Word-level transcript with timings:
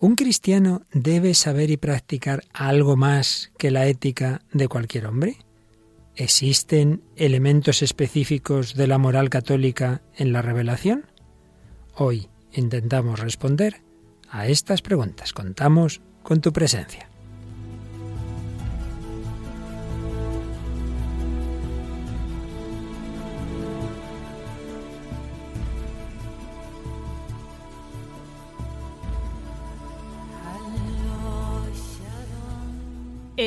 ¿Un 0.00 0.14
cristiano 0.14 0.82
debe 0.92 1.34
saber 1.34 1.70
y 1.70 1.76
practicar 1.76 2.44
algo 2.52 2.96
más 2.96 3.50
que 3.58 3.72
la 3.72 3.86
ética 3.86 4.42
de 4.52 4.68
cualquier 4.68 5.06
hombre? 5.06 5.38
¿Existen 6.14 7.02
elementos 7.16 7.82
específicos 7.82 8.74
de 8.74 8.86
la 8.86 8.98
moral 8.98 9.28
católica 9.28 10.02
en 10.14 10.32
la 10.32 10.40
revelación? 10.40 11.06
Hoy 11.96 12.28
intentamos 12.52 13.18
responder 13.18 13.82
a 14.30 14.46
estas 14.46 14.82
preguntas. 14.82 15.32
Contamos 15.32 16.00
con 16.22 16.40
tu 16.40 16.52
presencia. 16.52 17.07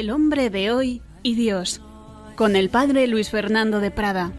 El 0.02 0.10
hombre 0.10 0.50
de 0.50 0.72
hoy 0.72 1.04
y 1.22 1.36
Dios, 1.36 1.80
con 2.36 2.55
el 2.55 2.72
padre 2.72 3.05
Luis 3.05 3.30
Fernando 3.30 3.80
de 3.80 3.92
Prada. 3.92 4.32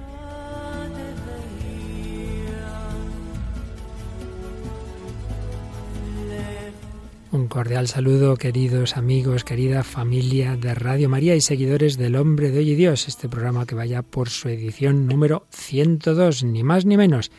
Un 7.30 7.46
cordial 7.46 7.86
saludo, 7.86 8.36
queridos 8.38 8.96
amigos, 8.96 9.44
querida 9.44 9.84
familia 9.84 10.56
de 10.56 10.74
Radio 10.74 11.08
María 11.08 11.36
y 11.36 11.40
seguidores 11.40 11.96
del 11.96 12.16
Hombre 12.16 12.50
de 12.50 12.58
Hoy 12.58 12.70
y 12.70 12.74
Dios, 12.74 13.06
este 13.06 13.28
programa 13.28 13.64
que 13.64 13.76
vaya 13.76 14.02
por 14.02 14.30
su 14.30 14.48
edición 14.48 15.06
número 15.06 15.46
102, 15.50 16.42
ni 16.42 16.64
más 16.64 16.86
ni 16.86 16.96
menos. 16.96 17.30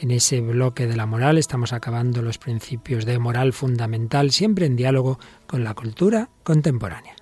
En 0.00 0.12
ese 0.12 0.40
bloque 0.40 0.86
de 0.86 0.96
la 0.96 1.04
moral 1.04 1.36
estamos 1.36 1.74
acabando 1.74 2.22
los 2.22 2.38
principios 2.38 3.04
de 3.04 3.18
moral 3.18 3.52
fundamental, 3.52 4.30
siempre 4.30 4.64
en 4.64 4.76
diálogo 4.76 5.18
con 5.46 5.62
la 5.62 5.74
cultura 5.74 6.30
contemporánea. 6.42 7.15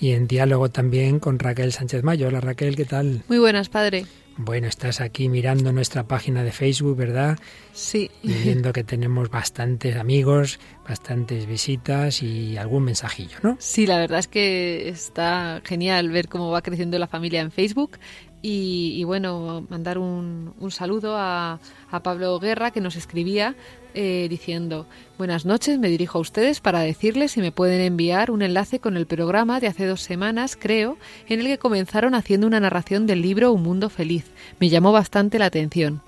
Y 0.00 0.12
en 0.12 0.26
diálogo 0.26 0.70
también 0.70 1.20
con 1.20 1.38
Raquel 1.38 1.72
Sánchez 1.72 2.02
Mayo. 2.02 2.28
Hola 2.28 2.40
Raquel, 2.40 2.74
¿qué 2.74 2.86
tal? 2.86 3.22
Muy 3.28 3.38
buenas, 3.38 3.68
padre. 3.68 4.06
Bueno, 4.36 4.68
estás 4.68 5.02
aquí 5.02 5.28
mirando 5.28 5.70
nuestra 5.70 6.04
página 6.04 6.42
de 6.42 6.50
Facebook, 6.50 6.96
¿verdad? 6.96 7.38
Sí. 7.72 8.10
Y 8.22 8.32
viendo 8.32 8.72
que 8.72 8.84
tenemos 8.84 9.28
bastantes 9.28 9.96
amigos, 9.96 10.58
bastantes 10.88 11.46
visitas 11.46 12.22
y 12.22 12.56
algún 12.56 12.84
mensajillo, 12.84 13.36
¿no? 13.42 13.56
Sí, 13.60 13.86
la 13.86 13.98
verdad 13.98 14.20
es 14.20 14.28
que 14.28 14.88
está 14.88 15.60
genial 15.64 16.08
ver 16.08 16.28
cómo 16.28 16.50
va 16.50 16.62
creciendo 16.62 16.98
la 16.98 17.06
familia 17.06 17.42
en 17.42 17.50
Facebook 17.50 17.98
y, 18.42 19.04
bueno, 19.04 19.66
mandar 19.68 19.98
un, 19.98 20.54
un 20.58 20.70
saludo 20.70 21.16
a, 21.16 21.60
a, 21.90 22.02
Pablo 22.02 22.38
Guerra 22.38 22.70
que 22.70 22.80
nos 22.80 22.96
escribía 22.96 23.54
eh, 23.92 24.28
diciendo, 24.30 24.86
buenas 25.18 25.44
noches, 25.44 25.78
me 25.78 25.88
dirijo 25.88 26.18
a 26.18 26.20
ustedes 26.22 26.60
para 26.60 26.80
decirles 26.80 27.32
si 27.32 27.40
me 27.40 27.52
pueden 27.52 27.80
enviar 27.80 28.30
un 28.30 28.42
enlace 28.42 28.78
con 28.78 28.96
el 28.96 29.06
programa 29.06 29.60
de 29.60 29.66
hace 29.66 29.84
dos 29.86 30.00
semanas, 30.00 30.56
creo, 30.58 30.96
en 31.28 31.40
el 31.40 31.46
que 31.46 31.58
comenzaron 31.58 32.14
haciendo 32.14 32.46
una 32.46 32.60
narración 32.60 33.06
del 33.06 33.20
libro 33.20 33.52
Un 33.52 33.62
Mundo 33.62 33.90
Feliz. 33.90 34.30
Me 34.58 34.68
llamó 34.68 34.92
bastante 34.92 35.38
la 35.38 35.46
atención. 35.46 36.02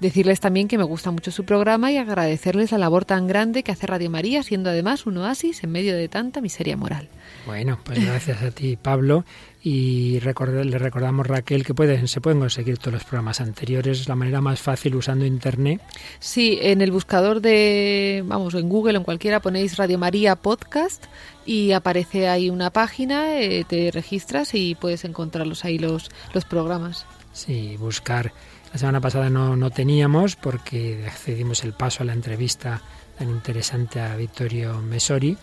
Decirles 0.00 0.40
también 0.40 0.68
que 0.68 0.76
me 0.76 0.84
gusta 0.84 1.10
mucho 1.10 1.30
su 1.30 1.44
programa 1.44 1.92
y 1.92 1.96
agradecerles 1.96 2.72
la 2.72 2.78
labor 2.78 3.04
tan 3.04 3.26
grande 3.26 3.62
que 3.62 3.72
hace 3.72 3.86
Radio 3.86 4.10
María, 4.10 4.42
siendo 4.42 4.70
además 4.70 5.06
un 5.06 5.16
oasis 5.18 5.62
en 5.62 5.70
medio 5.70 5.96
de 5.96 6.08
tanta 6.08 6.40
miseria 6.40 6.76
moral. 6.76 7.08
Bueno, 7.46 7.78
pues 7.84 8.04
gracias 8.04 8.42
a 8.42 8.50
ti, 8.50 8.76
Pablo. 8.76 9.24
Y 9.62 10.20
le 10.20 10.78
recordamos, 10.78 11.26
Raquel, 11.26 11.64
que 11.64 11.72
pueden, 11.72 12.06
se 12.06 12.20
pueden 12.20 12.38
conseguir 12.38 12.76
todos 12.76 12.92
los 12.92 13.04
programas 13.04 13.40
anteriores. 13.40 14.08
La 14.08 14.14
manera 14.14 14.40
más 14.42 14.60
fácil 14.60 14.94
usando 14.94 15.24
Internet. 15.24 15.80
Sí, 16.18 16.58
en 16.60 16.82
el 16.82 16.90
buscador 16.90 17.40
de, 17.40 18.22
vamos, 18.26 18.52
en 18.54 18.68
Google 18.68 18.98
o 18.98 19.00
en 19.00 19.04
cualquiera 19.04 19.40
ponéis 19.40 19.78
Radio 19.78 19.98
María 19.98 20.36
Podcast 20.36 21.04
y 21.46 21.72
aparece 21.72 22.28
ahí 22.28 22.50
una 22.50 22.70
página, 22.70 23.40
eh, 23.40 23.64
te 23.66 23.90
registras 23.90 24.54
y 24.54 24.74
puedes 24.74 25.04
encontrarlos 25.04 25.64
ahí 25.64 25.78
los, 25.78 26.10
los 26.34 26.44
programas. 26.44 27.06
Sí, 27.32 27.76
buscar. 27.78 28.32
La 28.74 28.78
semana 28.78 29.00
pasada 29.00 29.30
no, 29.30 29.54
no 29.54 29.70
teníamos 29.70 30.34
porque 30.34 31.06
accedimos 31.06 31.62
el 31.62 31.74
paso 31.74 32.02
a 32.02 32.06
la 32.06 32.12
entrevista 32.12 32.82
tan 33.16 33.30
interesante 33.30 34.00
a 34.00 34.16
Vittorio 34.16 34.80
Mesori, 34.82 35.38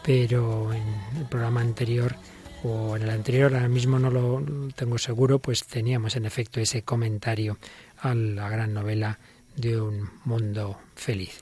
pero 0.00 0.72
en 0.72 0.84
el 1.18 1.26
programa 1.28 1.60
anterior 1.60 2.14
o 2.62 2.94
en 2.94 3.02
el 3.02 3.10
anterior, 3.10 3.52
ahora 3.52 3.66
mismo 3.66 3.98
no 3.98 4.12
lo 4.12 4.44
tengo 4.76 4.96
seguro, 4.96 5.40
pues 5.40 5.64
teníamos 5.64 6.14
en 6.14 6.24
efecto 6.24 6.60
ese 6.60 6.82
comentario 6.82 7.58
a 8.00 8.14
la 8.14 8.48
gran 8.48 8.74
novela 8.74 9.18
de 9.56 9.80
un 9.80 10.08
mundo 10.24 10.78
feliz. 10.94 11.40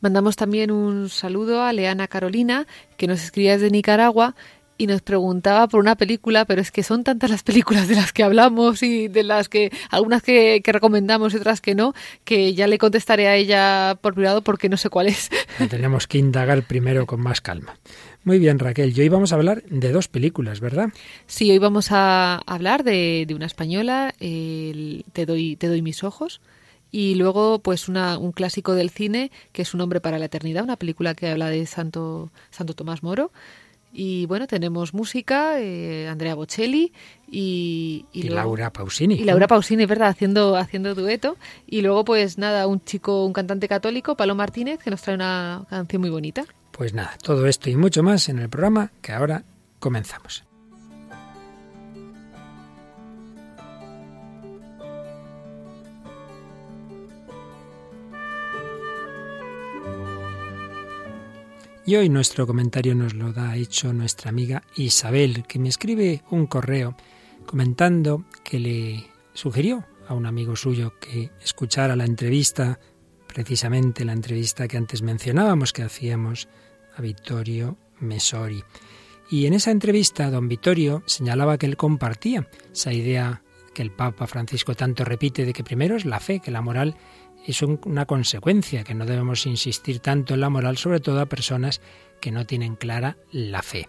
Mandamos 0.00 0.36
también 0.36 0.70
un 0.70 1.08
saludo 1.08 1.64
a 1.64 1.72
Leana 1.72 2.06
Carolina, 2.06 2.64
que 2.96 3.08
nos 3.08 3.24
escribía 3.24 3.54
desde 3.54 3.72
Nicaragua 3.72 4.36
y 4.78 4.86
nos 4.86 5.02
preguntaba 5.02 5.68
por 5.68 5.80
una 5.80 5.96
película, 5.96 6.44
pero 6.44 6.60
es 6.60 6.70
que 6.70 6.82
son 6.82 7.04
tantas 7.04 7.30
las 7.30 7.42
películas 7.42 7.88
de 7.88 7.94
las 7.94 8.12
que 8.12 8.22
hablamos 8.22 8.82
y 8.82 9.08
de 9.08 9.22
las 9.22 9.48
que 9.48 9.72
algunas 9.90 10.22
que, 10.22 10.60
que 10.62 10.72
recomendamos 10.72 11.34
y 11.34 11.38
otras 11.38 11.60
que 11.60 11.74
no, 11.74 11.94
que 12.24 12.54
ya 12.54 12.66
le 12.66 12.78
contestaré 12.78 13.28
a 13.28 13.36
ella 13.36 13.98
por 14.00 14.14
privado 14.14 14.42
porque 14.42 14.68
no 14.68 14.76
sé 14.76 14.90
cuál 14.90 15.08
es. 15.08 15.30
Tenemos 15.70 16.06
que 16.06 16.18
indagar 16.18 16.62
primero 16.62 17.06
con 17.06 17.20
más 17.20 17.40
calma. 17.40 17.78
Muy 18.24 18.38
bien, 18.38 18.58
Raquel. 18.58 18.92
Y 18.96 19.02
hoy 19.02 19.08
vamos 19.08 19.32
a 19.32 19.36
hablar 19.36 19.62
de 19.64 19.92
dos 19.92 20.08
películas, 20.08 20.60
¿verdad? 20.60 20.88
Sí, 21.26 21.50
hoy 21.50 21.58
vamos 21.58 21.92
a 21.92 22.36
hablar 22.46 22.82
de, 22.82 23.24
de 23.26 23.34
una 23.34 23.46
española, 23.46 24.14
el 24.18 25.04
Te 25.12 25.26
doy, 25.26 25.56
te 25.56 25.68
doy 25.68 25.80
mis 25.80 26.02
ojos, 26.02 26.40
y 26.90 27.14
luego 27.14 27.60
pues 27.60 27.88
una, 27.88 28.18
un 28.18 28.32
clásico 28.32 28.74
del 28.74 28.90
cine 28.90 29.30
que 29.52 29.62
es 29.62 29.74
Un 29.74 29.80
hombre 29.80 30.00
para 30.00 30.18
la 30.18 30.26
eternidad, 30.26 30.64
una 30.64 30.76
película 30.76 31.14
que 31.14 31.28
habla 31.28 31.50
de 31.50 31.66
Santo, 31.66 32.30
Santo 32.50 32.74
Tomás 32.74 33.02
Moro. 33.02 33.32
Y 33.98 34.26
bueno, 34.26 34.46
tenemos 34.46 34.92
música, 34.92 35.58
eh, 35.58 36.06
Andrea 36.06 36.34
Bocelli 36.34 36.92
y, 37.28 38.04
y, 38.12 38.20
y 38.20 38.22
luego, 38.24 38.36
Laura 38.36 38.70
Pausini. 38.70 39.14
Y 39.14 39.24
Laura 39.24 39.46
Pausini, 39.48 39.86
¿verdad? 39.86 40.08
Haciendo, 40.08 40.54
haciendo 40.56 40.94
dueto. 40.94 41.38
Y 41.66 41.80
luego, 41.80 42.04
pues 42.04 42.36
nada, 42.36 42.66
un 42.66 42.84
chico, 42.84 43.24
un 43.24 43.32
cantante 43.32 43.68
católico, 43.68 44.14
Palo 44.14 44.34
Martínez, 44.34 44.80
que 44.80 44.90
nos 44.90 45.00
trae 45.00 45.14
una 45.14 45.64
canción 45.70 46.02
muy 46.02 46.10
bonita. 46.10 46.44
Pues 46.72 46.92
nada, 46.92 47.16
todo 47.22 47.46
esto 47.46 47.70
y 47.70 47.76
mucho 47.76 48.02
más 48.02 48.28
en 48.28 48.38
el 48.38 48.50
programa 48.50 48.92
que 49.00 49.12
ahora 49.12 49.44
comenzamos. 49.78 50.45
Y 61.88 61.94
hoy 61.94 62.08
nuestro 62.08 62.48
comentario 62.48 62.96
nos 62.96 63.14
lo 63.14 63.32
da 63.32 63.54
hecho 63.54 63.92
nuestra 63.92 64.30
amiga 64.30 64.64
Isabel, 64.74 65.44
que 65.46 65.60
me 65.60 65.68
escribe 65.68 66.24
un 66.30 66.48
correo 66.48 66.96
comentando 67.46 68.24
que 68.42 68.58
le 68.58 69.06
sugirió 69.34 69.84
a 70.08 70.14
un 70.14 70.26
amigo 70.26 70.56
suyo 70.56 70.94
que 70.98 71.30
escuchara 71.40 71.94
la 71.94 72.04
entrevista, 72.04 72.80
precisamente 73.28 74.04
la 74.04 74.14
entrevista 74.14 74.66
que 74.66 74.76
antes 74.76 75.02
mencionábamos 75.02 75.72
que 75.72 75.84
hacíamos 75.84 76.48
a 76.96 77.02
Vittorio 77.02 77.76
Mesori. 78.00 78.64
Y 79.30 79.46
en 79.46 79.54
esa 79.54 79.70
entrevista 79.70 80.28
don 80.28 80.48
Vittorio 80.48 81.04
señalaba 81.06 81.56
que 81.56 81.66
él 81.66 81.76
compartía 81.76 82.48
esa 82.72 82.92
idea 82.92 83.44
que 83.74 83.82
el 83.82 83.92
Papa 83.92 84.26
Francisco 84.26 84.74
tanto 84.74 85.04
repite 85.04 85.44
de 85.44 85.52
que 85.52 85.62
primero 85.62 85.94
es 85.94 86.04
la 86.04 86.18
fe, 86.18 86.40
que 86.40 86.50
la 86.50 86.62
moral 86.62 86.96
es 87.44 87.62
una 87.62 88.06
consecuencia, 88.06 88.84
que 88.84 88.94
no 88.94 89.06
debemos 89.06 89.46
insistir 89.46 90.00
tanto 90.00 90.34
en 90.34 90.40
la 90.40 90.50
moral, 90.50 90.76
sobre 90.76 91.00
todo 91.00 91.20
a 91.20 91.26
personas 91.26 91.80
que 92.20 92.30
no 92.30 92.46
tienen 92.46 92.76
clara 92.76 93.16
la 93.30 93.62
fe. 93.62 93.88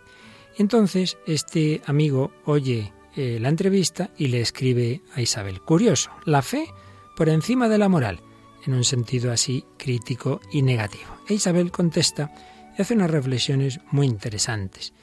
Entonces, 0.57 1.17
este 1.25 1.81
amigo 1.85 2.31
oye 2.45 2.93
eh, 3.15 3.39
la 3.39 3.49
entrevista 3.49 4.11
y 4.17 4.27
le 4.27 4.41
escribe 4.41 5.01
a 5.15 5.21
Isabel, 5.21 5.61
curioso, 5.61 6.11
la 6.25 6.41
fe 6.41 6.67
por 7.15 7.29
encima 7.29 7.69
de 7.69 7.77
la 7.77 7.89
moral, 7.89 8.19
en 8.65 8.73
un 8.73 8.83
sentido 8.83 9.31
así 9.31 9.65
crítico 9.77 10.39
y 10.51 10.61
negativo. 10.61 11.17
E 11.27 11.35
Isabel 11.35 11.71
contesta 11.71 12.31
y 12.77 12.81
hace 12.81 12.93
unas 12.93 13.09
reflexiones 13.09 13.79
muy 13.91 14.07
interesantes. 14.07 14.93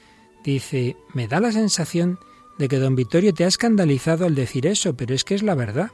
Dice, 0.43 0.95
me 1.13 1.27
da 1.27 1.39
la 1.39 1.51
sensación 1.51 2.19
de 2.57 2.67
que 2.67 2.77
don 2.77 2.95
Vittorio 2.95 3.33
te 3.33 3.43
ha 3.43 3.47
escandalizado 3.47 4.25
al 4.25 4.35
decir 4.35 4.67
eso, 4.67 4.95
pero 4.95 5.13
es 5.13 5.23
que 5.23 5.35
es 5.35 5.43
la 5.43 5.55
verdad. 5.55 5.91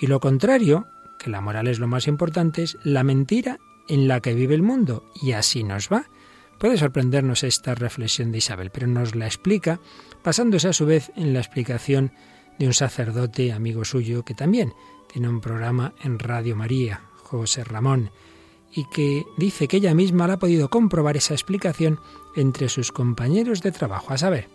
Y 0.00 0.06
lo 0.06 0.20
contrario 0.20 0.86
que 1.18 1.30
la 1.30 1.40
moral 1.40 1.68
es 1.68 1.78
lo 1.78 1.86
más 1.86 2.06
importante, 2.06 2.62
es 2.62 2.78
la 2.84 3.04
mentira 3.04 3.58
en 3.88 4.08
la 4.08 4.20
que 4.20 4.34
vive 4.34 4.54
el 4.54 4.62
mundo. 4.62 5.04
Y 5.14 5.32
así 5.32 5.64
nos 5.64 5.88
va. 5.88 6.06
Puede 6.58 6.76
sorprendernos 6.76 7.44
esta 7.44 7.74
reflexión 7.74 8.32
de 8.32 8.38
Isabel, 8.38 8.70
pero 8.70 8.86
nos 8.86 9.14
la 9.14 9.26
explica 9.26 9.80
basándose 10.24 10.68
a 10.68 10.72
su 10.72 10.86
vez 10.86 11.12
en 11.16 11.32
la 11.32 11.40
explicación 11.40 12.12
de 12.58 12.66
un 12.66 12.74
sacerdote 12.74 13.52
amigo 13.52 13.84
suyo 13.84 14.24
que 14.24 14.34
también 14.34 14.72
tiene 15.12 15.28
un 15.28 15.40
programa 15.40 15.94
en 16.02 16.18
Radio 16.18 16.56
María, 16.56 17.02
José 17.16 17.64
Ramón, 17.64 18.10
y 18.72 18.84
que 18.90 19.24
dice 19.36 19.68
que 19.68 19.78
ella 19.78 19.94
misma 19.94 20.26
la 20.26 20.34
ha 20.34 20.38
podido 20.38 20.68
comprobar 20.68 21.16
esa 21.16 21.34
explicación 21.34 22.00
entre 22.36 22.68
sus 22.68 22.92
compañeros 22.92 23.62
de 23.62 23.72
trabajo. 23.72 24.12
A 24.12 24.18
saber, 24.18 24.48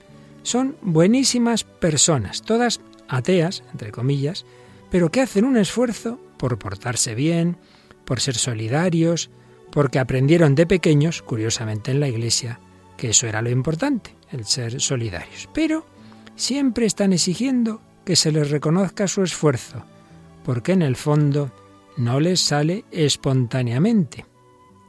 son 0.44 0.76
buenísimas 0.82 1.64
personas, 1.64 2.42
todas 2.44 2.82
ateas, 3.08 3.64
entre 3.72 3.92
comillas, 3.92 4.46
pero 4.92 5.10
que 5.10 5.22
hacen 5.22 5.46
un 5.46 5.58
esfuerzo 5.58 6.20
por 6.44 6.60
portarse 6.60 7.16
bien, 7.16 7.56
por 8.04 8.20
ser 8.20 8.36
solidarios, 8.36 9.30
porque 9.72 9.98
aprendieron 9.98 10.56
de 10.56 10.68
pequeños, 10.68 11.22
curiosamente 11.22 11.92
en 11.92 12.02
la 12.02 12.10
Iglesia, 12.10 12.60
que 12.98 13.12
eso 13.12 13.28
era 13.28 13.42
lo 13.42 13.50
importante, 13.50 14.14
el 14.30 14.44
ser 14.44 14.82
solidarios. 14.82 15.48
Pero 15.54 15.86
siempre 16.36 16.86
están 16.86 17.14
exigiendo 17.14 17.80
que 18.04 18.18
se 18.18 18.34
les 18.34 18.52
reconozca 18.52 19.08
su 19.08 19.24
esfuerzo, 19.24 19.86
porque 20.44 20.74
en 20.74 20.82
el 20.82 20.98
fondo 20.98 21.50
no 21.96 22.20
les 22.20 22.42
sale 22.42 22.84
espontáneamente. 22.92 24.26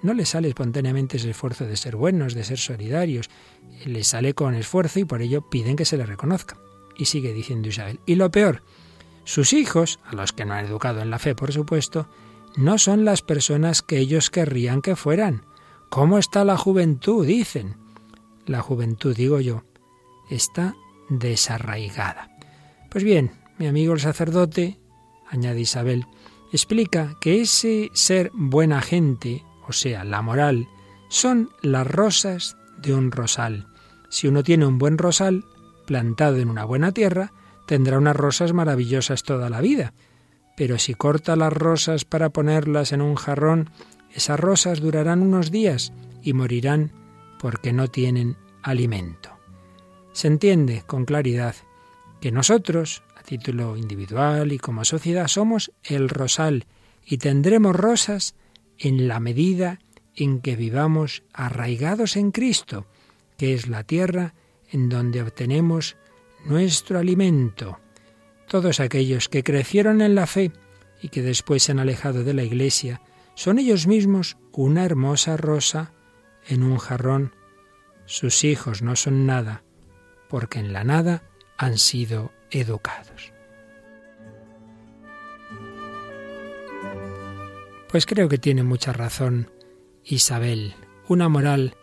No 0.02 0.12
les 0.12 0.30
sale 0.30 0.48
espontáneamente 0.48 1.18
ese 1.18 1.30
esfuerzo 1.30 1.66
de 1.66 1.76
ser 1.76 1.94
buenos, 1.94 2.34
de 2.34 2.42
ser 2.42 2.58
solidarios. 2.58 3.30
Les 3.84 4.08
sale 4.08 4.34
con 4.34 4.56
esfuerzo 4.56 4.98
y 4.98 5.04
por 5.04 5.22
ello 5.22 5.48
piden 5.48 5.76
que 5.76 5.84
se 5.84 5.98
les 5.98 6.08
reconozca. 6.08 6.56
Y 6.98 7.04
sigue 7.04 7.32
diciendo 7.32 7.68
Isabel. 7.68 8.00
Y 8.06 8.16
lo 8.16 8.32
peor, 8.32 8.64
sus 9.24 9.52
hijos, 9.52 10.00
a 10.04 10.14
los 10.14 10.32
que 10.32 10.44
no 10.44 10.54
han 10.54 10.66
educado 10.66 11.00
en 11.00 11.10
la 11.10 11.18
fe, 11.18 11.34
por 11.34 11.52
supuesto, 11.52 12.08
no 12.56 12.78
son 12.78 13.04
las 13.04 13.22
personas 13.22 13.82
que 13.82 13.98
ellos 13.98 14.30
querrían 14.30 14.82
que 14.82 14.96
fueran. 14.96 15.44
¿Cómo 15.88 16.18
está 16.18 16.44
la 16.44 16.56
juventud? 16.56 17.26
dicen. 17.26 17.76
La 18.46 18.60
juventud, 18.60 19.16
digo 19.16 19.40
yo, 19.40 19.64
está 20.30 20.74
desarraigada. 21.08 22.30
Pues 22.90 23.04
bien, 23.04 23.32
mi 23.58 23.66
amigo 23.66 23.94
el 23.94 24.00
sacerdote, 24.00 24.78
añade 25.28 25.60
Isabel, 25.60 26.06
explica 26.52 27.16
que 27.20 27.40
ese 27.40 27.90
ser 27.94 28.30
buena 28.34 28.82
gente 28.82 29.42
o 29.66 29.72
sea, 29.72 30.04
la 30.04 30.22
moral, 30.22 30.68
son 31.08 31.50
las 31.62 31.86
rosas 31.86 32.56
de 32.78 32.94
un 32.94 33.10
rosal. 33.10 33.68
Si 34.08 34.28
uno 34.28 34.42
tiene 34.42 34.66
un 34.66 34.78
buen 34.78 34.98
rosal 34.98 35.44
plantado 35.86 36.36
en 36.36 36.48
una 36.48 36.64
buena 36.64 36.92
tierra, 36.92 37.32
tendrá 37.66 37.98
unas 37.98 38.16
rosas 38.16 38.52
maravillosas 38.52 39.22
toda 39.22 39.50
la 39.50 39.60
vida. 39.60 39.94
Pero 40.56 40.78
si 40.78 40.94
corta 40.94 41.36
las 41.36 41.52
rosas 41.52 42.04
para 42.04 42.30
ponerlas 42.30 42.92
en 42.92 43.02
un 43.02 43.16
jarrón, 43.16 43.70
esas 44.12 44.38
rosas 44.38 44.80
durarán 44.80 45.22
unos 45.22 45.50
días 45.50 45.92
y 46.22 46.32
morirán 46.32 46.92
porque 47.40 47.72
no 47.72 47.88
tienen 47.88 48.36
alimento. 48.62 49.30
Se 50.12 50.28
entiende 50.28 50.84
con 50.86 51.04
claridad 51.04 51.56
que 52.20 52.30
nosotros, 52.30 53.02
a 53.16 53.22
título 53.22 53.76
individual 53.76 54.52
y 54.52 54.58
como 54.58 54.84
sociedad, 54.84 55.26
somos 55.26 55.72
el 55.82 56.08
rosal 56.08 56.66
y 57.04 57.18
tendremos 57.18 57.74
rosas 57.74 58.34
en 58.78 59.08
la 59.08 59.20
medida 59.20 59.80
en 60.14 60.40
que 60.40 60.56
vivamos 60.56 61.24
arraigados 61.32 62.16
en 62.16 62.30
Cristo, 62.30 62.86
que 63.36 63.54
es 63.54 63.68
la 63.68 63.82
tierra 63.82 64.34
en 64.70 64.88
donde 64.88 65.22
obtenemos 65.22 65.96
nuestro 66.44 66.98
alimento. 66.98 67.80
Todos 68.48 68.80
aquellos 68.80 69.28
que 69.28 69.42
crecieron 69.42 70.00
en 70.00 70.14
la 70.14 70.26
fe 70.26 70.52
y 71.00 71.08
que 71.08 71.22
después 71.22 71.62
se 71.62 71.72
han 71.72 71.78
alejado 71.78 72.24
de 72.24 72.34
la 72.34 72.42
Iglesia, 72.42 73.00
son 73.34 73.58
ellos 73.58 73.86
mismos 73.86 74.36
una 74.52 74.84
hermosa 74.84 75.36
rosa 75.36 75.92
en 76.46 76.62
un 76.62 76.78
jarrón. 76.78 77.34
Sus 78.06 78.44
hijos 78.44 78.82
no 78.82 78.96
son 78.96 79.26
nada, 79.26 79.64
porque 80.28 80.58
en 80.58 80.72
la 80.72 80.84
nada 80.84 81.24
han 81.56 81.78
sido 81.78 82.32
educados. 82.50 83.32
Pues 87.88 88.06
creo 88.06 88.28
que 88.28 88.38
tiene 88.38 88.62
mucha 88.62 88.92
razón 88.92 89.50
Isabel. 90.04 90.74
Una 91.06 91.28
moral 91.28 91.76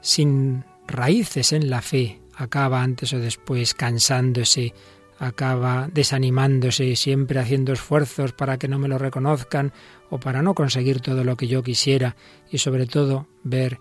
sin 0.00 0.64
raíces 0.86 1.52
en 1.52 1.70
la 1.70 1.82
fe 1.82 2.20
acaba 2.36 2.82
antes 2.82 3.12
o 3.12 3.18
después 3.18 3.74
cansándose, 3.74 4.74
acaba 5.18 5.88
desanimándose, 5.92 6.94
siempre 6.96 7.40
haciendo 7.40 7.72
esfuerzos 7.72 8.32
para 8.32 8.58
que 8.58 8.68
no 8.68 8.78
me 8.78 8.88
lo 8.88 8.98
reconozcan 8.98 9.72
o 10.10 10.20
para 10.20 10.42
no 10.42 10.54
conseguir 10.54 11.00
todo 11.00 11.24
lo 11.24 11.36
que 11.36 11.48
yo 11.48 11.62
quisiera 11.62 12.16
y 12.50 12.58
sobre 12.58 12.86
todo 12.86 13.26
ver 13.42 13.78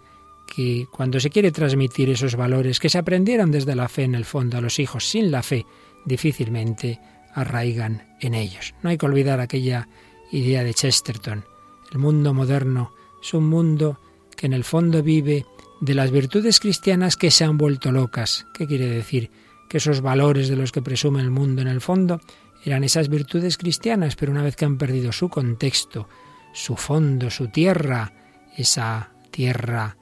que 0.47 0.87
cuando 0.91 1.19
se 1.19 1.29
quiere 1.29 1.51
transmitir 1.51 2.09
esos 2.09 2.35
valores 2.35 2.79
que 2.79 2.89
se 2.89 2.97
aprendieron 2.97 3.51
desde 3.51 3.75
la 3.75 3.89
fe 3.89 4.03
en 4.03 4.15
el 4.15 4.25
fondo 4.25 4.57
a 4.57 4.61
los 4.61 4.79
hijos 4.79 5.09
sin 5.09 5.31
la 5.31 5.43
fe, 5.43 5.65
difícilmente 6.05 6.99
arraigan 7.33 8.15
en 8.21 8.33
ellos. 8.33 8.73
No 8.81 8.89
hay 8.89 8.97
que 8.97 9.05
olvidar 9.05 9.39
aquella 9.39 9.89
idea 10.31 10.63
de 10.63 10.73
Chesterton. 10.73 11.43
El 11.91 11.99
mundo 11.99 12.33
moderno 12.33 12.93
es 13.21 13.33
un 13.33 13.49
mundo 13.49 13.99
que 14.35 14.45
en 14.45 14.53
el 14.53 14.63
fondo 14.63 15.01
vive 15.03 15.45
de 15.81 15.93
las 15.93 16.11
virtudes 16.11 16.59
cristianas 16.59 17.17
que 17.17 17.31
se 17.31 17.43
han 17.43 17.57
vuelto 17.57 17.91
locas. 17.91 18.45
¿Qué 18.53 18.67
quiere 18.67 18.87
decir? 18.87 19.31
Que 19.69 19.77
esos 19.77 20.01
valores 20.01 20.47
de 20.47 20.55
los 20.55 20.71
que 20.71 20.81
presume 20.81 21.21
el 21.21 21.31
mundo 21.31 21.61
en 21.61 21.67
el 21.67 21.81
fondo 21.81 22.21
eran 22.63 22.83
esas 22.83 23.09
virtudes 23.09 23.57
cristianas, 23.57 24.15
pero 24.15 24.31
una 24.31 24.43
vez 24.43 24.55
que 24.55 24.65
han 24.65 24.77
perdido 24.77 25.11
su 25.11 25.29
contexto, 25.29 26.07
su 26.53 26.75
fondo, 26.75 27.29
su 27.29 27.49
tierra, 27.49 28.11
esa 28.57 29.11
tierra 29.31 29.97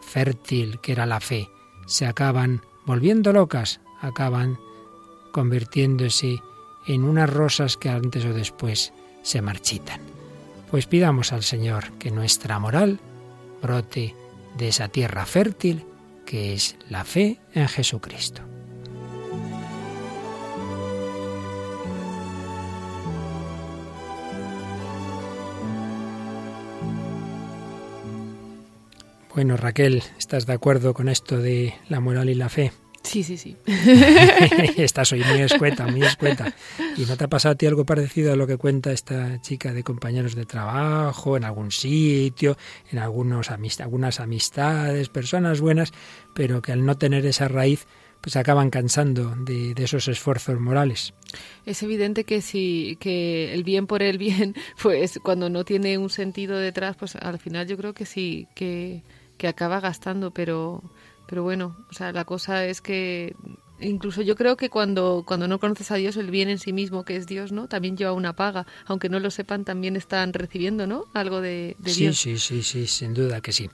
fértil 0.00 0.80
que 0.80 0.92
era 0.92 1.06
la 1.06 1.20
fe, 1.20 1.48
se 1.86 2.06
acaban 2.06 2.62
volviendo 2.86 3.32
locas, 3.32 3.80
acaban 4.00 4.58
convirtiéndose 5.32 6.40
en 6.86 7.04
unas 7.04 7.28
rosas 7.28 7.76
que 7.76 7.88
antes 7.88 8.24
o 8.24 8.32
después 8.32 8.92
se 9.22 9.42
marchitan. 9.42 10.00
Pues 10.70 10.86
pidamos 10.86 11.32
al 11.32 11.42
Señor 11.42 11.92
que 11.98 12.10
nuestra 12.10 12.58
moral 12.58 12.98
brote 13.62 14.14
de 14.56 14.68
esa 14.68 14.88
tierra 14.88 15.26
fértil 15.26 15.84
que 16.24 16.54
es 16.54 16.76
la 16.88 17.04
fe 17.04 17.38
en 17.54 17.68
Jesucristo. 17.68 18.42
Bueno, 29.34 29.58
Raquel, 29.58 30.02
¿estás 30.18 30.46
de 30.46 30.54
acuerdo 30.54 30.94
con 30.94 31.10
esto 31.10 31.36
de 31.36 31.74
la 31.90 32.00
moral 32.00 32.30
y 32.30 32.34
la 32.34 32.48
fe? 32.48 32.72
Sí, 33.06 33.22
sí, 33.22 33.36
sí. 33.36 33.56
Estás 34.76 35.12
hoy 35.12 35.22
muy 35.22 35.40
escueta, 35.40 35.86
muy 35.86 36.02
escueta. 36.02 36.52
¿Y 36.96 37.04
no 37.04 37.16
te 37.16 37.24
ha 37.24 37.28
pasado 37.28 37.52
a 37.52 37.56
ti 37.56 37.66
algo 37.66 37.86
parecido 37.86 38.32
a 38.32 38.36
lo 38.36 38.46
que 38.46 38.56
cuenta 38.56 38.90
esta 38.90 39.40
chica 39.40 39.72
de 39.72 39.84
compañeros 39.84 40.34
de 40.34 40.44
trabajo, 40.44 41.36
en 41.36 41.44
algún 41.44 41.70
sitio, 41.70 42.56
en 42.90 42.98
algunos 42.98 43.50
algunas 43.50 44.20
amistades, 44.20 45.08
personas 45.08 45.60
buenas, 45.60 45.92
pero 46.34 46.60
que 46.62 46.72
al 46.72 46.84
no 46.84 46.98
tener 46.98 47.24
esa 47.26 47.46
raíz, 47.46 47.86
pues 48.20 48.34
acaban 48.34 48.70
cansando 48.70 49.34
de, 49.36 49.74
de, 49.74 49.84
esos 49.84 50.08
esfuerzos 50.08 50.58
morales. 50.58 51.14
Es 51.64 51.82
evidente 51.84 52.24
que 52.24 52.40
si 52.42 52.96
que 52.98 53.54
el 53.54 53.62
bien 53.62 53.86
por 53.86 54.02
el 54.02 54.18
bien, 54.18 54.56
pues 54.82 55.20
cuando 55.22 55.48
no 55.48 55.64
tiene 55.64 55.96
un 55.96 56.10
sentido 56.10 56.58
detrás, 56.58 56.96
pues 56.96 57.14
al 57.14 57.38
final 57.38 57.68
yo 57.68 57.76
creo 57.76 57.94
que 57.94 58.04
sí, 58.04 58.48
que, 58.56 59.02
que 59.38 59.46
acaba 59.46 59.78
gastando, 59.78 60.32
pero 60.32 60.82
pero 61.26 61.42
bueno, 61.42 61.76
o 61.90 61.92
sea, 61.92 62.12
la 62.12 62.24
cosa 62.24 62.64
es 62.64 62.80
que 62.80 63.36
incluso 63.80 64.22
yo 64.22 64.36
creo 64.36 64.56
que 64.56 64.70
cuando, 64.70 65.24
cuando 65.26 65.48
no 65.48 65.58
conoces 65.58 65.90
a 65.90 65.96
Dios, 65.96 66.16
el 66.16 66.30
bien 66.30 66.48
en 66.48 66.58
sí 66.58 66.72
mismo, 66.72 67.04
que 67.04 67.16
es 67.16 67.26
Dios, 67.26 67.52
¿no? 67.52 67.68
También 67.68 67.96
lleva 67.96 68.12
una 68.12 68.34
paga. 68.34 68.66
Aunque 68.86 69.08
no 69.08 69.20
lo 69.20 69.30
sepan, 69.30 69.64
también 69.64 69.96
están 69.96 70.32
recibiendo, 70.32 70.86
¿no? 70.86 71.04
Algo 71.12 71.40
de, 71.40 71.76
Dios. 71.78 71.96
Sí, 71.96 72.12
sí, 72.12 72.38
sí, 72.38 72.62
sí, 72.62 72.86
sin 72.86 73.14
duda 73.14 73.40
que 73.40 73.52
sí. 73.52 73.70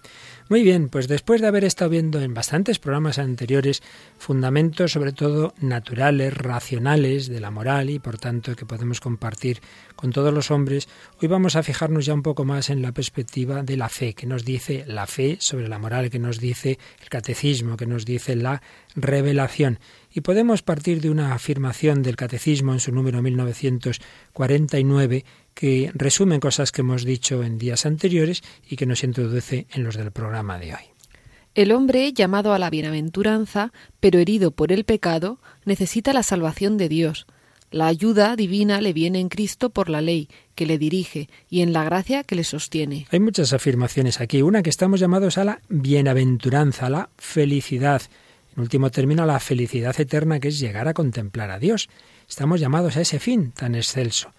Muy 0.49 0.65
bien, 0.65 0.89
pues 0.89 1.09
después 1.09 1.41
de 1.41 1.47
haber 1.47 1.65
estado 1.65 1.91
viendo 1.91 2.21
en 2.21 2.35
bastantes 2.35 2.79
programas 2.79 3.19
anteriores 3.19 3.83
fundamentos 4.19 4.93
sobre 4.93 5.13
todo 5.13 5.55
naturales, 5.61 6.37
racionales 6.37 7.29
de 7.29 7.41
la 7.41 7.51
moral 7.51 7.91
y 7.91 7.99
por 7.99 8.19
tanto 8.19 8.57
que 8.57 8.67
podemos 8.67 9.01
compartir 9.01 9.61
con 9.97 10.11
todos 10.11 10.35
los 10.35 10.51
hombres, 10.51 10.89
hoy 11.21 11.29
vamos 11.29 11.57
a 11.57 11.63
fijarnos 11.63 12.07
ya 12.07 12.15
un 12.15 12.23
poco 12.23 12.45
más 12.45 12.71
en 12.71 12.83
la 12.83 12.93
perspectiva 12.93 13.63
de 13.63 13.77
la 13.77 13.89
fe, 13.89 14.15
que 14.15 14.27
nos 14.27 14.45
dice 14.45 14.85
la 14.87 15.07
fe 15.07 15.37
sobre 15.41 15.69
la 15.69 15.79
moral, 15.79 16.11
que 16.11 16.19
nos 16.19 16.41
dice 16.41 16.79
el 17.01 17.09
catecismo, 17.09 17.77
que 17.77 17.87
nos 17.87 18.05
dice 18.05 18.35
la 18.37 18.63
revelación. 18.95 19.79
Y 20.15 20.21
podemos 20.21 20.61
partir 20.63 21.01
de 21.01 21.09
una 21.09 21.33
afirmación 21.35 22.03
del 22.03 22.17
Catecismo 22.17 22.75
en 22.75 22.81
su 22.81 22.93
número 22.93 23.23
1949 23.23 25.25
que 25.55 25.91
resume 25.95 26.41
cosas 26.41 26.73
que 26.73 26.81
hemos 26.81 27.05
dicho 27.05 27.43
en 27.43 27.59
días 27.59 27.87
anteriores 27.87 28.43
y 28.69 28.77
que 28.77 28.87
nos 28.87 29.05
introduce 29.05 29.67
en 29.71 29.85
los 29.85 29.97
del 29.97 30.11
programa 30.11 30.59
de 30.59 30.75
hoy. 30.75 30.93
El 31.55 31.73
hombre, 31.73 32.13
llamado 32.13 32.55
a 32.55 32.59
la 32.59 32.71
bienaventuranza, 32.71 33.73
pero 34.01 34.19
herido 34.19 34.53
por 34.53 34.73
el 34.73 34.85
pecado, 34.85 35.39
necesita 35.67 36.15
la 36.15 36.23
salvación 36.23 36.79
de 36.79 36.89
Dios. 36.89 37.27
La 37.71 37.87
ayuda 37.87 38.37
divina 38.37 38.81
le 38.81 38.93
viene 38.93 39.21
en 39.21 39.29
Cristo 39.29 39.71
por 39.71 39.89
la 39.89 40.01
ley, 40.01 40.29
que 40.55 40.67
le 40.67 40.79
dirige, 40.79 41.29
y 41.51 41.61
en 41.61 41.73
la 41.73 41.85
gracia 41.85 42.25
que 42.25 42.37
le 42.37 42.45
sostiene. 42.45 43.07
Hay 43.11 43.21
muchas 43.21 43.53
afirmaciones 43.53 44.21
aquí. 44.21 44.43
Una 44.43 44.63
que 44.63 44.71
estamos 44.71 45.01
llamados 45.01 45.39
a 45.39 45.45
la 45.45 45.61
bienaventuranza, 45.69 46.87
a 46.87 46.91
la 46.91 47.11
felicidad. 47.17 48.03
En 48.55 48.63
último 48.63 48.91
término, 48.91 49.25
la 49.25 49.41
felicidad 49.41 49.99
eterna 49.99 50.41
que 50.41 50.49
es 50.49 50.59
llegar 50.59 50.89
a 50.89 50.95
contemplar 50.95 51.51
a 51.51 51.59
Dios. 51.59 51.89
Estamos 52.29 52.61
llamados 52.61 52.97
a 52.97 53.03
ese 53.03 53.19
fin 53.19 53.53
tan 53.53 53.75
excelso. 53.75 54.33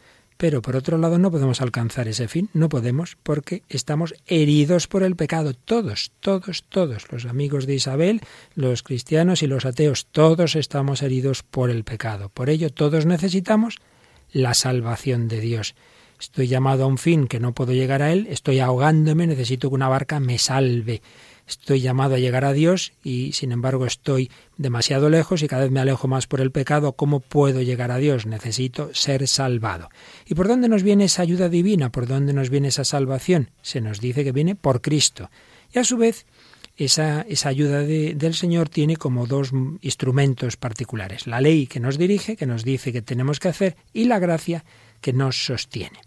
Pero 0.43 0.61
por 0.61 0.75
otro 0.75 0.97
lado 0.97 1.19
no 1.19 1.31
podemos 1.31 1.61
alcanzar 1.61 2.09
ese 2.09 2.27
fin, 2.27 2.49
no 2.51 2.67
podemos 2.67 3.15
porque 3.23 3.63
estamos 3.69 4.13
heridos 4.27 4.89
por 4.89 5.03
el 5.03 5.15
pecado, 5.15 5.53
todos, 5.53 6.11
todos, 6.19 6.65
todos, 6.67 7.09
los 7.13 7.25
amigos 7.25 7.65
de 7.65 7.75
Isabel, 7.75 8.19
los 8.53 8.83
cristianos 8.83 9.41
y 9.41 9.47
los 9.47 9.63
ateos, 9.63 10.05
todos 10.11 10.57
estamos 10.57 11.01
heridos 11.01 11.43
por 11.43 11.69
el 11.69 11.85
pecado. 11.85 12.27
Por 12.27 12.49
ello 12.49 12.73
todos 12.73 13.05
necesitamos 13.05 13.77
la 14.33 14.53
salvación 14.53 15.29
de 15.29 15.39
Dios. 15.39 15.75
Estoy 16.19 16.49
llamado 16.49 16.83
a 16.83 16.87
un 16.87 16.97
fin 16.97 17.27
que 17.27 17.39
no 17.39 17.53
puedo 17.53 17.71
llegar 17.71 18.01
a 18.01 18.11
él, 18.11 18.27
estoy 18.29 18.59
ahogándome, 18.59 19.27
necesito 19.27 19.69
que 19.69 19.75
una 19.75 19.87
barca 19.87 20.19
me 20.19 20.39
salve. 20.39 21.01
Estoy 21.47 21.81
llamado 21.81 22.15
a 22.15 22.19
llegar 22.19 22.45
a 22.45 22.53
Dios 22.53 22.93
y 23.03 23.33
sin 23.33 23.51
embargo 23.51 23.85
estoy 23.85 24.31
demasiado 24.57 25.09
lejos 25.09 25.43
y 25.43 25.47
cada 25.47 25.63
vez 25.63 25.71
me 25.71 25.81
alejo 25.81 26.07
más 26.07 26.25
por 26.25 26.39
el 26.39 26.51
pecado. 26.51 26.93
¿Cómo 26.93 27.19
puedo 27.19 27.61
llegar 27.61 27.91
a 27.91 27.97
Dios? 27.97 28.25
Necesito 28.25 28.93
ser 28.93 29.27
salvado. 29.27 29.89
¿Y 30.25 30.35
por 30.35 30.47
dónde 30.47 30.69
nos 30.69 30.83
viene 30.83 31.05
esa 31.05 31.21
ayuda 31.21 31.49
divina? 31.49 31.91
¿Por 31.91 32.07
dónde 32.07 32.33
nos 32.33 32.49
viene 32.49 32.69
esa 32.69 32.85
salvación? 32.85 33.51
Se 33.61 33.81
nos 33.81 33.99
dice 33.99 34.23
que 34.23 34.31
viene 34.31 34.55
por 34.55 34.81
Cristo. 34.81 35.29
Y 35.73 35.79
a 35.79 35.83
su 35.83 35.97
vez, 35.97 36.25
esa, 36.77 37.21
esa 37.27 37.49
ayuda 37.49 37.83
del 37.83 38.33
Señor 38.33 38.69
tiene 38.69 38.95
como 38.95 39.27
dos 39.27 39.51
instrumentos 39.81 40.57
particulares. 40.57 41.27
La 41.27 41.41
ley 41.41 41.67
que 41.67 41.79
nos 41.79 41.97
dirige, 41.97 42.37
que 42.37 42.45
nos 42.45 42.63
dice 42.63 42.93
que 42.93 43.01
tenemos 43.01 43.39
que 43.39 43.49
hacer, 43.49 43.75
y 43.91 44.05
la 44.05 44.19
gracia 44.19 44.63
que 45.01 45.13
nos 45.13 45.45
sostiene. 45.45 45.99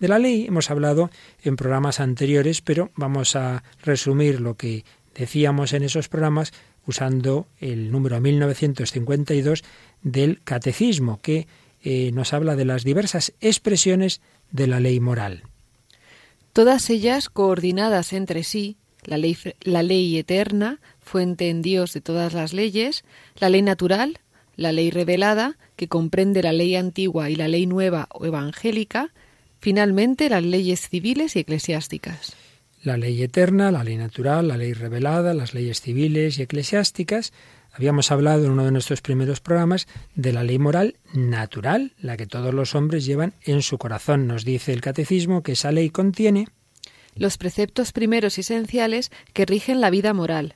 De 0.00 0.08
la 0.08 0.18
ley 0.18 0.46
hemos 0.46 0.70
hablado 0.70 1.10
en 1.44 1.56
programas 1.56 2.00
anteriores, 2.00 2.62
pero 2.62 2.90
vamos 2.96 3.36
a 3.36 3.62
resumir 3.82 4.40
lo 4.40 4.56
que 4.56 4.84
decíamos 5.14 5.74
en 5.74 5.82
esos 5.82 6.08
programas 6.08 6.52
usando 6.86 7.46
el 7.58 7.92
número 7.92 8.18
1952 8.18 9.62
del 10.02 10.40
Catecismo, 10.42 11.20
que 11.20 11.46
eh, 11.82 12.10
nos 12.12 12.32
habla 12.32 12.56
de 12.56 12.64
las 12.64 12.82
diversas 12.82 13.34
expresiones 13.42 14.22
de 14.50 14.66
la 14.66 14.80
ley 14.80 15.00
moral. 15.00 15.42
Todas 16.54 16.88
ellas 16.88 17.28
coordinadas 17.28 18.14
entre 18.14 18.42
sí, 18.42 18.76
la 19.04 19.18
ley, 19.18 19.36
la 19.60 19.82
ley 19.82 20.16
eterna, 20.16 20.80
fuente 21.00 21.50
en 21.50 21.60
Dios 21.60 21.92
de 21.92 22.00
todas 22.00 22.32
las 22.32 22.54
leyes, 22.54 23.04
la 23.36 23.50
ley 23.50 23.60
natural, 23.60 24.18
la 24.56 24.72
ley 24.72 24.90
revelada, 24.90 25.58
que 25.76 25.88
comprende 25.88 26.42
la 26.42 26.52
ley 26.52 26.74
antigua 26.74 27.28
y 27.28 27.36
la 27.36 27.48
ley 27.48 27.66
nueva 27.66 28.08
o 28.12 28.24
evangélica, 28.24 29.12
Finalmente, 29.60 30.28
las 30.30 30.42
leyes 30.42 30.88
civiles 30.88 31.36
y 31.36 31.40
eclesiásticas. 31.40 32.34
La 32.82 32.96
ley 32.96 33.22
eterna, 33.22 33.70
la 33.70 33.84
ley 33.84 33.98
natural, 33.98 34.48
la 34.48 34.56
ley 34.56 34.72
revelada, 34.72 35.34
las 35.34 35.52
leyes 35.52 35.82
civiles 35.82 36.38
y 36.38 36.42
eclesiásticas. 36.42 37.34
Habíamos 37.72 38.10
hablado 38.10 38.46
en 38.46 38.52
uno 38.52 38.64
de 38.64 38.72
nuestros 38.72 39.02
primeros 39.02 39.40
programas 39.40 39.86
de 40.14 40.32
la 40.32 40.42
ley 40.44 40.58
moral 40.58 40.96
natural, 41.12 41.92
la 42.00 42.16
que 42.16 42.26
todos 42.26 42.54
los 42.54 42.74
hombres 42.74 43.04
llevan 43.04 43.34
en 43.42 43.60
su 43.60 43.76
corazón. 43.76 44.26
Nos 44.26 44.46
dice 44.46 44.72
el 44.72 44.80
catecismo 44.80 45.42
que 45.42 45.52
esa 45.52 45.72
ley 45.72 45.90
contiene 45.90 46.48
los 47.14 47.36
preceptos 47.36 47.92
primeros 47.92 48.38
y 48.38 48.40
esenciales 48.40 49.10
que 49.34 49.44
rigen 49.44 49.80
la 49.80 49.90
vida 49.90 50.14
moral. 50.14 50.54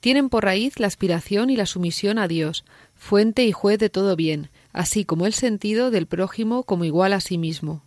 Tienen 0.00 0.28
por 0.28 0.44
raíz 0.44 0.78
la 0.78 0.86
aspiración 0.86 1.50
y 1.50 1.56
la 1.56 1.66
sumisión 1.66 2.18
a 2.18 2.28
Dios, 2.28 2.64
fuente 2.94 3.44
y 3.44 3.52
juez 3.52 3.78
de 3.78 3.90
todo 3.90 4.16
bien, 4.16 4.50
así 4.72 5.04
como 5.04 5.26
el 5.26 5.34
sentido 5.34 5.90
del 5.90 6.06
prójimo 6.06 6.62
como 6.62 6.84
igual 6.84 7.12
a 7.12 7.20
sí 7.20 7.38
mismo. 7.38 7.85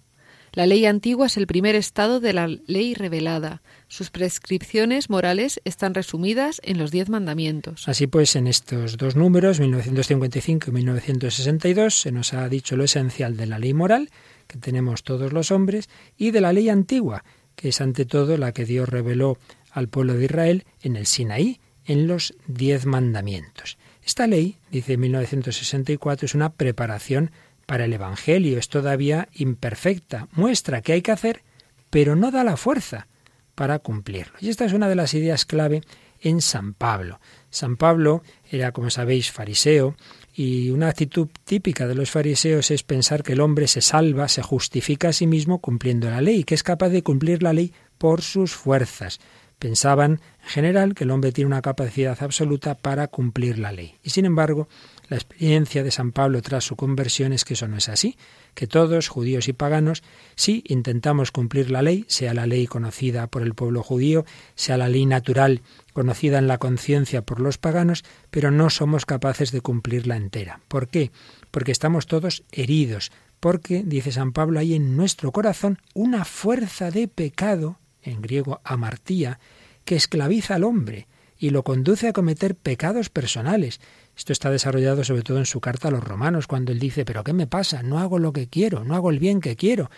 La 0.54 0.66
ley 0.66 0.86
antigua 0.86 1.28
es 1.28 1.38
el 1.38 1.48
primer 1.48 1.76
estado 1.76 2.20
de 2.20 2.34
la 2.34 2.48
ley 2.48 2.94
revelada. 2.94 3.62
Sus 3.88 4.10
prescripciones 4.10 5.10
morales 5.10 5.62
están 5.64 5.94
resumidas 5.94 6.60
en 6.64 6.78
los 6.78 6.92
diez 6.92 7.10
mandamientos. 7.10 7.88
Así 7.88 8.08
pues, 8.08 8.36
en 8.36 8.48
estos 8.48 8.98
dos 8.98 9.16
números, 9.16 9.60
1955 9.60 10.70
y 10.70 10.74
1962, 10.74 12.00
se 12.02 12.12
nos 12.12 12.34
ha 12.34 12.50
dicho 12.50 12.76
lo 12.76 12.84
esencial 12.84 13.38
de 13.38 13.46
la 13.46 13.60
ley 13.60 13.74
moral, 13.74 14.10
que 14.48 14.58
tenemos 14.58 15.04
todos 15.04 15.34
los 15.34 15.52
hombres, 15.52 15.90
y 16.18 16.32
de 16.32 16.42
la 16.42 16.54
ley 16.54 16.70
antigua, 16.70 17.24
que 17.56 17.70
es 17.70 17.82
ante 17.82 18.06
todo 18.06 18.38
la 18.38 18.52
que 18.52 18.66
Dios 18.66 18.90
reveló 18.90 19.38
al 19.72 19.88
pueblo 19.88 20.16
de 20.16 20.26
Israel 20.26 20.66
en 20.82 20.96
el 20.96 21.06
Sinaí, 21.06 21.60
en 21.86 22.08
los 22.08 22.36
diez 22.48 22.86
mandamientos. 22.86 23.78
Esta 24.04 24.28
ley, 24.28 24.58
dice 24.72 24.98
1964, 24.98 26.26
es 26.26 26.36
una 26.36 26.54
preparación 26.54 27.32
para 27.70 27.86
el 27.86 27.94
Evangelio, 27.94 28.58
es 28.58 28.68
todavía 28.68 29.28
imperfecta, 29.32 30.28
muestra 30.32 30.82
que 30.82 30.94
hay 30.94 31.04
que 31.04 31.12
hacer, 31.12 31.44
pero 31.92 32.16
no 32.16 32.32
da 32.32 32.44
la 32.44 32.58
fuerza 32.58 33.06
para 33.54 33.78
cumplirlo. 33.78 34.34
Y 34.40 34.50
esta 34.50 34.66
es 34.66 34.74
una 34.74 34.90
de 34.90 34.96
las 34.96 35.14
ideas 35.14 35.46
clave 35.46 35.84
en 36.20 36.42
San 36.42 36.74
Pablo. 36.74 37.20
San 37.52 37.78
Pablo 37.78 38.24
era, 38.50 38.72
como 38.72 38.90
sabéis, 38.90 39.32
fariseo, 39.32 39.96
y 40.34 40.72
una 40.72 40.88
actitud 40.88 41.28
típica 41.44 41.86
de 41.86 41.94
los 41.94 42.10
fariseos 42.10 42.72
es 42.72 42.82
pensar 42.82 43.22
que 43.22 43.34
el 43.34 43.40
hombre 43.40 43.68
se 43.68 43.82
salva, 43.82 44.30
se 44.30 44.42
justifica 44.42 45.10
a 45.10 45.14
sí 45.14 45.28
mismo 45.28 45.60
cumpliendo 45.60 46.10
la 46.10 46.22
ley, 46.22 46.46
que 46.46 46.56
es 46.56 46.64
capaz 46.64 46.90
de 46.90 47.04
cumplir 47.04 47.44
la 47.44 47.54
ley 47.54 47.72
por 48.00 48.24
sus 48.24 48.56
fuerzas. 48.56 49.20
Pensaban, 49.60 50.22
en 50.42 50.50
general, 50.50 50.96
que 50.96 51.04
el 51.04 51.12
hombre 51.12 51.34
tiene 51.34 51.50
una 51.50 51.62
capacidad 51.62 52.18
absoluta 52.24 52.74
para 52.74 53.10
cumplir 53.10 53.60
la 53.60 53.72
ley. 53.72 53.94
Y 54.02 54.10
sin 54.10 54.26
embargo, 54.26 54.70
la 55.10 55.18
experiencia 55.18 55.84
de 55.84 55.92
San 55.92 56.12
Pablo 56.12 56.42
tras 56.42 56.64
su 56.64 56.76
conversión 56.76 57.34
es 57.34 57.44
que 57.44 57.56
eso 57.56 57.68
no 57.68 57.78
es 57.78 57.90
así, 57.90 58.16
que 58.54 58.68
todos, 58.68 59.08
judíos 59.08 59.48
y 59.48 59.54
paganos, 59.54 60.04
sí 60.36 60.64
intentamos 60.68 61.32
cumplir 61.32 61.72
la 61.72 61.82
ley, 61.82 62.06
sea 62.08 62.36
la 62.36 62.46
ley 62.46 62.68
conocida 62.68 63.28
por 63.28 63.42
el 63.42 63.56
pueblo 63.56 63.82
judío, 63.82 64.26
sea 64.56 64.78
la 64.78 64.88
ley 64.88 65.08
natural 65.08 65.64
conocida 65.94 66.38
en 66.38 66.48
la 66.48 66.60
conciencia 66.60 67.24
por 67.24 67.40
los 67.40 67.58
paganos, 67.58 68.06
pero 68.30 68.52
no 68.52 68.70
somos 68.70 69.08
capaces 69.08 69.52
de 69.52 69.62
cumplirla 69.62 70.16
entera. 70.16 70.62
¿Por 70.68 70.88
qué? 70.88 71.12
Porque 71.50 71.72
estamos 71.72 72.06
todos 72.06 72.44
heridos, 72.52 73.12
porque, 73.40 73.84
dice 73.84 74.12
San 74.12 74.32
Pablo, 74.32 74.60
hay 74.60 74.76
en 74.76 74.96
nuestro 74.96 75.32
corazón 75.32 75.80
una 75.96 76.24
fuerza 76.24 76.92
de 76.92 77.08
pecado, 77.08 77.80
en 78.04 78.22
griego 78.22 78.62
amartía, 78.64 79.40
que 79.86 79.96
esclaviza 79.96 80.56
al 80.56 80.66
hombre 80.66 81.08
y 81.40 81.50
lo 81.50 81.64
conduce 81.64 82.08
a 82.08 82.14
cometer 82.14 82.54
pecados 82.54 83.10
personales, 83.10 83.80
esto 84.20 84.34
está 84.34 84.50
desarrollado 84.52 85.06
sobre 85.06 85.22
todo 85.22 85.38
en 85.38 85.46
su 85.46 85.62
carta 85.62 85.88
a 85.88 85.92
los 85.92 86.04
romanos, 86.04 86.46
cuando 86.46 86.74
él 86.74 86.80
dice, 86.80 87.06
pero 87.06 87.24
¿qué 87.24 87.32
me 87.32 87.48
pasa? 87.48 87.84
No 87.84 88.00
hago 88.00 88.20
lo 88.20 88.34
que 88.34 88.48
quiero, 88.50 88.84
no 88.84 88.94
hago 88.96 89.12
el 89.12 89.18
bien 89.18 89.40
que 89.40 89.56
quiero. 89.56 89.90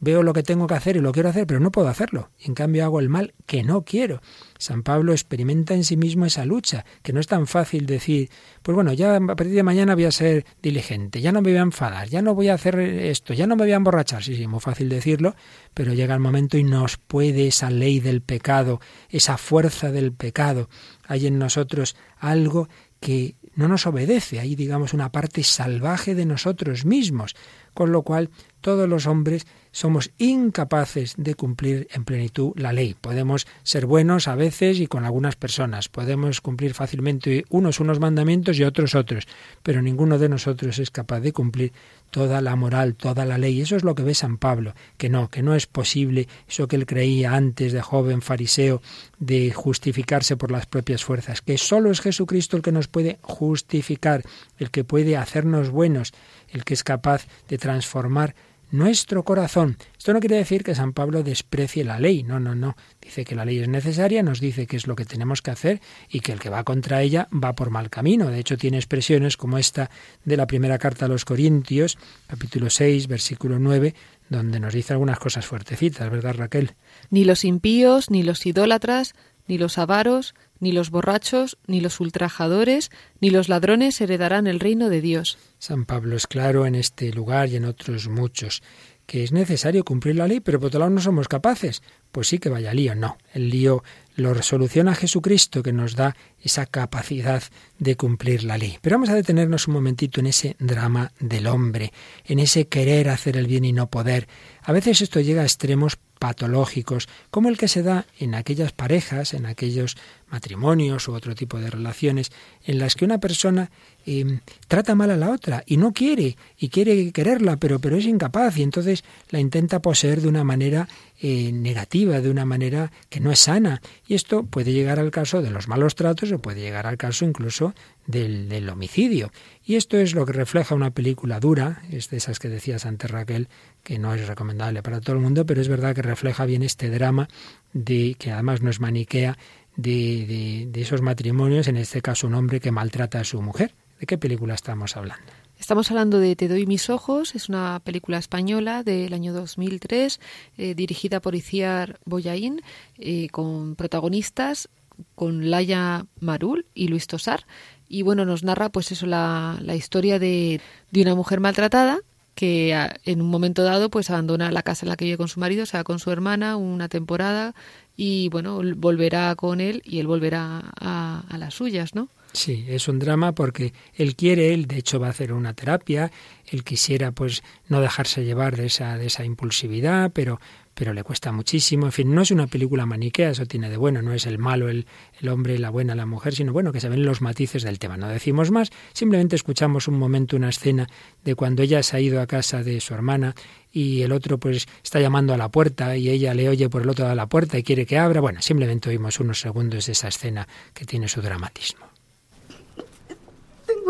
Veo 0.00 0.22
lo 0.22 0.34
que 0.34 0.42
tengo 0.42 0.66
que 0.66 0.74
hacer 0.74 0.96
y 0.96 1.00
lo 1.00 1.12
quiero 1.12 1.30
hacer, 1.30 1.46
pero 1.46 1.60
no 1.60 1.72
puedo 1.72 1.88
hacerlo. 1.88 2.28
En 2.38 2.52
cambio 2.52 2.84
hago 2.84 3.00
el 3.00 3.08
mal 3.08 3.32
que 3.46 3.62
no 3.62 3.82
quiero. 3.82 4.20
San 4.58 4.82
Pablo 4.82 5.12
experimenta 5.12 5.72
en 5.72 5.84
sí 5.84 5.96
mismo 5.96 6.26
esa 6.26 6.44
lucha, 6.44 6.84
que 7.02 7.14
no 7.14 7.20
es 7.20 7.26
tan 7.26 7.46
fácil 7.46 7.86
decir, 7.86 8.28
pues 8.62 8.74
bueno, 8.74 8.92
ya 8.92 9.16
a 9.16 9.20
partir 9.20 9.54
de 9.54 9.62
mañana 9.62 9.94
voy 9.94 10.04
a 10.04 10.12
ser 10.12 10.44
diligente, 10.62 11.22
ya 11.22 11.32
no 11.32 11.40
me 11.40 11.50
voy 11.50 11.58
a 11.58 11.62
enfadar, 11.62 12.08
ya 12.08 12.20
no 12.20 12.34
voy 12.34 12.48
a 12.48 12.54
hacer 12.54 12.78
esto, 12.78 13.32
ya 13.32 13.46
no 13.46 13.56
me 13.56 13.64
voy 13.64 13.72
a 13.72 13.76
emborrachar. 13.76 14.22
Sí, 14.22 14.36
sí, 14.36 14.46
muy 14.46 14.60
fácil 14.60 14.90
decirlo, 14.90 15.34
pero 15.72 15.94
llega 15.94 16.12
el 16.12 16.20
momento 16.20 16.58
y 16.58 16.64
nos 16.64 16.98
puede 16.98 17.46
esa 17.46 17.70
ley 17.70 17.98
del 17.98 18.20
pecado, 18.20 18.80
esa 19.08 19.38
fuerza 19.38 19.90
del 19.90 20.12
pecado. 20.12 20.68
Hay 21.06 21.26
en 21.26 21.38
nosotros 21.38 21.96
algo 22.18 22.68
que 23.00 23.36
no 23.60 23.68
nos 23.68 23.86
obedece, 23.86 24.40
hay 24.40 24.54
digamos 24.54 24.94
una 24.94 25.12
parte 25.12 25.42
salvaje 25.42 26.14
de 26.14 26.24
nosotros 26.24 26.86
mismos, 26.86 27.36
con 27.74 27.92
lo 27.92 28.00
cual 28.00 28.30
todos 28.62 28.88
los 28.88 29.06
hombres 29.06 29.46
somos 29.72 30.10
incapaces 30.18 31.14
de 31.16 31.34
cumplir 31.34 31.88
en 31.92 32.04
plenitud 32.04 32.52
la 32.56 32.72
ley. 32.72 32.96
Podemos 33.00 33.46
ser 33.62 33.86
buenos 33.86 34.28
a 34.28 34.34
veces 34.34 34.80
y 34.80 34.86
con 34.86 35.04
algunas 35.04 35.36
personas, 35.36 35.88
podemos 35.88 36.40
cumplir 36.40 36.74
fácilmente 36.74 37.44
unos 37.48 37.80
unos 37.80 38.00
mandamientos 38.00 38.58
y 38.58 38.64
otros 38.64 38.94
otros, 38.94 39.26
pero 39.62 39.82
ninguno 39.82 40.18
de 40.18 40.28
nosotros 40.28 40.78
es 40.78 40.90
capaz 40.90 41.20
de 41.20 41.32
cumplir 41.32 41.72
toda 42.10 42.40
la 42.40 42.56
moral, 42.56 42.94
toda 42.94 43.24
la 43.24 43.38
ley. 43.38 43.60
Eso 43.60 43.76
es 43.76 43.84
lo 43.84 43.94
que 43.94 44.02
ve 44.02 44.14
San 44.14 44.38
Pablo, 44.38 44.74
que 44.96 45.08
no, 45.08 45.28
que 45.28 45.42
no 45.42 45.54
es 45.54 45.66
posible 45.66 46.28
eso 46.48 46.68
que 46.68 46.76
él 46.76 46.86
creía 46.86 47.34
antes 47.34 47.72
de 47.72 47.80
joven 47.80 48.22
fariseo 48.22 48.82
de 49.18 49.52
justificarse 49.52 50.36
por 50.36 50.50
las 50.50 50.66
propias 50.66 51.04
fuerzas, 51.04 51.40
que 51.42 51.58
solo 51.58 51.90
es 51.90 52.00
Jesucristo 52.00 52.56
el 52.56 52.62
que 52.62 52.72
nos 52.72 52.88
puede 52.88 53.18
justificar, 53.22 54.24
el 54.58 54.70
que 54.70 54.84
puede 54.84 55.16
hacernos 55.16 55.70
buenos, 55.70 56.12
el 56.48 56.64
que 56.64 56.74
es 56.74 56.84
capaz 56.84 57.26
de 57.48 57.58
transformar 57.58 58.34
nuestro 58.70 59.24
corazón. 59.24 59.76
Esto 59.96 60.12
no 60.12 60.20
quiere 60.20 60.36
decir 60.36 60.64
que 60.64 60.74
San 60.74 60.92
Pablo 60.92 61.22
desprecie 61.22 61.84
la 61.84 61.98
ley, 61.98 62.22
no, 62.22 62.40
no, 62.40 62.54
no. 62.54 62.76
Dice 63.00 63.24
que 63.24 63.34
la 63.34 63.44
ley 63.44 63.58
es 63.58 63.68
necesaria, 63.68 64.22
nos 64.22 64.40
dice 64.40 64.66
que 64.66 64.76
es 64.76 64.86
lo 64.86 64.96
que 64.96 65.04
tenemos 65.04 65.42
que 65.42 65.50
hacer 65.50 65.80
y 66.08 66.20
que 66.20 66.32
el 66.32 66.40
que 66.40 66.50
va 66.50 66.64
contra 66.64 67.02
ella 67.02 67.28
va 67.32 67.54
por 67.54 67.70
mal 67.70 67.90
camino. 67.90 68.30
De 68.30 68.38
hecho, 68.38 68.56
tiene 68.56 68.78
expresiones 68.78 69.36
como 69.36 69.58
esta 69.58 69.90
de 70.24 70.36
la 70.36 70.46
primera 70.46 70.78
carta 70.78 71.06
a 71.06 71.08
los 71.08 71.24
Corintios, 71.24 71.98
capítulo 72.26 72.70
6, 72.70 73.08
versículo 73.08 73.58
9, 73.58 73.94
donde 74.28 74.60
nos 74.60 74.74
dice 74.74 74.92
algunas 74.92 75.18
cosas 75.18 75.46
fuertecitas, 75.46 76.08
¿verdad, 76.10 76.36
Raquel? 76.36 76.74
Ni 77.10 77.24
los 77.24 77.44
impíos, 77.44 78.10
ni 78.10 78.22
los 78.22 78.46
idólatras, 78.46 79.14
ni 79.46 79.58
los 79.58 79.78
avaros, 79.78 80.34
ni 80.60 80.72
los 80.72 80.90
borrachos, 80.90 81.58
ni 81.66 81.80
los 81.80 81.98
ultrajadores, 82.00 82.90
ni 83.20 83.30
los 83.30 83.48
ladrones 83.48 84.00
heredarán 84.00 84.46
el 84.46 84.60
reino 84.60 84.88
de 84.88 85.00
Dios. 85.00 85.38
San 85.58 85.84
Pablo 85.84 86.16
es 86.16 86.26
claro 86.26 86.66
en 86.66 86.74
este 86.74 87.12
lugar 87.12 87.48
y 87.48 87.56
en 87.56 87.64
otros 87.64 88.08
muchos 88.08 88.62
que 89.10 89.24
es 89.24 89.32
necesario 89.32 89.84
cumplir 89.84 90.14
la 90.14 90.28
ley, 90.28 90.38
pero 90.38 90.60
por 90.60 90.68
otro 90.68 90.78
lado 90.78 90.90
no 90.90 91.00
somos 91.00 91.26
capaces. 91.26 91.82
Pues 92.12 92.28
sí 92.28 92.38
que 92.38 92.48
vaya 92.48 92.72
lío, 92.72 92.94
no. 92.94 93.18
El 93.34 93.50
lío 93.50 93.82
lo 94.14 94.34
resoluciona 94.34 94.94
Jesucristo 94.94 95.64
que 95.64 95.72
nos 95.72 95.96
da 95.96 96.14
esa 96.40 96.64
capacidad 96.64 97.42
de 97.80 97.96
cumplir 97.96 98.44
la 98.44 98.56
ley. 98.56 98.78
Pero 98.80 98.94
vamos 98.94 99.08
a 99.08 99.16
detenernos 99.16 99.66
un 99.66 99.74
momentito 99.74 100.20
en 100.20 100.28
ese 100.28 100.54
drama 100.60 101.10
del 101.18 101.48
hombre, 101.48 101.92
en 102.24 102.38
ese 102.38 102.68
querer 102.68 103.08
hacer 103.08 103.36
el 103.36 103.48
bien 103.48 103.64
y 103.64 103.72
no 103.72 103.90
poder. 103.90 104.28
A 104.62 104.70
veces 104.70 105.02
esto 105.02 105.18
llega 105.18 105.42
a 105.42 105.46
extremos 105.46 105.98
patológicos, 106.20 107.08
como 107.30 107.48
el 107.48 107.56
que 107.56 107.66
se 107.66 107.82
da 107.82 108.04
en 108.18 108.34
aquellas 108.34 108.72
parejas, 108.72 109.32
en 109.32 109.46
aquellos 109.46 109.96
matrimonios 110.30 111.08
u 111.08 111.14
otro 111.14 111.34
tipo 111.34 111.58
de 111.58 111.70
relaciones, 111.70 112.30
en 112.64 112.78
las 112.78 112.94
que 112.94 113.06
una 113.06 113.18
persona 113.18 113.70
eh, 114.04 114.40
trata 114.68 114.94
mal 114.94 115.10
a 115.10 115.16
la 115.16 115.30
otra 115.30 115.64
y 115.66 115.78
no 115.78 115.92
quiere, 115.92 116.36
y 116.58 116.68
quiere 116.68 117.10
quererla, 117.10 117.56
pero, 117.56 117.78
pero 117.78 117.96
es 117.96 118.04
incapaz, 118.04 118.58
y 118.58 118.62
entonces 118.62 119.02
la 119.30 119.40
intenta 119.40 119.80
poseer 119.80 120.20
de 120.20 120.28
una 120.28 120.44
manera 120.44 120.88
eh, 121.22 121.52
negativa, 121.52 122.20
de 122.20 122.30
una 122.30 122.46
manera 122.46 122.92
que 123.08 123.20
no 123.20 123.30
es 123.30 123.40
sana. 123.40 123.82
Y 124.06 124.14
esto 124.14 124.44
puede 124.44 124.72
llegar 124.72 124.98
al 124.98 125.10
caso 125.10 125.42
de 125.42 125.50
los 125.50 125.68
malos 125.68 125.94
tratos 125.94 126.32
o 126.32 126.38
puede 126.38 126.60
llegar 126.60 126.86
al 126.86 126.96
caso 126.96 127.24
incluso 127.24 127.74
del, 128.06 128.48
del 128.48 128.68
homicidio. 128.68 129.30
Y 129.64 129.76
esto 129.76 129.98
es 129.98 130.14
lo 130.14 130.24
que 130.24 130.32
refleja 130.32 130.74
una 130.74 130.92
película 130.92 131.38
dura, 131.38 131.82
es 131.90 132.10
de 132.10 132.16
esas 132.16 132.38
que 132.38 132.48
decías 132.48 132.86
antes 132.86 133.10
Raquel, 133.10 133.48
que 133.82 133.98
no 133.98 134.14
es 134.14 134.26
recomendable 134.26 134.82
para 134.82 135.00
todo 135.00 135.16
el 135.16 135.22
mundo, 135.22 135.44
pero 135.44 135.60
es 135.60 135.68
verdad 135.68 135.94
que 135.94 136.02
refleja 136.02 136.46
bien 136.46 136.62
este 136.62 136.90
drama 136.90 137.28
de 137.72 138.16
que 138.18 138.32
además 138.32 138.62
no 138.62 138.70
es 138.70 138.80
maniquea 138.80 139.36
de, 139.76 140.68
de, 140.70 140.80
esos 140.80 141.02
matrimonios, 141.02 141.68
en 141.68 141.76
este 141.76 142.02
caso 142.02 142.26
un 142.26 142.34
hombre 142.34 142.60
que 142.60 142.70
maltrata 142.70 143.20
a 143.20 143.24
su 143.24 143.40
mujer. 143.40 143.74
¿De 143.98 144.06
qué 144.06 144.18
película 144.18 144.54
estamos 144.54 144.96
hablando? 144.96 145.39
Estamos 145.60 145.90
hablando 145.90 146.18
de 146.18 146.36
Te 146.36 146.48
doy 146.48 146.64
mis 146.64 146.88
ojos, 146.88 147.34
es 147.34 147.50
una 147.50 147.80
película 147.84 148.16
española 148.16 148.82
del 148.82 149.12
año 149.12 149.34
2003, 149.34 150.18
eh, 150.56 150.74
dirigida 150.74 151.20
por 151.20 151.34
Iciar 151.34 152.00
Boyaín, 152.06 152.62
eh, 152.96 153.28
con 153.28 153.76
protagonistas 153.76 154.70
con 155.14 155.50
Laia 155.50 156.06
Marul 156.18 156.64
y 156.74 156.88
Luis 156.88 157.06
Tosar. 157.06 157.46
Y 157.88 158.00
bueno, 158.00 158.24
nos 158.24 158.42
narra 158.42 158.70
pues 158.70 158.90
eso, 158.90 159.04
la, 159.04 159.58
la 159.60 159.76
historia 159.76 160.18
de, 160.18 160.62
de 160.90 161.02
una 161.02 161.14
mujer 161.14 161.40
maltratada 161.40 162.00
que 162.34 162.74
en 163.04 163.20
un 163.20 163.28
momento 163.28 163.62
dado 163.62 163.90
pues 163.90 164.08
abandona 164.08 164.50
la 164.50 164.62
casa 164.62 164.86
en 164.86 164.88
la 164.88 164.96
que 164.96 165.04
vive 165.04 165.18
con 165.18 165.28
su 165.28 165.40
marido, 165.40 165.66
se 165.66 165.76
va 165.76 165.84
con 165.84 165.98
su 165.98 166.10
hermana 166.10 166.56
una 166.56 166.88
temporada 166.88 167.54
y 167.98 168.30
bueno, 168.30 168.62
volverá 168.76 169.34
con 169.34 169.60
él 169.60 169.82
y 169.84 169.98
él 169.98 170.06
volverá 170.06 170.72
a, 170.80 171.22
a 171.28 171.38
las 171.38 171.52
suyas, 171.52 171.94
¿no? 171.94 172.08
Sí, 172.32 172.64
es 172.68 172.86
un 172.86 173.00
drama 173.00 173.32
porque 173.32 173.72
él 173.94 174.14
quiere, 174.14 174.54
él 174.54 174.66
de 174.66 174.78
hecho 174.78 175.00
va 175.00 175.08
a 175.08 175.10
hacer 175.10 175.32
una 175.32 175.52
terapia, 175.52 176.12
él 176.46 176.62
quisiera 176.62 177.10
pues 177.10 177.42
no 177.68 177.80
dejarse 177.80 178.24
llevar 178.24 178.56
de 178.56 178.66
esa, 178.66 178.96
de 178.96 179.06
esa 179.06 179.24
impulsividad, 179.24 180.12
pero 180.12 180.40
pero 180.80 180.94
le 180.94 181.04
cuesta 181.04 181.30
muchísimo. 181.30 181.84
En 181.84 181.92
fin, 181.92 182.14
no 182.14 182.22
es 182.22 182.30
una 182.30 182.46
película 182.46 182.86
maniquea, 182.86 183.30
eso 183.30 183.44
tiene 183.44 183.68
de 183.68 183.76
bueno, 183.76 184.00
no 184.00 184.14
es 184.14 184.24
el 184.24 184.38
malo, 184.38 184.70
el, 184.70 184.86
el 185.20 185.28
hombre, 185.28 185.58
la 185.58 185.68
buena, 185.68 185.94
la 185.94 186.06
mujer, 186.06 186.34
sino 186.34 186.54
bueno, 186.54 186.72
que 186.72 186.80
se 186.80 186.88
ven 186.88 187.04
los 187.04 187.20
matices 187.20 187.64
del 187.64 187.78
tema. 187.78 187.98
No 187.98 188.08
decimos 188.08 188.50
más, 188.50 188.70
simplemente 188.94 189.36
escuchamos 189.36 189.88
un 189.88 189.98
momento, 189.98 190.36
una 190.36 190.48
escena 190.48 190.88
de 191.22 191.34
cuando 191.34 191.62
ella 191.62 191.82
se 191.82 191.98
ha 191.98 192.00
ido 192.00 192.22
a 192.22 192.26
casa 192.26 192.62
de 192.62 192.80
su 192.80 192.94
hermana 192.94 193.34
y 193.70 194.00
el 194.00 194.12
otro 194.12 194.38
pues 194.38 194.68
está 194.82 195.00
llamando 195.00 195.34
a 195.34 195.36
la 195.36 195.50
puerta 195.50 195.98
y 195.98 196.08
ella 196.08 196.32
le 196.32 196.48
oye 196.48 196.70
por 196.70 196.80
el 196.80 196.88
otro 196.88 197.02
lado 197.02 197.10
de 197.10 197.16
la 197.16 197.28
puerta 197.28 197.58
y 197.58 197.62
quiere 197.62 197.84
que 197.84 197.98
abra. 197.98 198.22
Bueno, 198.22 198.40
simplemente 198.40 198.88
oímos 198.88 199.20
unos 199.20 199.38
segundos 199.38 199.84
de 199.84 199.92
esa 199.92 200.08
escena 200.08 200.48
que 200.72 200.86
tiene 200.86 201.08
su 201.08 201.20
dramatismo. 201.20 201.89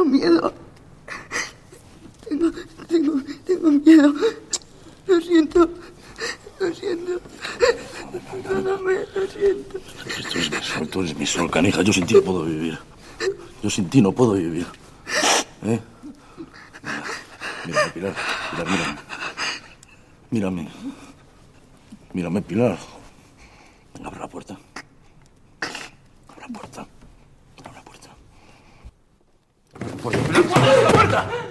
Tengo 0.00 0.16
miedo. 0.16 0.54
Tengo, 2.26 2.50
tengo, 2.88 3.22
tengo 3.44 3.70
miedo. 3.70 4.14
Lo 5.06 5.20
siento. 5.20 5.70
Lo 6.58 6.74
siento. 6.74 7.20
Perdóname, 8.42 8.94
lo 9.14 9.26
siento. 9.26 9.78
Tú 9.78 10.38
eres 10.38 10.50
mi 10.50 10.62
sol, 10.62 10.88
tú 10.88 11.00
eres 11.00 11.16
mi 11.16 11.26
sol, 11.26 11.50
canija. 11.50 11.82
Yo 11.82 11.92
sin 11.92 12.06
ti 12.06 12.14
no 12.14 12.22
puedo 12.22 12.44
vivir. 12.44 12.78
Yo 13.62 13.68
sin 13.68 13.90
ti 13.90 14.00
no 14.00 14.12
puedo 14.12 14.32
vivir. 14.32 14.66
¿Eh? 15.64 15.80
Mírame, 17.66 17.90
Pilar. 17.90 18.14
Pilar, 18.52 18.70
mírame. 18.70 18.98
Mírame. 20.30 20.68
Mírame, 22.14 22.40
Pilar. 22.40 22.78
Venga, 23.92 24.08
abre 24.08 24.20
la 24.20 24.28
puerta. 24.28 24.58
Abre 25.60 26.40
la 26.40 26.48
puerta. 26.48 26.86
Abre 29.80 29.90
la 29.90 30.02
puerta. 30.02 30.18
Abre 30.20 30.42
la 30.42 30.42
puerta. 30.42 30.50
¡Pilar, 30.52 30.68
abre 30.68 30.82
la 30.82 30.92
puerta! 30.92 31.50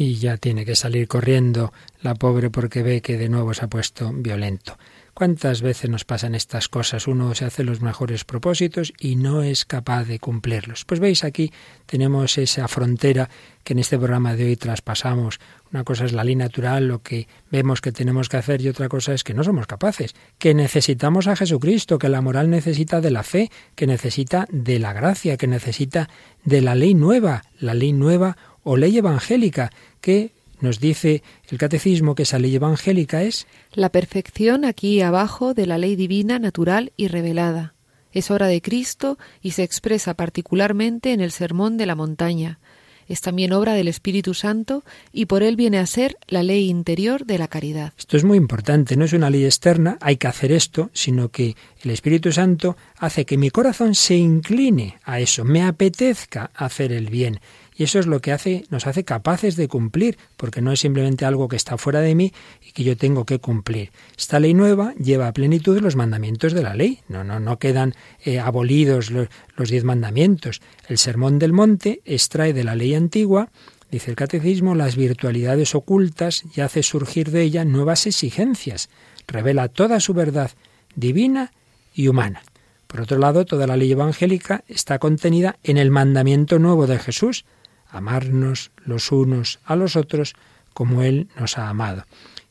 y 0.00 0.14
ya 0.14 0.38
tiene 0.38 0.64
que 0.64 0.76
salir 0.76 1.06
corriendo 1.08 1.74
la 2.00 2.14
pobre 2.14 2.48
porque 2.48 2.82
ve 2.82 3.02
que 3.02 3.18
de 3.18 3.28
nuevo 3.28 3.52
se 3.52 3.66
ha 3.66 3.68
puesto 3.68 4.10
violento. 4.14 4.78
¿Cuántas 5.20 5.60
veces 5.60 5.90
nos 5.90 6.06
pasan 6.06 6.34
estas 6.34 6.70
cosas? 6.70 7.06
Uno 7.06 7.34
se 7.34 7.44
hace 7.44 7.62
los 7.62 7.82
mejores 7.82 8.24
propósitos 8.24 8.94
y 8.98 9.16
no 9.16 9.42
es 9.42 9.66
capaz 9.66 10.04
de 10.04 10.18
cumplirlos. 10.18 10.86
Pues 10.86 10.98
veis 10.98 11.24
aquí 11.24 11.52
tenemos 11.84 12.38
esa 12.38 12.66
frontera 12.68 13.28
que 13.62 13.74
en 13.74 13.80
este 13.80 13.98
programa 13.98 14.34
de 14.34 14.46
hoy 14.46 14.56
traspasamos. 14.56 15.38
Una 15.74 15.84
cosa 15.84 16.06
es 16.06 16.14
la 16.14 16.24
ley 16.24 16.36
natural, 16.36 16.88
lo 16.88 17.02
que 17.02 17.28
vemos 17.50 17.82
que 17.82 17.92
tenemos 17.92 18.30
que 18.30 18.38
hacer 18.38 18.62
y 18.62 18.68
otra 18.68 18.88
cosa 18.88 19.12
es 19.12 19.22
que 19.22 19.34
no 19.34 19.44
somos 19.44 19.66
capaces, 19.66 20.14
que 20.38 20.54
necesitamos 20.54 21.26
a 21.26 21.36
Jesucristo, 21.36 21.98
que 21.98 22.08
la 22.08 22.22
moral 22.22 22.48
necesita 22.48 23.02
de 23.02 23.10
la 23.10 23.22
fe, 23.22 23.50
que 23.74 23.86
necesita 23.86 24.46
de 24.50 24.78
la 24.78 24.94
gracia, 24.94 25.36
que 25.36 25.46
necesita 25.46 26.08
de 26.44 26.62
la 26.62 26.74
ley 26.74 26.94
nueva, 26.94 27.42
la 27.58 27.74
ley 27.74 27.92
nueva 27.92 28.38
o 28.62 28.78
ley 28.78 28.96
evangélica, 28.96 29.70
que 30.00 30.32
nos 30.60 30.80
dice 30.80 31.22
el 31.48 31.58
catecismo 31.58 32.14
que 32.14 32.24
esa 32.24 32.38
ley 32.38 32.54
evangélica 32.54 33.22
es 33.22 33.46
la 33.72 33.90
perfección 33.90 34.64
aquí 34.64 35.00
abajo 35.00 35.54
de 35.54 35.66
la 35.66 35.78
ley 35.78 35.96
divina, 35.96 36.38
natural 36.38 36.92
y 36.96 37.08
revelada. 37.08 37.74
Es 38.12 38.30
obra 38.30 38.46
de 38.46 38.60
Cristo 38.60 39.18
y 39.40 39.52
se 39.52 39.62
expresa 39.62 40.14
particularmente 40.14 41.12
en 41.12 41.20
el 41.20 41.30
Sermón 41.30 41.76
de 41.76 41.86
la 41.86 41.94
Montaña. 41.94 42.58
Es 43.10 43.20
también 43.20 43.52
obra 43.52 43.74
del 43.74 43.88
Espíritu 43.88 44.34
Santo 44.34 44.84
y 45.12 45.26
por 45.26 45.42
él 45.42 45.56
viene 45.56 45.78
a 45.78 45.86
ser 45.86 46.16
la 46.28 46.44
ley 46.44 46.68
interior 46.68 47.26
de 47.26 47.38
la 47.38 47.48
caridad. 47.48 47.92
Esto 47.98 48.16
es 48.16 48.22
muy 48.22 48.38
importante, 48.38 48.96
no 48.96 49.04
es 49.04 49.12
una 49.12 49.30
ley 49.30 49.44
externa, 49.44 49.98
hay 50.00 50.16
que 50.16 50.28
hacer 50.28 50.52
esto, 50.52 50.90
sino 50.92 51.28
que 51.28 51.56
el 51.82 51.90
Espíritu 51.90 52.30
Santo 52.30 52.76
hace 52.96 53.26
que 53.26 53.36
mi 53.36 53.50
corazón 53.50 53.96
se 53.96 54.14
incline 54.14 54.96
a 55.02 55.18
eso, 55.18 55.44
me 55.44 55.62
apetezca 55.64 56.52
hacer 56.54 56.92
el 56.92 57.10
bien 57.10 57.40
y 57.80 57.84
eso 57.84 57.98
es 57.98 58.06
lo 58.06 58.20
que 58.20 58.30
hace, 58.30 58.66
nos 58.68 58.86
hace 58.86 59.04
capaces 59.04 59.56
de 59.56 59.66
cumplir, 59.66 60.18
porque 60.36 60.60
no 60.60 60.70
es 60.70 60.80
simplemente 60.80 61.24
algo 61.24 61.48
que 61.48 61.56
está 61.56 61.78
fuera 61.78 62.00
de 62.00 62.14
mí 62.14 62.30
y 62.62 62.72
que 62.72 62.84
yo 62.84 62.94
tengo 62.94 63.24
que 63.24 63.38
cumplir. 63.38 63.90
Esta 64.18 64.38
ley 64.38 64.52
nueva 64.52 64.92
lleva 65.02 65.28
a 65.28 65.32
plenitud 65.32 65.80
los 65.80 65.96
mandamientos 65.96 66.52
de 66.52 66.62
la 66.62 66.74
ley. 66.74 66.98
No, 67.08 67.24
no, 67.24 67.40
no 67.40 67.58
quedan 67.58 67.94
eh, 68.22 68.38
abolidos 68.38 69.10
los, 69.10 69.28
los 69.56 69.70
diez 69.70 69.84
mandamientos. 69.84 70.60
El 70.88 70.98
sermón 70.98 71.38
del 71.38 71.54
monte 71.54 72.02
extrae 72.04 72.52
de 72.52 72.64
la 72.64 72.74
ley 72.74 72.94
antigua 72.94 73.48
dice 73.90 74.10
el 74.10 74.16
catecismo, 74.16 74.74
las 74.74 74.94
virtualidades 74.94 75.74
ocultas 75.74 76.44
y 76.54 76.60
hace 76.60 76.82
surgir 76.82 77.30
de 77.30 77.40
ella 77.40 77.64
nuevas 77.64 78.06
exigencias. 78.06 78.90
Revela 79.26 79.68
toda 79.68 80.00
su 80.00 80.12
verdad 80.12 80.50
divina 80.96 81.50
y 81.94 82.08
humana. 82.08 82.42
Por 82.86 83.00
otro 83.00 83.16
lado, 83.16 83.46
toda 83.46 83.66
la 83.66 83.78
ley 83.78 83.90
evangélica 83.90 84.64
está 84.68 84.98
contenida 84.98 85.56
en 85.62 85.78
el 85.78 85.90
mandamiento 85.90 86.58
nuevo 86.58 86.86
de 86.86 86.98
Jesús, 86.98 87.46
amarnos 87.90 88.70
los 88.84 89.12
unos 89.12 89.60
a 89.64 89.76
los 89.76 89.96
otros 89.96 90.34
como 90.72 91.02
Él 91.02 91.28
nos 91.38 91.58
ha 91.58 91.68
amado. 91.68 92.04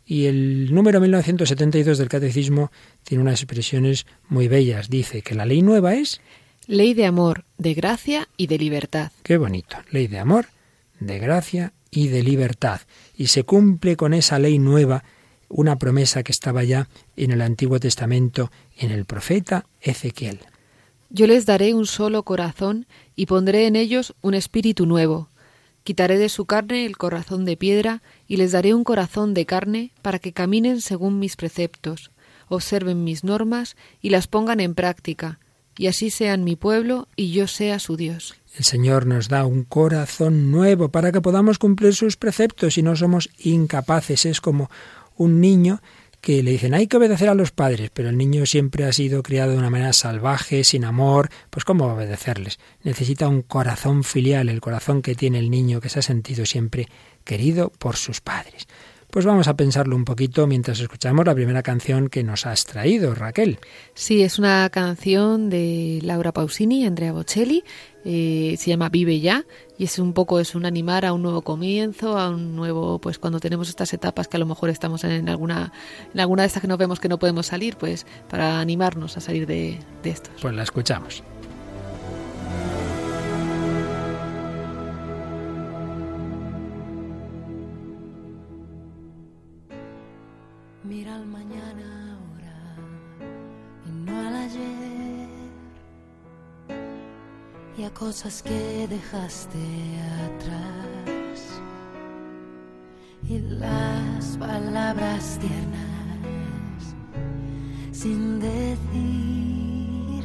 Y 0.05 0.25
el 0.25 0.73
número 0.73 0.99
1972 0.99 1.97
del 1.97 2.09
Catecismo 2.09 2.71
tiene 3.03 3.21
unas 3.21 3.41
expresiones 3.41 4.07
muy 4.27 4.47
bellas. 4.47 4.89
Dice 4.89 5.21
que 5.21 5.35
la 5.35 5.45
ley 5.45 5.61
nueva 5.61 5.93
es... 5.93 6.19
Ley 6.65 6.93
de 6.93 7.05
amor, 7.05 7.45
de 7.57 7.73
gracia 7.73 8.27
y 8.35 8.47
de 8.47 8.57
libertad. 8.57 9.11
Qué 9.23 9.37
bonito. 9.37 9.77
Ley 9.91 10.07
de 10.07 10.19
amor, 10.19 10.47
de 10.99 11.19
gracia 11.19 11.73
y 11.91 12.07
de 12.07 12.23
libertad. 12.23 12.81
Y 13.15 13.27
se 13.27 13.43
cumple 13.43 13.95
con 13.97 14.13
esa 14.13 14.39
ley 14.39 14.57
nueva 14.59 15.03
una 15.47 15.77
promesa 15.77 16.23
que 16.23 16.31
estaba 16.31 16.63
ya 16.63 16.89
en 17.15 17.31
el 17.31 17.41
Antiguo 17.41 17.79
Testamento 17.79 18.51
en 18.77 18.91
el 18.91 19.05
profeta 19.05 19.65
Ezequiel. 19.81 20.39
Yo 21.09 21.25
les 21.25 21.45
daré 21.45 21.73
un 21.73 21.85
solo 21.85 22.23
corazón 22.23 22.85
y 23.15 23.25
pondré 23.25 23.65
en 23.65 23.75
ellos 23.75 24.15
un 24.21 24.35
espíritu 24.35 24.85
nuevo. 24.85 25.29
Quitaré 25.83 26.19
de 26.19 26.29
su 26.29 26.45
carne 26.45 26.85
el 26.85 26.97
corazón 26.97 27.45
de 27.45 27.57
piedra 27.57 28.03
y 28.27 28.37
les 28.37 28.51
daré 28.51 28.75
un 28.75 28.83
corazón 28.83 29.33
de 29.33 29.47
carne 29.47 29.91
para 30.03 30.19
que 30.19 30.33
caminen 30.33 30.81
según 30.81 31.17
mis 31.17 31.35
preceptos, 31.35 32.11
observen 32.47 33.03
mis 33.03 33.23
normas 33.23 33.75
y 34.01 34.11
las 34.11 34.27
pongan 34.27 34.59
en 34.59 34.75
práctica, 34.75 35.39
y 35.77 35.87
así 35.87 36.11
sean 36.11 36.43
mi 36.43 36.55
pueblo 36.55 37.07
y 37.15 37.31
yo 37.31 37.47
sea 37.47 37.79
su 37.79 37.95
Dios. 37.95 38.35
El 38.55 38.65
Señor 38.65 39.07
nos 39.07 39.29
da 39.29 39.45
un 39.45 39.63
corazón 39.63 40.51
nuevo 40.51 40.89
para 40.89 41.11
que 41.11 41.21
podamos 41.21 41.57
cumplir 41.57 41.95
sus 41.95 42.17
preceptos 42.17 42.77
y 42.77 42.83
no 42.83 42.95
somos 42.95 43.29
incapaces. 43.39 44.25
Es 44.25 44.41
como 44.41 44.69
un 45.15 45.41
niño 45.41 45.81
que 46.21 46.43
le 46.43 46.51
dicen 46.51 46.73
hay 46.73 46.87
que 46.87 46.97
obedecer 46.97 47.29
a 47.29 47.35
los 47.35 47.51
padres, 47.51 47.91
pero 47.93 48.09
el 48.09 48.17
niño 48.17 48.45
siempre 48.45 48.85
ha 48.85 48.93
sido 48.93 49.23
criado 49.23 49.51
de 49.51 49.57
una 49.57 49.69
manera 49.69 49.93
salvaje, 49.93 50.63
sin 50.63 50.85
amor, 50.85 51.29
pues 51.49 51.65
¿cómo 51.65 51.85
obedecerles? 51.85 52.59
Necesita 52.83 53.27
un 53.27 53.41
corazón 53.41 54.03
filial, 54.03 54.49
el 54.49 54.61
corazón 54.61 55.01
que 55.01 55.15
tiene 55.15 55.39
el 55.39 55.49
niño 55.49 55.81
que 55.81 55.89
se 55.89 55.99
ha 55.99 56.03
sentido 56.03 56.45
siempre 56.45 56.87
querido 57.23 57.71
por 57.71 57.95
sus 57.95 58.21
padres. 58.21 58.67
Pues 59.11 59.25
vamos 59.25 59.47
a 59.47 59.55
pensarlo 59.55 59.95
un 59.95 60.05
poquito 60.05 60.45
mientras 60.45 60.79
escuchamos 60.79 61.25
la 61.25 61.33
primera 61.33 61.63
canción 61.63 62.09
que 62.09 62.23
nos 62.23 62.45
has 62.45 62.65
traído, 62.65 63.15
Raquel. 63.15 63.57
Sí, 63.95 64.21
es 64.21 64.37
una 64.37 64.69
canción 64.69 65.49
de 65.49 65.99
Laura 66.03 66.31
Pausini 66.31 66.83
y 66.83 66.85
Andrea 66.85 67.11
Bocelli. 67.11 67.63
Eh, 68.05 68.55
se 68.59 68.69
llama 68.69 68.89
Vive 68.89 69.19
ya 69.19 69.45
y 69.79 69.85
es 69.85 69.97
un 69.97 70.13
poco 70.13 70.39
es 70.39 70.53
un 70.53 70.65
animar 70.65 71.05
a 71.05 71.13
un 71.13 71.23
nuevo 71.23 71.41
comienzo, 71.41 72.19
a 72.19 72.29
un 72.29 72.55
nuevo, 72.55 72.99
pues 72.99 73.17
cuando 73.17 73.39
tenemos 73.39 73.67
estas 73.67 73.91
etapas 73.93 74.27
que 74.27 74.37
a 74.37 74.39
lo 74.39 74.45
mejor 74.45 74.69
estamos 74.69 75.03
en 75.03 75.27
alguna, 75.27 75.73
en 76.13 76.19
alguna 76.19 76.43
de 76.43 76.47
estas 76.47 76.61
que 76.61 76.67
nos 76.67 76.77
vemos 76.77 76.99
que 76.99 77.09
no 77.09 77.17
podemos 77.17 77.47
salir, 77.47 77.77
pues 77.77 78.05
para 78.29 78.59
animarnos 78.59 79.17
a 79.17 79.21
salir 79.21 79.47
de, 79.47 79.79
de 80.03 80.09
esto. 80.11 80.29
Pues 80.39 80.53
la 80.53 80.63
escuchamos. 80.63 81.23
Cosas 97.87 98.43
que 98.43 98.87
dejaste 98.89 99.57
atrás. 100.25 101.61
Y 103.23 103.39
las 103.39 104.37
palabras 104.37 105.39
tiernas 105.39 105.89
sin 107.91 108.39
decir, 108.39 110.23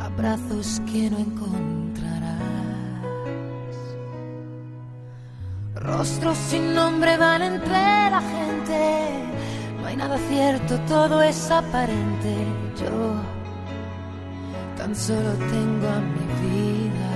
abrazos 0.00 0.80
que 0.90 1.10
no 1.10 1.18
encontrarás, 1.18 2.40
rostros 5.74 6.36
sin 6.36 6.74
nombre 6.74 7.16
van 7.16 7.42
entre 7.42 7.70
la 7.70 8.20
gente, 8.20 9.10
no 9.80 9.86
hay 9.86 9.96
nada 9.96 10.18
cierto, 10.28 10.78
todo 10.88 11.22
es 11.22 11.50
aparente. 11.50 12.34
Yo 12.80 13.35
tan 14.86 14.94
solo 14.94 15.32
tengo 15.50 15.88
a 15.88 16.00
mi 16.14 16.26
vida. 16.42 17.10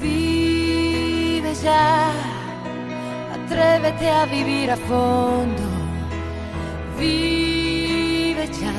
Vive 0.00 1.54
ya, 1.62 2.10
atrévete 3.36 4.10
a 4.10 4.24
vivir 4.26 4.70
a 4.72 4.76
fondo. 4.76 5.66
Vive 6.98 8.46
ya, 8.60 8.74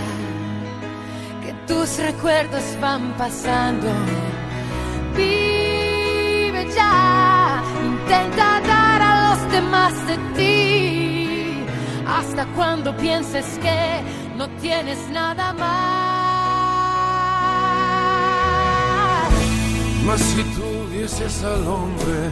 que 1.43 1.53
tus 1.67 1.99
recuerdos 1.99 2.65
van 2.81 3.13
pasando. 3.17 3.87
Vive 5.15 6.63
ya, 6.75 7.63
intenta 7.91 8.59
dar 8.73 9.01
a 9.01 9.13
los 9.25 9.51
demás 9.53 9.93
de 10.09 10.17
ti. 10.35 11.65
Hasta 12.05 12.45
cuando 12.57 12.95
pienses 12.97 13.47
que 13.59 13.79
no 14.37 14.49
tienes 14.59 14.99
nada 15.11 15.53
más. 15.53 16.04
Mas 20.05 20.21
si 20.21 20.43
tú 20.55 20.87
vieses 20.91 21.43
al 21.43 21.67
hombre 21.67 22.29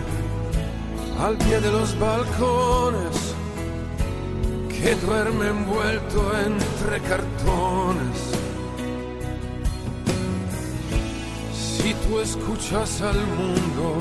al 1.20 1.38
pie 1.38 1.60
de 1.60 1.72
los 1.72 1.98
balcones 1.98 3.34
que 4.70 4.94
duerme 4.96 5.48
envuelto 5.48 6.32
entre 6.38 7.00
cartones, 7.02 8.20
si 11.54 11.94
tú 11.94 12.20
escuchas 12.20 13.02
al 13.02 13.26
mundo 13.38 13.98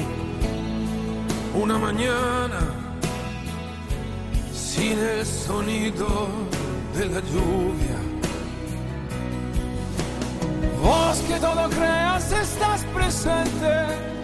una 1.55 1.79
mañana 1.79 2.61
sin 4.53 4.99
el 4.99 5.25
sonido 5.25 6.29
de 6.99 7.07
la 7.07 7.21
lluvia, 7.21 8.02
Vos 10.83 11.19
que 11.29 11.39
todo 11.39 11.69
creas 11.71 12.33
estás 12.33 12.85
presente. 12.93 13.73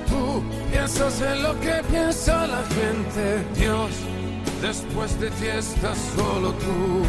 Tú 0.09 0.43
piensas 0.73 1.21
en 1.21 1.43
lo 1.45 1.59
que 1.61 1.83
piensa 1.89 2.47
la 2.49 2.63
gente. 2.79 3.45
Dios, 3.55 3.91
después 4.61 5.21
de 5.21 5.31
ti 5.31 5.47
estás 5.47 5.99
solo 6.17 6.53
tú. 6.55 7.05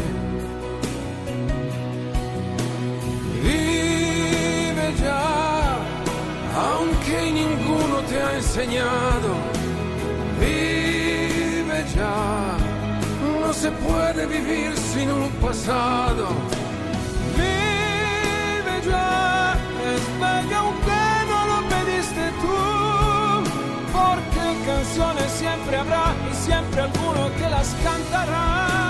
Vive 3.42 4.94
ya, 5.02 5.76
aunque 6.68 7.32
ninguno 7.32 7.96
te 8.08 8.22
ha 8.22 8.36
enseñado. 8.36 9.30
Vive 10.38 11.84
ya, 11.96 12.56
no 13.42 13.52
se 13.52 13.70
puede 13.72 14.26
vivir 14.26 14.76
sin 14.76 15.10
un 15.10 15.28
pasado. 15.44 16.28
Vive 17.36 18.88
ya 18.88 19.39
bella 20.20 20.58
aunque 20.58 21.02
no 21.30 21.40
lo 21.50 21.58
pediste 21.68 22.24
tú, 22.42 22.58
porque 23.92 24.44
canciones 24.66 25.30
siempre 25.32 25.76
habrá 25.76 26.14
y 26.30 26.34
siempre 26.34 26.80
alguno 26.82 27.30
que 27.38 27.48
las 27.48 27.68
cantará. 27.82 28.89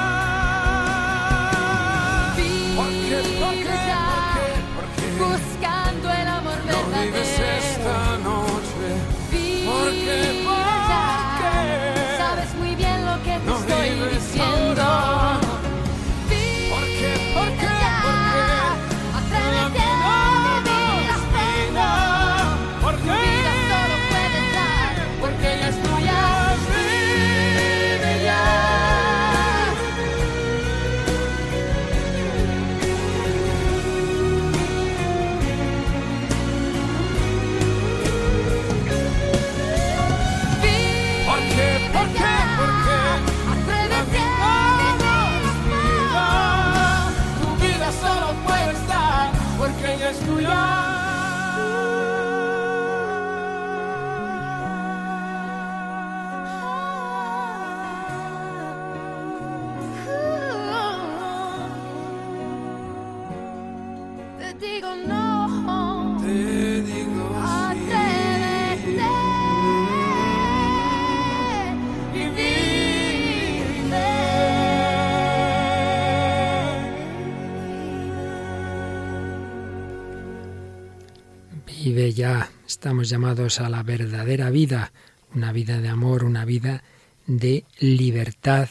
Estamos 82.81 83.11
llamados 83.11 83.61
a 83.61 83.69
la 83.69 83.83
verdadera 83.83 84.49
vida, 84.49 84.91
una 85.35 85.53
vida 85.53 85.83
de 85.83 85.91
amor, 85.91 86.25
una 86.25 86.47
vida 86.47 86.83
de 87.27 87.65
libertad. 87.79 88.71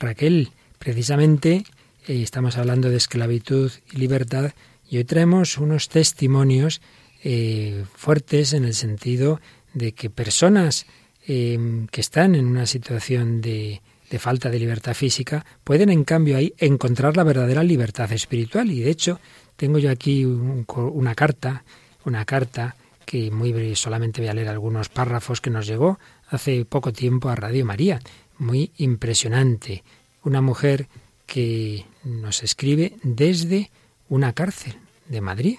Raquel, 0.00 0.48
precisamente 0.80 1.62
eh, 2.08 2.20
estamos 2.24 2.56
hablando 2.56 2.90
de 2.90 2.96
esclavitud 2.96 3.70
y 3.92 3.98
libertad 3.98 4.50
y 4.90 4.96
hoy 4.96 5.04
traemos 5.04 5.56
unos 5.56 5.88
testimonios 5.88 6.80
eh, 7.22 7.84
fuertes 7.94 8.54
en 8.54 8.64
el 8.64 8.74
sentido 8.74 9.40
de 9.72 9.92
que 9.92 10.10
personas 10.10 10.86
eh, 11.28 11.86
que 11.92 12.00
están 12.00 12.34
en 12.34 12.46
una 12.46 12.66
situación 12.66 13.40
de, 13.40 13.82
de 14.10 14.18
falta 14.18 14.50
de 14.50 14.58
libertad 14.58 14.94
física 14.94 15.46
pueden 15.62 15.90
en 15.90 16.02
cambio 16.02 16.38
ahí 16.38 16.54
encontrar 16.58 17.16
la 17.16 17.22
verdadera 17.22 17.62
libertad 17.62 18.10
espiritual 18.10 18.72
y 18.72 18.80
de 18.80 18.90
hecho 18.90 19.20
tengo 19.56 19.78
yo 19.78 19.92
aquí 19.92 20.24
un- 20.24 20.66
una 20.92 21.14
carta 21.14 21.62
una 22.04 22.24
carta 22.24 22.74
que 23.04 23.30
muy 23.30 23.76
solamente 23.76 24.20
voy 24.20 24.28
a 24.28 24.34
leer 24.34 24.48
algunos 24.48 24.88
párrafos 24.88 25.40
que 25.40 25.50
nos 25.50 25.66
llegó 25.66 25.98
hace 26.28 26.64
poco 26.64 26.92
tiempo 26.92 27.28
a 27.28 27.34
Radio 27.34 27.64
María. 27.64 28.00
Muy 28.38 28.72
impresionante. 28.76 29.84
Una 30.22 30.40
mujer 30.40 30.88
que 31.26 31.86
nos 32.04 32.42
escribe 32.42 32.96
desde 33.02 33.70
una 34.08 34.32
cárcel 34.32 34.76
de 35.08 35.20
Madrid. 35.20 35.58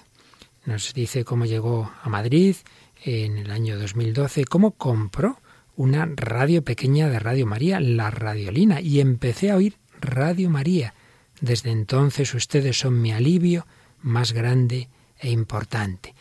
Nos 0.64 0.92
dice 0.94 1.24
cómo 1.24 1.46
llegó 1.46 1.90
a 2.02 2.08
Madrid 2.08 2.56
en 3.04 3.38
el 3.38 3.50
año 3.50 3.78
2012, 3.78 4.44
cómo 4.44 4.72
compró 4.72 5.38
una 5.76 6.08
radio 6.16 6.62
pequeña 6.62 7.08
de 7.08 7.18
Radio 7.18 7.46
María, 7.46 7.80
la 7.80 8.10
Radiolina, 8.10 8.80
y 8.80 9.00
empecé 9.00 9.50
a 9.50 9.56
oír 9.56 9.76
Radio 10.00 10.50
María. 10.50 10.94
Desde 11.40 11.70
entonces 11.70 12.34
ustedes 12.34 12.78
son 12.78 13.00
mi 13.00 13.12
alivio 13.12 13.66
más 14.00 14.32
grande 14.32 14.88
e 15.18 15.30
importante. 15.30 16.14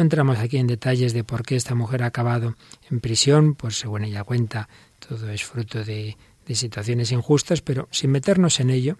No 0.00 0.04
entramos 0.04 0.38
aquí 0.38 0.56
en 0.56 0.66
detalles 0.66 1.12
de 1.12 1.24
por 1.24 1.42
qué 1.42 1.56
esta 1.56 1.74
mujer 1.74 2.02
ha 2.02 2.06
acabado 2.06 2.56
en 2.90 3.00
prisión, 3.00 3.54
pues 3.54 3.78
según 3.78 4.02
ella 4.02 4.24
cuenta, 4.24 4.66
todo 4.98 5.28
es 5.28 5.44
fruto 5.44 5.84
de, 5.84 6.16
situaciones 6.54 7.12
injustas, 7.12 7.60
pero 7.60 7.86
sin 7.90 8.10
meternos 8.10 8.60
en 8.60 8.70
ello, 8.70 8.96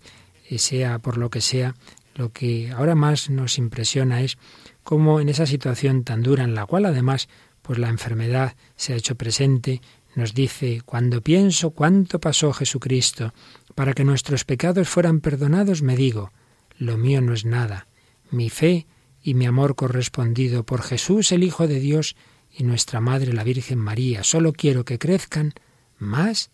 y 0.47 0.59
sea 0.59 0.99
por 0.99 1.17
lo 1.17 1.31
que 1.31 1.41
sea, 1.41 1.75
lo 2.15 2.33
que 2.33 2.71
ahora 2.73 2.95
más 2.95 3.31
nos 3.31 3.57
impresiona 3.57 4.21
es 4.21 4.37
cómo 4.83 5.21
en 5.21 5.31
esa 5.31 5.47
situación 5.47 6.05
tan 6.05 6.23
dura 6.23 6.45
en 6.45 6.55
la 6.55 6.67
cual 6.67 6.85
además 6.85 7.31
pues 7.63 7.79
la 7.79 7.89
enfermedad 7.89 8.55
se 8.77 8.93
ha 8.93 8.97
hecho 8.97 9.15
presente, 9.15 9.81
nos 10.17 10.35
dice, 10.35 10.83
cuando 10.85 11.23
pienso 11.23 11.71
cuánto 11.71 12.21
pasó 12.21 12.53
Jesucristo 12.53 13.33
para 13.75 13.95
que 13.95 14.05
nuestros 14.05 14.45
pecados 14.45 14.91
fueran 14.91 15.21
perdonados, 15.21 15.81
me 15.81 15.97
digo, 15.97 16.31
lo 16.77 16.99
mío 16.99 17.23
no 17.23 17.33
es 17.33 17.47
nada, 17.47 17.87
mi 18.31 18.51
fe 18.51 18.87
y 19.23 19.35
mi 19.35 19.47
amor 19.47 19.75
correspondido 19.75 20.65
por 20.65 20.83
Jesús 20.83 21.33
el 21.33 21.45
Hijo 21.45 21.69
de 21.69 21.81
Dios 21.81 22.17
y 22.51 22.65
nuestra 22.65 23.01
Madre 23.01 23.33
la 23.33 23.45
Virgen 23.45 23.79
María, 23.79 24.25
solo 24.25 24.53
quiero 24.53 24.85
que 24.85 24.99
crezcan 24.99 25.53
más 25.99 26.51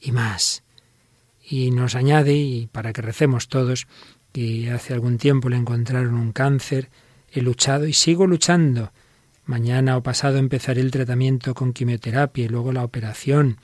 y 0.00 0.12
más. 0.12 0.62
Y 1.44 1.70
nos 1.70 1.94
añade, 1.94 2.34
y 2.34 2.68
para 2.68 2.92
que 2.92 3.02
recemos 3.02 3.48
todos, 3.48 3.86
que 4.32 4.70
hace 4.70 4.94
algún 4.94 5.18
tiempo 5.18 5.48
le 5.48 5.56
encontraron 5.56 6.14
un 6.14 6.32
cáncer, 6.32 6.90
he 7.30 7.40
luchado 7.40 7.86
y 7.86 7.92
sigo 7.92 8.26
luchando. 8.26 8.92
Mañana 9.44 9.96
o 9.96 10.02
pasado 10.02 10.38
empezaré 10.38 10.80
el 10.80 10.90
tratamiento 10.90 11.54
con 11.54 11.72
quimioterapia 11.72 12.44
y 12.44 12.48
luego 12.48 12.72
la 12.72 12.84
operación. 12.84 13.58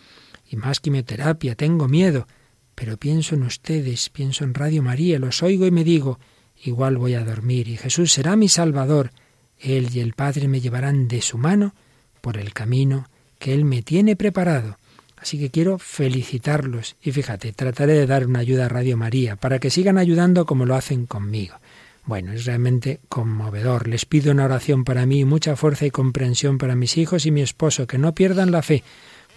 Y 0.50 0.56
más 0.56 0.80
quimioterapia, 0.80 1.54
tengo 1.54 1.86
miedo. 1.86 2.26
Pero 2.74 2.96
pienso 2.96 3.34
en 3.34 3.44
ustedes, 3.44 4.08
pienso 4.10 4.44
en 4.44 4.54
Radio 4.54 4.82
María, 4.82 5.18
los 5.18 5.42
oigo 5.42 5.66
y 5.66 5.70
me 5.70 5.84
digo, 5.84 6.18
igual 6.64 6.96
voy 6.96 7.14
a 7.14 7.24
dormir 7.24 7.68
y 7.68 7.76
Jesús 7.76 8.12
será 8.12 8.36
mi 8.36 8.48
Salvador. 8.48 9.10
Él 9.58 9.88
y 9.92 10.00
el 10.00 10.12
Padre 10.12 10.48
me 10.48 10.60
llevarán 10.60 11.08
de 11.08 11.22
su 11.22 11.38
mano 11.38 11.74
por 12.20 12.36
el 12.36 12.52
camino 12.52 13.08
que 13.38 13.54
Él 13.54 13.64
me 13.64 13.82
tiene 13.82 14.16
preparado. 14.16 14.78
Así 15.16 15.38
que 15.38 15.50
quiero 15.50 15.78
felicitarlos 15.78 16.96
y 17.02 17.12
fíjate, 17.12 17.52
trataré 17.52 17.94
de 17.94 18.06
dar 18.06 18.26
una 18.26 18.38
ayuda 18.38 18.66
a 18.66 18.68
Radio 18.68 18.96
María 18.96 19.36
para 19.36 19.58
que 19.58 19.70
sigan 19.70 19.98
ayudando 19.98 20.46
como 20.46 20.64
lo 20.64 20.74
hacen 20.74 21.06
conmigo. 21.06 21.56
Bueno, 22.04 22.32
es 22.32 22.46
realmente 22.46 23.00
conmovedor. 23.08 23.86
Les 23.86 24.06
pido 24.06 24.32
una 24.32 24.46
oración 24.46 24.84
para 24.84 25.04
mí, 25.04 25.24
mucha 25.24 25.56
fuerza 25.56 25.84
y 25.86 25.90
comprensión 25.90 26.56
para 26.56 26.74
mis 26.74 26.96
hijos 26.96 27.26
y 27.26 27.30
mi 27.30 27.42
esposo, 27.42 27.86
que 27.86 27.98
no 27.98 28.14
pierdan 28.14 28.50
la 28.50 28.62
fe. 28.62 28.82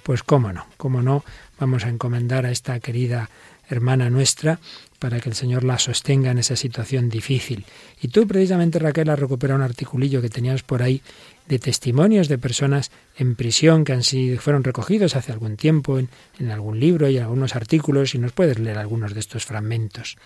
Pues 0.04 0.24
cómo 0.24 0.54
no, 0.54 0.66
cómo 0.78 1.02
no, 1.02 1.26
vamos 1.60 1.84
a 1.84 1.90
encomendar 1.90 2.46
a 2.46 2.52
esta 2.52 2.80
querida 2.80 3.30
hermana 3.76 4.10
nuestra 4.10 4.60
para 5.00 5.20
que 5.20 5.30
el 5.30 5.36
Señor 5.36 5.64
la 5.64 5.80
sostenga 5.80 6.32
en 6.32 6.38
esa 6.38 6.56
situación 6.56 7.10
difícil. 7.10 7.66
Y 8.02 8.10
tú 8.10 8.28
precisamente, 8.28 8.78
Raquel, 8.78 9.10
has 9.10 9.20
recuperado 9.20 9.58
un 9.58 9.66
articulillo 9.66 10.22
que 10.22 10.30
tenías 10.30 10.62
por 10.62 10.84
ahí 10.84 11.02
de 11.48 11.58
testimonios 11.58 12.28
de 12.28 12.38
personas 12.38 12.92
en 13.18 13.36
prisión 13.36 13.84
que 13.84 13.94
han 13.94 14.04
sido, 14.04 14.40
fueron 14.40 14.64
recogidos 14.64 15.16
hace 15.16 15.32
algún 15.32 15.58
tiempo 15.58 15.98
en, 15.98 16.10
en 16.40 16.52
algún 16.52 16.80
libro 16.80 17.10
y 17.10 17.18
en 17.18 17.24
algunos 17.24 17.56
artículos 17.56 18.14
y 18.14 18.20
nos 18.20 18.32
puedes 18.32 18.60
leer 18.60 18.78
algunos 18.78 19.14
de 19.14 19.20
estos 19.20 19.46
fragmentos. 19.46 20.18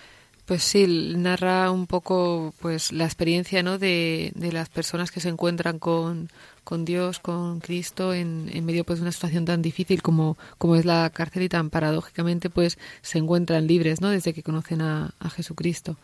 Pues 0.45 0.61
sí, 0.61 0.85
narra 1.17 1.71
un 1.71 1.87
poco 1.87 2.53
pues 2.59 2.91
la 2.91 3.05
experiencia 3.05 3.63
¿no? 3.63 3.79
de, 3.79 4.31
de 4.35 4.51
las 4.51 4.69
personas 4.69 5.09
que 5.09 5.19
se 5.19 5.29
encuentran 5.29 5.79
con, 5.79 6.29
con 6.65 6.83
Dios, 6.83 7.19
con 7.19 7.61
Cristo, 7.61 8.13
en, 8.13 8.49
en 8.51 8.65
medio 8.65 8.83
pues, 8.83 8.99
de 8.99 9.03
una 9.03 9.13
situación 9.13 9.45
tan 9.45 9.61
difícil 9.61 10.01
como, 10.01 10.37
como 10.57 10.75
es 10.75 10.83
la 10.83 11.09
cárcel 11.11 11.43
y 11.43 11.49
tan 11.49 11.69
paradójicamente 11.69 12.49
pues 12.49 12.77
se 13.01 13.19
encuentran 13.19 13.67
libres 13.67 14.01
¿no? 14.01 14.09
desde 14.09 14.33
que 14.33 14.43
conocen 14.43 14.81
a, 14.81 15.13
a 15.19 15.29
Jesucristo. 15.29 15.95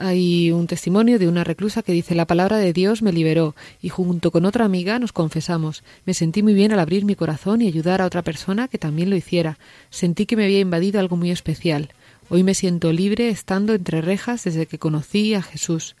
Hay 0.00 0.52
un 0.52 0.68
testimonio 0.68 1.18
de 1.18 1.26
una 1.26 1.42
reclusa 1.42 1.82
que 1.82 1.92
dice 1.92 2.14
la 2.14 2.26
palabra 2.26 2.58
de 2.58 2.72
Dios 2.72 3.02
me 3.02 3.12
liberó 3.12 3.56
y 3.82 3.88
junto 3.88 4.30
con 4.30 4.44
otra 4.44 4.64
amiga 4.64 5.00
nos 5.00 5.12
confesamos. 5.12 5.82
Me 6.04 6.14
sentí 6.14 6.44
muy 6.44 6.54
bien 6.54 6.70
al 6.70 6.78
abrir 6.78 7.04
mi 7.04 7.16
corazón 7.16 7.62
y 7.62 7.66
ayudar 7.66 8.00
a 8.00 8.06
otra 8.06 8.22
persona 8.22 8.68
que 8.68 8.78
también 8.78 9.10
lo 9.10 9.16
hiciera. 9.16 9.58
Sentí 9.90 10.24
que 10.26 10.36
me 10.36 10.44
había 10.44 10.60
invadido 10.60 11.00
algo 11.00 11.16
muy 11.16 11.32
especial. 11.32 11.88
Hoy 12.28 12.44
me 12.44 12.54
siento 12.54 12.92
libre 12.92 13.28
estando 13.30 13.74
entre 13.74 14.00
rejas 14.00 14.44
desde 14.44 14.66
que 14.66 14.78
conocí 14.78 15.34
a 15.34 15.42
Jesús. 15.42 15.96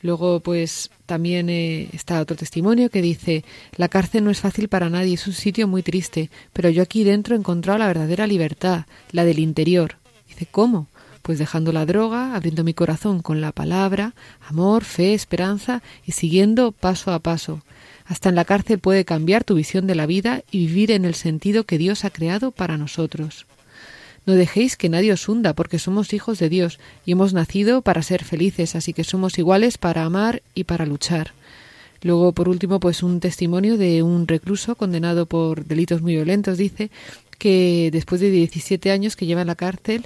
Luego, 0.00 0.40
pues 0.40 0.90
también 1.06 1.50
eh, 1.50 1.88
está 1.92 2.20
otro 2.20 2.36
testimonio 2.36 2.90
que 2.90 3.02
dice, 3.02 3.44
la 3.76 3.88
cárcel 3.88 4.24
no 4.24 4.30
es 4.30 4.40
fácil 4.40 4.68
para 4.68 4.90
nadie, 4.90 5.14
es 5.14 5.26
un 5.26 5.32
sitio 5.32 5.66
muy 5.66 5.82
triste, 5.82 6.30
pero 6.52 6.70
yo 6.70 6.82
aquí 6.82 7.04
dentro 7.04 7.34
he 7.34 7.38
encontrado 7.38 7.78
la 7.78 7.88
verdadera 7.88 8.26
libertad, 8.26 8.86
la 9.10 9.24
del 9.24 9.38
interior. 9.40 9.96
Dice, 10.28 10.46
¿cómo? 10.50 10.86
Pues 11.22 11.38
dejando 11.38 11.72
la 11.72 11.84
droga, 11.84 12.34
abriendo 12.34 12.64
mi 12.64 12.74
corazón 12.74 13.22
con 13.22 13.40
la 13.40 13.52
palabra, 13.52 14.14
amor, 14.48 14.84
fe, 14.84 15.14
esperanza 15.14 15.82
y 16.06 16.12
siguiendo 16.12 16.72
paso 16.72 17.12
a 17.12 17.18
paso. 17.18 17.62
Hasta 18.06 18.30
en 18.30 18.36
la 18.36 18.44
cárcel 18.44 18.78
puede 18.78 19.04
cambiar 19.04 19.44
tu 19.44 19.54
visión 19.54 19.86
de 19.86 19.94
la 19.94 20.06
vida 20.06 20.42
y 20.50 20.66
vivir 20.66 20.92
en 20.92 21.04
el 21.04 21.14
sentido 21.14 21.64
que 21.64 21.76
Dios 21.76 22.04
ha 22.04 22.10
creado 22.10 22.52
para 22.52 22.78
nosotros. 22.78 23.46
No 24.28 24.34
dejéis 24.34 24.76
que 24.76 24.90
nadie 24.90 25.10
os 25.10 25.26
hunda, 25.26 25.54
porque 25.54 25.78
somos 25.78 26.12
hijos 26.12 26.38
de 26.38 26.50
Dios 26.50 26.78
y 27.06 27.12
hemos 27.12 27.32
nacido 27.32 27.80
para 27.80 28.02
ser 28.02 28.24
felices, 28.24 28.76
así 28.76 28.92
que 28.92 29.02
somos 29.02 29.38
iguales 29.38 29.78
para 29.78 30.04
amar 30.04 30.42
y 30.54 30.64
para 30.64 30.84
luchar. 30.84 31.32
Luego, 32.02 32.32
por 32.32 32.50
último, 32.50 32.78
pues 32.78 33.02
un 33.02 33.20
testimonio 33.20 33.78
de 33.78 34.02
un 34.02 34.28
recluso 34.28 34.74
condenado 34.74 35.24
por 35.24 35.64
delitos 35.64 36.02
muy 36.02 36.12
violentos, 36.12 36.58
dice 36.58 36.90
que 37.38 37.88
después 37.90 38.20
de 38.20 38.30
17 38.30 38.90
años 38.90 39.16
que 39.16 39.24
lleva 39.24 39.40
en 39.40 39.46
la 39.46 39.54
cárcel, 39.54 40.04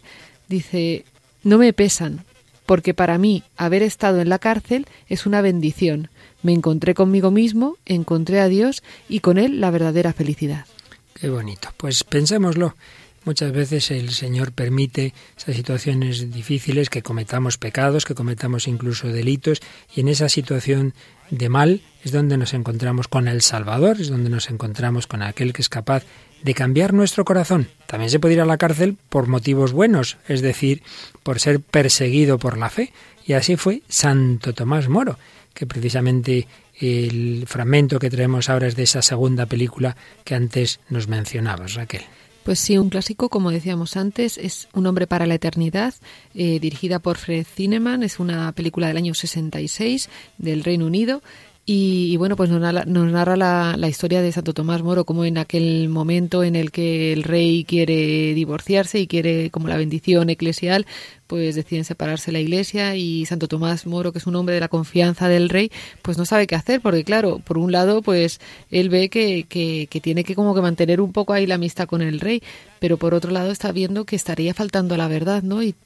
dice, 0.48 1.04
no 1.42 1.58
me 1.58 1.72
pesan, 1.72 2.24
porque 2.64 2.94
para 2.94 3.18
mí 3.18 3.42
haber 3.56 3.82
estado 3.82 4.20
en 4.20 4.28
la 4.28 4.38
cárcel 4.38 4.86
es 5.08 5.26
una 5.26 5.40
bendición. 5.40 6.10
Me 6.44 6.52
encontré 6.52 6.94
conmigo 6.94 7.32
mismo, 7.32 7.76
encontré 7.86 8.38
a 8.38 8.46
Dios 8.46 8.84
y 9.08 9.18
con 9.18 9.36
Él 9.36 9.60
la 9.60 9.72
verdadera 9.72 10.12
felicidad. 10.12 10.66
Qué 11.14 11.28
bonito. 11.28 11.70
Pues 11.76 12.04
pensémoslo. 12.04 12.76
Muchas 13.24 13.52
veces 13.52 13.90
el 13.92 14.10
Señor 14.10 14.50
permite 14.52 15.14
esas 15.36 15.54
situaciones 15.54 16.32
difíciles, 16.32 16.90
que 16.90 17.02
cometamos 17.02 17.56
pecados, 17.56 18.04
que 18.04 18.16
cometamos 18.16 18.66
incluso 18.66 19.08
delitos, 19.08 19.60
y 19.94 20.00
en 20.00 20.08
esa 20.08 20.28
situación 20.28 20.92
de 21.30 21.48
mal 21.48 21.82
es 22.02 22.10
donde 22.10 22.36
nos 22.36 22.52
encontramos 22.52 23.06
con 23.06 23.28
el 23.28 23.40
Salvador, 23.42 24.00
es 24.00 24.08
donde 24.08 24.28
nos 24.28 24.50
encontramos 24.50 25.06
con 25.06 25.22
aquel 25.22 25.52
que 25.52 25.62
es 25.62 25.68
capaz 25.68 26.04
de 26.42 26.54
cambiar 26.54 26.92
nuestro 26.92 27.24
corazón. 27.24 27.68
También 27.86 28.10
se 28.10 28.18
puede 28.18 28.34
ir 28.34 28.40
a 28.40 28.44
la 28.44 28.58
cárcel 28.58 28.96
por 29.08 29.28
motivos 29.28 29.72
buenos, 29.72 30.18
es 30.26 30.42
decir, 30.42 30.82
por 31.22 31.38
ser 31.38 31.60
perseguido 31.60 32.38
por 32.38 32.58
la 32.58 32.70
fe. 32.70 32.92
Y 33.24 33.34
así 33.34 33.54
fue 33.56 33.82
Santo 33.88 34.52
Tomás 34.52 34.88
Moro, 34.88 35.16
que 35.54 35.66
precisamente 35.66 36.48
el 36.80 37.44
fragmento 37.46 38.00
que 38.00 38.10
traemos 38.10 38.48
ahora 38.48 38.66
es 38.66 38.74
de 38.74 38.82
esa 38.82 39.02
segunda 39.02 39.46
película 39.46 39.96
que 40.24 40.34
antes 40.34 40.80
nos 40.88 41.06
mencionabas, 41.06 41.74
Raquel. 41.74 42.02
Pues 42.44 42.58
sí, 42.58 42.76
un 42.76 42.88
clásico, 42.88 43.28
como 43.28 43.52
decíamos 43.52 43.96
antes, 43.96 44.36
es 44.36 44.68
Un 44.74 44.86
hombre 44.86 45.06
para 45.06 45.26
la 45.26 45.34
eternidad, 45.34 45.94
eh, 46.34 46.58
dirigida 46.58 46.98
por 46.98 47.16
Fred 47.16 47.46
Zinnemann, 47.46 48.02
es 48.02 48.18
una 48.18 48.50
película 48.52 48.88
del 48.88 48.96
año 48.96 49.14
66 49.14 50.08
del 50.38 50.64
Reino 50.64 50.86
Unido. 50.86 51.22
Y, 51.64 52.12
y 52.12 52.16
bueno, 52.16 52.34
pues 52.34 52.50
nos 52.50 52.60
narra, 52.60 53.36
la, 53.36 53.76
la, 53.76 53.88
historia 53.88 54.20
de 54.20 54.32
Santo 54.32 54.52
Tomás 54.52 54.82
Moro, 54.82 55.04
como 55.04 55.24
en 55.24 55.38
aquel 55.38 55.88
momento 55.88 56.42
en 56.42 56.56
el 56.56 56.72
que 56.72 57.12
el 57.12 57.22
rey 57.22 57.62
quiere 57.64 58.34
divorciarse 58.34 58.98
y 58.98 59.06
quiere 59.06 59.48
como 59.50 59.68
la 59.68 59.76
bendición 59.76 60.28
eclesial, 60.28 60.86
pues 61.28 61.54
deciden 61.54 61.84
separarse 61.84 62.32
la 62.32 62.40
iglesia 62.40 62.96
y 62.96 63.26
Santo 63.26 63.46
Tomás 63.46 63.86
Moro, 63.86 64.10
que 64.10 64.18
es 64.18 64.26
un 64.26 64.34
hombre 64.34 64.56
de 64.56 64.60
la 64.60 64.66
confianza 64.66 65.28
del 65.28 65.48
rey, 65.48 65.70
pues 66.02 66.18
no 66.18 66.24
sabe 66.26 66.48
qué 66.48 66.56
hacer, 66.56 66.80
porque 66.80 67.04
claro, 67.04 67.38
por 67.38 67.58
un 67.58 67.70
lado, 67.70 68.02
pues 68.02 68.40
él 68.72 68.88
ve 68.88 69.08
que, 69.08 69.44
que, 69.48 69.86
que 69.88 70.00
tiene 70.00 70.24
que 70.24 70.34
como 70.34 70.56
que 70.56 70.62
mantener 70.62 71.00
un 71.00 71.12
poco 71.12 71.32
ahí 71.32 71.46
la 71.46 71.54
amistad 71.54 71.86
con 71.86 72.02
el 72.02 72.18
rey, 72.18 72.42
pero 72.80 72.96
por 72.96 73.14
otro 73.14 73.30
lado 73.30 73.52
está 73.52 73.70
viendo 73.70 74.04
que 74.04 74.16
estaría 74.16 74.52
faltando 74.52 74.96
a 74.96 74.98
la 74.98 75.06
verdad, 75.06 75.44
¿no? 75.44 75.62
Y 75.62 75.76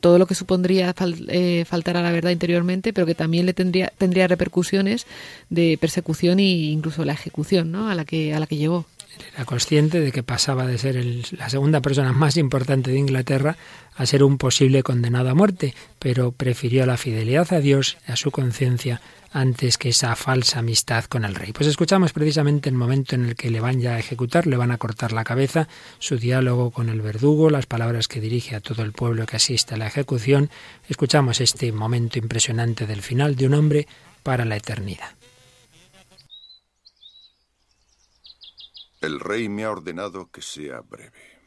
todo 0.00 0.18
lo 0.18 0.26
que 0.26 0.34
supondría 0.34 0.92
fal, 0.94 1.26
eh, 1.28 1.64
faltar 1.66 1.96
a 1.96 2.02
la 2.02 2.12
verdad 2.12 2.30
interiormente, 2.30 2.92
pero 2.92 3.06
que 3.06 3.14
también 3.14 3.46
le 3.46 3.52
tendría, 3.52 3.92
tendría 3.98 4.26
repercusiones 4.26 5.06
de 5.50 5.78
persecución 5.80 6.38
e 6.38 6.42
incluso 6.42 7.04
la 7.04 7.12
ejecución 7.12 7.70
¿no? 7.70 7.88
a, 7.88 7.94
la 7.94 8.04
que, 8.04 8.34
a 8.34 8.40
la 8.40 8.46
que 8.46 8.56
llegó. 8.56 8.86
Era 9.34 9.44
consciente 9.44 10.00
de 10.00 10.12
que 10.12 10.22
pasaba 10.22 10.66
de 10.66 10.78
ser 10.78 11.04
la 11.32 11.48
segunda 11.48 11.80
persona 11.80 12.12
más 12.12 12.36
importante 12.36 12.90
de 12.90 12.98
Inglaterra 12.98 13.56
a 13.96 14.06
ser 14.06 14.24
un 14.24 14.38
posible 14.38 14.82
condenado 14.82 15.30
a 15.30 15.34
muerte, 15.34 15.74
pero 15.98 16.32
prefirió 16.32 16.86
la 16.86 16.96
fidelidad 16.96 17.52
a 17.52 17.60
Dios, 17.60 17.96
a 18.06 18.16
su 18.16 18.30
conciencia, 18.30 19.00
antes 19.34 19.78
que 19.78 19.88
esa 19.88 20.14
falsa 20.14 20.60
amistad 20.60 21.04
con 21.06 21.24
el 21.24 21.34
rey. 21.34 21.52
Pues 21.52 21.68
escuchamos 21.68 22.12
precisamente 22.12 22.68
el 22.68 22.76
momento 22.76 23.16
en 23.16 23.24
el 23.24 23.34
que 23.34 23.50
le 23.50 23.60
van 23.60 23.80
ya 23.80 23.94
a 23.94 23.98
ejecutar, 23.98 24.46
le 24.46 24.56
van 24.56 24.70
a 24.70 24.78
cortar 24.78 25.12
la 25.12 25.24
cabeza, 25.24 25.68
su 25.98 26.18
diálogo 26.18 26.70
con 26.70 26.88
el 26.88 27.00
verdugo, 27.00 27.50
las 27.50 27.66
palabras 27.66 28.06
que 28.06 28.20
dirige 28.20 28.54
a 28.54 28.60
todo 28.60 28.82
el 28.82 28.92
pueblo 28.92 29.26
que 29.26 29.36
asiste 29.36 29.74
a 29.74 29.78
la 29.78 29.88
ejecución. 29.88 30.50
Escuchamos 30.88 31.40
este 31.40 31.72
momento 31.72 32.18
impresionante 32.18 32.86
del 32.86 33.02
final 33.02 33.34
de 33.34 33.46
un 33.46 33.54
hombre 33.54 33.88
para 34.22 34.44
la 34.44 34.56
eternidad. 34.56 35.10
El 39.04 39.20
rey 39.20 39.50
me 39.50 39.64
ha 39.64 39.70
ordenado 39.70 40.30
que 40.30 40.40
sea 40.40 40.80
breve. 40.80 41.38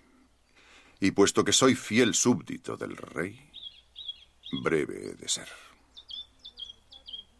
Y 0.99 1.09
puesto 1.09 1.43
que 1.43 1.51
soy 1.51 1.73
fiel 1.73 2.13
súbdito 2.13 2.77
del 2.77 2.95
rey, 2.95 3.49
breve 4.61 5.09
he 5.09 5.15
de 5.15 5.27
ser. 5.27 5.49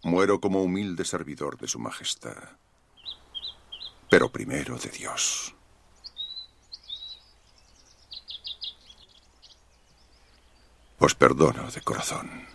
Muero 0.02 0.42
como 0.42 0.64
humilde 0.64 1.06
servidor 1.06 1.60
de 1.60 1.68
su 1.68 1.78
majestad, 1.78 2.58
pero 4.10 4.32
primero 4.32 4.80
de 4.80 4.90
Dios. 4.90 5.54
Os 10.98 11.14
perdono 11.14 11.70
de 11.70 11.82
corazón. 11.82 12.48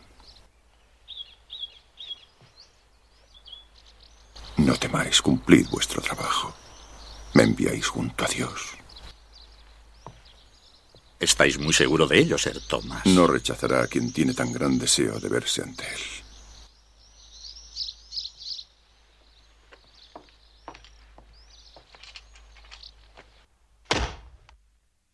No 4.57 4.77
temáis, 4.77 5.22
cumplid 5.22 5.68
vuestro 5.68 6.03
trabajo. 6.03 6.62
Me 7.35 7.45
enviáis 7.45 7.87
junto 7.87 8.25
a 8.25 8.29
Dios. 8.29 8.77
Estáis 11.18 11.59
muy 11.59 11.73
seguro 11.73 12.07
de 12.07 12.18
ello, 12.18 12.37
Sir 12.37 12.61
Thomas. 12.66 13.07
No 13.07 13.27
rechazará 13.27 13.83
a 13.83 13.87
quien 13.87 14.12
tiene 14.12 14.35
tan 14.35 14.53
gran 14.53 14.79
deseo 14.79 15.21
de 15.21 15.29
verse 15.29 15.62
ante 15.62 15.85
él. 15.85 16.01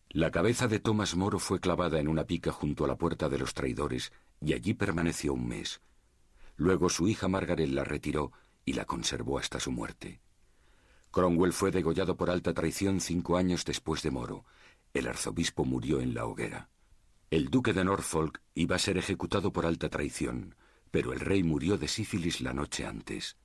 La 0.09 0.31
cabeza 0.31 0.67
de 0.67 0.79
Thomas 0.79 1.15
Moro 1.15 1.37
fue 1.37 1.59
clavada 1.59 1.99
en 1.99 2.07
una 2.07 2.25
pica 2.25 2.51
junto 2.51 2.83
a 2.83 2.87
la 2.87 2.95
puerta 2.95 3.29
de 3.29 3.37
los 3.37 3.53
traidores 3.53 4.11
y 4.41 4.53
allí 4.53 4.73
permaneció 4.73 5.33
un 5.33 5.47
mes. 5.47 5.79
Luego 6.57 6.89
su 6.89 7.07
hija 7.07 7.27
Margaret 7.27 7.69
la 7.69 7.83
retiró 7.83 8.31
y 8.65 8.73
la 8.73 8.85
conservó 8.85 9.37
hasta 9.37 9.59
su 9.59 9.71
muerte. 9.71 10.19
Cromwell 11.11 11.53
fue 11.53 11.71
degollado 11.71 12.15
por 12.15 12.29
alta 12.29 12.53
traición 12.53 12.99
cinco 12.99 13.37
años 13.37 13.65
después 13.65 14.03
de 14.03 14.11
Moro. 14.11 14.45
El 14.93 15.07
arzobispo 15.07 15.65
murió 15.65 16.01
en 16.01 16.13
la 16.13 16.25
hoguera. 16.25 16.69
El 17.31 17.49
duque 17.49 17.73
de 17.73 17.83
Norfolk 17.83 18.41
iba 18.55 18.75
a 18.75 18.79
ser 18.79 18.97
ejecutado 18.97 19.51
por 19.51 19.65
alta 19.65 19.89
traición, 19.89 20.55
pero 20.91 21.13
el 21.13 21.19
rey 21.19 21.43
murió 21.43 21.77
de 21.77 21.87
sífilis 21.87 22.41
la 22.41 22.53
noche 22.53 22.85
antes. 22.85 23.37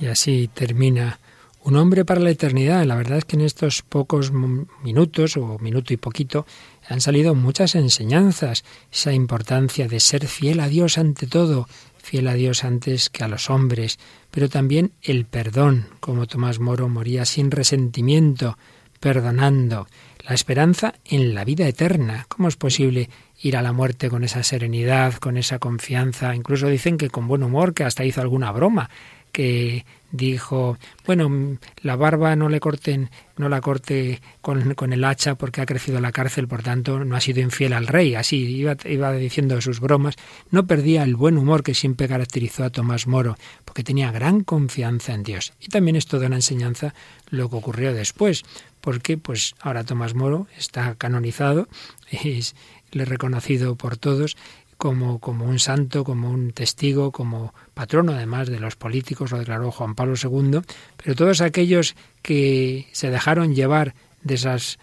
Y 0.00 0.06
así 0.06 0.48
termina 0.52 1.18
un 1.64 1.76
hombre 1.76 2.04
para 2.04 2.20
la 2.20 2.30
eternidad. 2.30 2.84
La 2.84 2.94
verdad 2.94 3.18
es 3.18 3.24
que 3.24 3.36
en 3.36 3.42
estos 3.42 3.82
pocos 3.82 4.32
minutos, 4.32 5.36
o 5.36 5.58
minuto 5.58 5.94
y 5.94 5.96
poquito, 5.96 6.46
han 6.88 7.00
salido 7.00 7.34
muchas 7.34 7.74
enseñanzas. 7.74 8.64
Esa 8.92 9.12
importancia 9.12 9.88
de 9.88 10.00
ser 10.00 10.26
fiel 10.26 10.60
a 10.60 10.68
Dios 10.68 10.98
ante 10.98 11.26
todo, 11.26 11.68
fiel 11.98 12.28
a 12.28 12.34
Dios 12.34 12.64
antes 12.64 13.10
que 13.10 13.24
a 13.24 13.28
los 13.28 13.50
hombres, 13.50 13.98
pero 14.30 14.48
también 14.48 14.92
el 15.02 15.24
perdón, 15.24 15.86
como 16.00 16.26
Tomás 16.26 16.60
Moro 16.60 16.88
moría 16.88 17.24
sin 17.24 17.50
resentimiento, 17.50 18.58
perdonando, 19.00 19.86
la 20.26 20.34
esperanza 20.34 20.94
en 21.04 21.34
la 21.34 21.44
vida 21.44 21.68
eterna. 21.68 22.26
¿Cómo 22.28 22.48
es 22.48 22.56
posible 22.56 23.10
ir 23.42 23.56
a 23.56 23.62
la 23.62 23.72
muerte 23.72 24.08
con 24.08 24.24
esa 24.24 24.42
serenidad, 24.42 25.14
con 25.14 25.36
esa 25.36 25.58
confianza? 25.58 26.34
Incluso 26.34 26.68
dicen 26.68 26.96
que 26.96 27.10
con 27.10 27.28
buen 27.28 27.42
humor, 27.42 27.74
que 27.74 27.84
hasta 27.84 28.04
hizo 28.04 28.20
alguna 28.20 28.50
broma 28.52 28.90
que 29.34 29.84
dijo, 30.12 30.78
bueno, 31.06 31.58
la 31.82 31.96
barba 31.96 32.36
no 32.36 32.48
le 32.48 32.60
corten, 32.60 33.10
no 33.36 33.48
la 33.48 33.60
corte 33.60 34.22
con, 34.40 34.74
con, 34.74 34.92
el 34.92 35.02
hacha 35.02 35.34
porque 35.34 35.60
ha 35.60 35.66
crecido 35.66 36.00
la 36.00 36.12
cárcel, 36.12 36.46
por 36.46 36.62
tanto 36.62 37.04
no 37.04 37.16
ha 37.16 37.20
sido 37.20 37.40
infiel 37.40 37.72
al 37.72 37.88
rey. 37.88 38.14
Así 38.14 38.36
iba, 38.36 38.76
iba 38.84 39.12
diciendo 39.12 39.60
sus 39.60 39.80
bromas. 39.80 40.14
No 40.52 40.68
perdía 40.68 41.02
el 41.02 41.16
buen 41.16 41.36
humor 41.36 41.64
que 41.64 41.74
siempre 41.74 42.06
caracterizó 42.06 42.62
a 42.62 42.70
Tomás 42.70 43.08
Moro, 43.08 43.36
porque 43.64 43.82
tenía 43.82 44.12
gran 44.12 44.44
confianza 44.44 45.14
en 45.14 45.24
Dios. 45.24 45.52
Y 45.60 45.66
también 45.66 45.96
es 45.96 46.06
toda 46.06 46.28
una 46.28 46.36
enseñanza 46.36 46.94
lo 47.28 47.50
que 47.50 47.56
ocurrió 47.56 47.92
después, 47.92 48.44
porque 48.80 49.18
pues 49.18 49.56
ahora 49.60 49.82
Tomás 49.82 50.14
Moro 50.14 50.46
está 50.56 50.94
canonizado, 50.94 51.66
es 52.12 52.54
reconocido 52.92 53.74
por 53.74 53.96
todos 53.96 54.36
como, 54.84 55.18
como 55.18 55.46
un 55.46 55.58
santo, 55.58 56.04
como 56.04 56.28
un 56.28 56.52
testigo, 56.52 57.10
como 57.10 57.54
patrono 57.72 58.12
además 58.12 58.50
de 58.50 58.60
los 58.60 58.76
políticos, 58.76 59.32
lo 59.32 59.38
declaró 59.38 59.70
Juan 59.70 59.94
Pablo 59.94 60.12
II, 60.22 60.60
pero 60.98 61.14
todos 61.16 61.40
aquellos 61.40 61.96
que 62.20 62.86
se 62.92 63.08
dejaron 63.08 63.54
llevar 63.54 63.94
de 64.24 64.34
esas 64.34 64.78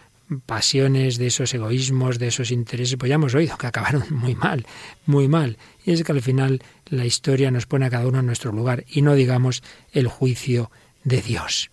pasiones, 0.48 1.20
de 1.20 1.28
esos 1.28 1.54
egoísmos, 1.54 2.18
de 2.18 2.30
esos 2.30 2.50
intereses, 2.50 2.98
pues 2.98 3.10
ya 3.10 3.16
hemos 3.16 3.36
oído 3.36 3.60
que 3.60 3.68
acabaron 3.68 4.06
muy 4.10 4.34
mal, 4.34 4.66
muy 5.06 5.28
mal. 5.28 5.60
Y 5.86 5.92
es 5.92 6.04
que 6.04 6.14
al 6.14 6.24
final 6.24 6.64
la 6.88 7.06
historia 7.06 7.52
nos 7.52 7.68
pone 7.68 7.86
a 7.86 7.92
cada 7.92 8.08
uno 8.08 8.22
en 8.22 8.26
nuestro 8.26 8.52
lugar 8.52 8.86
y 8.90 9.04
no 9.04 9.14
digamos 9.14 9.62
el 9.92 10.08
juicio 10.08 10.72
de 11.04 11.22
Dios. 11.22 11.70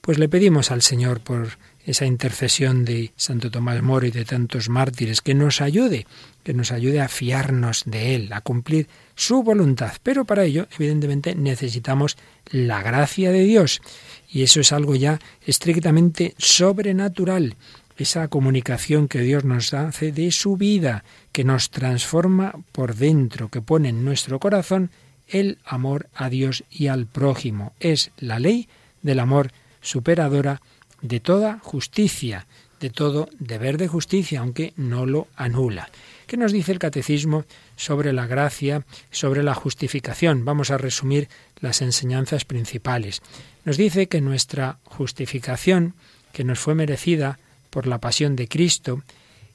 Pues 0.00 0.18
le 0.18 0.30
pedimos 0.30 0.70
al 0.70 0.80
Señor 0.80 1.20
por 1.20 1.58
esa 1.86 2.04
intercesión 2.04 2.84
de 2.84 3.12
Santo 3.16 3.50
Tomás 3.50 3.80
Moro 3.80 4.06
y 4.06 4.10
de 4.10 4.24
tantos 4.24 4.68
mártires, 4.68 5.20
que 5.20 5.34
nos 5.34 5.60
ayude, 5.60 6.06
que 6.42 6.52
nos 6.52 6.72
ayude 6.72 7.00
a 7.00 7.08
fiarnos 7.08 7.84
de 7.86 8.16
Él, 8.16 8.32
a 8.32 8.40
cumplir 8.40 8.88
su 9.14 9.44
voluntad. 9.44 9.92
Pero 10.02 10.24
para 10.24 10.44
ello, 10.44 10.66
evidentemente, 10.76 11.36
necesitamos 11.36 12.18
la 12.50 12.82
gracia 12.82 13.30
de 13.30 13.44
Dios. 13.44 13.80
Y 14.28 14.42
eso 14.42 14.60
es 14.60 14.72
algo 14.72 14.96
ya 14.96 15.20
estrictamente 15.46 16.34
sobrenatural. 16.38 17.54
Esa 17.96 18.28
comunicación 18.28 19.06
que 19.06 19.20
Dios 19.20 19.44
nos 19.44 19.72
hace 19.72 20.10
de 20.10 20.32
su 20.32 20.56
vida, 20.56 21.04
que 21.30 21.44
nos 21.44 21.70
transforma 21.70 22.52
por 22.72 22.96
dentro, 22.96 23.48
que 23.48 23.62
pone 23.62 23.90
en 23.90 24.04
nuestro 24.04 24.40
corazón 24.40 24.90
el 25.28 25.58
amor 25.64 26.08
a 26.14 26.28
Dios 26.28 26.64
y 26.68 26.88
al 26.88 27.06
prójimo. 27.06 27.72
Es 27.78 28.10
la 28.18 28.38
ley 28.40 28.68
del 29.02 29.20
amor 29.20 29.52
superadora 29.80 30.60
de 31.06 31.20
toda 31.20 31.58
justicia, 31.60 32.46
de 32.80 32.90
todo 32.90 33.28
deber 33.38 33.78
de 33.78 33.88
justicia, 33.88 34.40
aunque 34.40 34.72
no 34.76 35.06
lo 35.06 35.28
anula. 35.36 35.88
¿Qué 36.26 36.36
nos 36.36 36.52
dice 36.52 36.72
el 36.72 36.78
catecismo 36.78 37.44
sobre 37.76 38.12
la 38.12 38.26
gracia, 38.26 38.84
sobre 39.10 39.42
la 39.42 39.54
justificación? 39.54 40.44
Vamos 40.44 40.70
a 40.70 40.78
resumir 40.78 41.28
las 41.60 41.82
enseñanzas 41.82 42.44
principales. 42.44 43.22
Nos 43.64 43.76
dice 43.76 44.08
que 44.08 44.20
nuestra 44.20 44.78
justificación, 44.84 45.94
que 46.32 46.44
nos 46.44 46.58
fue 46.58 46.74
merecida 46.74 47.38
por 47.70 47.86
la 47.86 47.98
pasión 47.98 48.36
de 48.36 48.48
Cristo, 48.48 49.02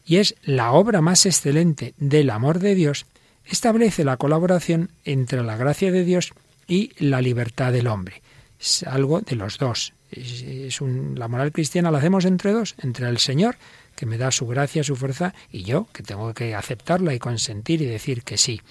y 0.05 0.17
es 0.17 0.35
la 0.43 0.71
obra 0.71 1.01
más 1.01 1.25
excelente 1.25 1.93
del 1.97 2.29
amor 2.29 2.59
de 2.59 2.75
Dios, 2.75 3.05
establece 3.45 4.03
la 4.03 4.17
colaboración 4.17 4.91
entre 5.03 5.43
la 5.43 5.57
gracia 5.57 5.91
de 5.91 6.05
Dios 6.05 6.33
y 6.67 6.91
la 6.97 7.21
libertad 7.21 7.71
del 7.71 7.87
hombre. 7.87 8.21
Es 8.59 8.83
algo 8.83 9.21
de 9.21 9.35
los 9.35 9.57
dos. 9.57 9.93
Es, 10.11 10.81
la 11.15 11.27
moral 11.27 11.51
cristiana 11.51 11.91
la 11.91 11.99
hacemos 11.99 12.25
entre 12.25 12.51
dos, 12.51 12.75
entre 12.79 13.07
el 13.07 13.17
Señor, 13.17 13.57
que 13.95 14.05
me 14.05 14.17
da 14.17 14.31
su 14.31 14.45
gracia, 14.47 14.83
su 14.83 14.95
fuerza, 14.95 15.33
y 15.51 15.63
yo, 15.63 15.87
que 15.93 16.03
tengo 16.03 16.33
que 16.33 16.55
aceptarla 16.55 17.13
y 17.13 17.19
consentir 17.19 17.81
y 17.81 17.85
decir 17.85 18.23
que 18.23 18.37
sí. 18.37 18.61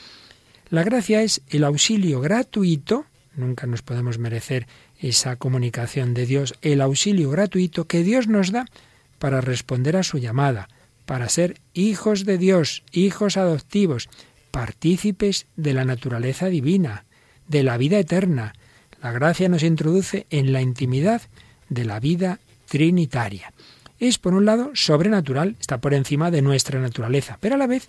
La 0.70 0.84
gracia 0.84 1.22
es 1.22 1.42
el 1.48 1.64
auxilio 1.64 2.20
gratuito, 2.20 3.06
nunca 3.36 3.66
nos 3.66 3.82
podemos 3.82 4.18
merecer 4.18 4.66
esa 5.00 5.36
comunicación 5.36 6.14
de 6.14 6.26
Dios, 6.26 6.54
el 6.62 6.80
auxilio 6.80 7.30
gratuito 7.30 7.86
que 7.86 8.02
Dios 8.02 8.28
nos 8.28 8.52
da 8.52 8.66
para 9.18 9.40
responder 9.40 9.96
a 9.96 10.02
su 10.02 10.18
llamada, 10.18 10.68
para 11.06 11.28
ser 11.28 11.60
hijos 11.74 12.24
de 12.24 12.38
Dios, 12.38 12.84
hijos 12.92 13.36
adoptivos, 13.36 14.08
partícipes 14.50 15.46
de 15.56 15.74
la 15.74 15.84
naturaleza 15.84 16.46
divina, 16.46 17.04
de 17.48 17.62
la 17.62 17.76
vida 17.76 17.98
eterna, 17.98 18.54
la 19.02 19.12
gracia 19.12 19.48
nos 19.48 19.62
introduce 19.62 20.26
en 20.30 20.52
la 20.52 20.60
intimidad 20.60 21.22
de 21.68 21.84
la 21.84 22.00
vida 22.00 22.38
trinitaria. 22.68 23.52
Es, 23.98 24.18
por 24.18 24.34
un 24.34 24.44
lado, 24.44 24.70
sobrenatural, 24.74 25.56
está 25.60 25.78
por 25.78 25.94
encima 25.94 26.30
de 26.30 26.42
nuestra 26.42 26.80
naturaleza, 26.80 27.38
pero 27.40 27.54
a 27.54 27.58
la 27.58 27.66
vez 27.66 27.88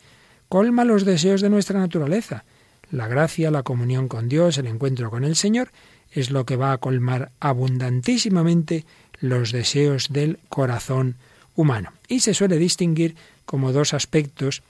colma 0.50 0.84
los 0.84 1.06
deseos 1.06 1.42
de 1.42 1.50
nuestra 1.50 1.80
naturaleza. 1.80 2.44
La 2.92 3.08
gracia, 3.08 3.52
la 3.52 3.64
comunión 3.64 4.08
con 4.08 4.28
Dios, 4.28 4.58
el 4.58 4.68
encuentro 4.68 5.10
con 5.10 5.24
el 5.24 5.36
Señor, 5.36 5.72
es 6.12 6.30
lo 6.30 6.46
que 6.46 6.58
va 6.58 6.74
a 6.74 6.78
colmar 6.78 7.32
abundantísimamente 7.40 8.86
los 9.22 9.52
deseos 9.52 10.10
del 10.10 10.40
corazón 10.50 11.16
humano. 11.56 11.94
Y 12.08 12.20
se 12.20 12.34
suele 12.34 12.58
distinguir 12.58 13.16
como 13.46 13.72
dos 13.72 13.94
aspectos 13.94 14.64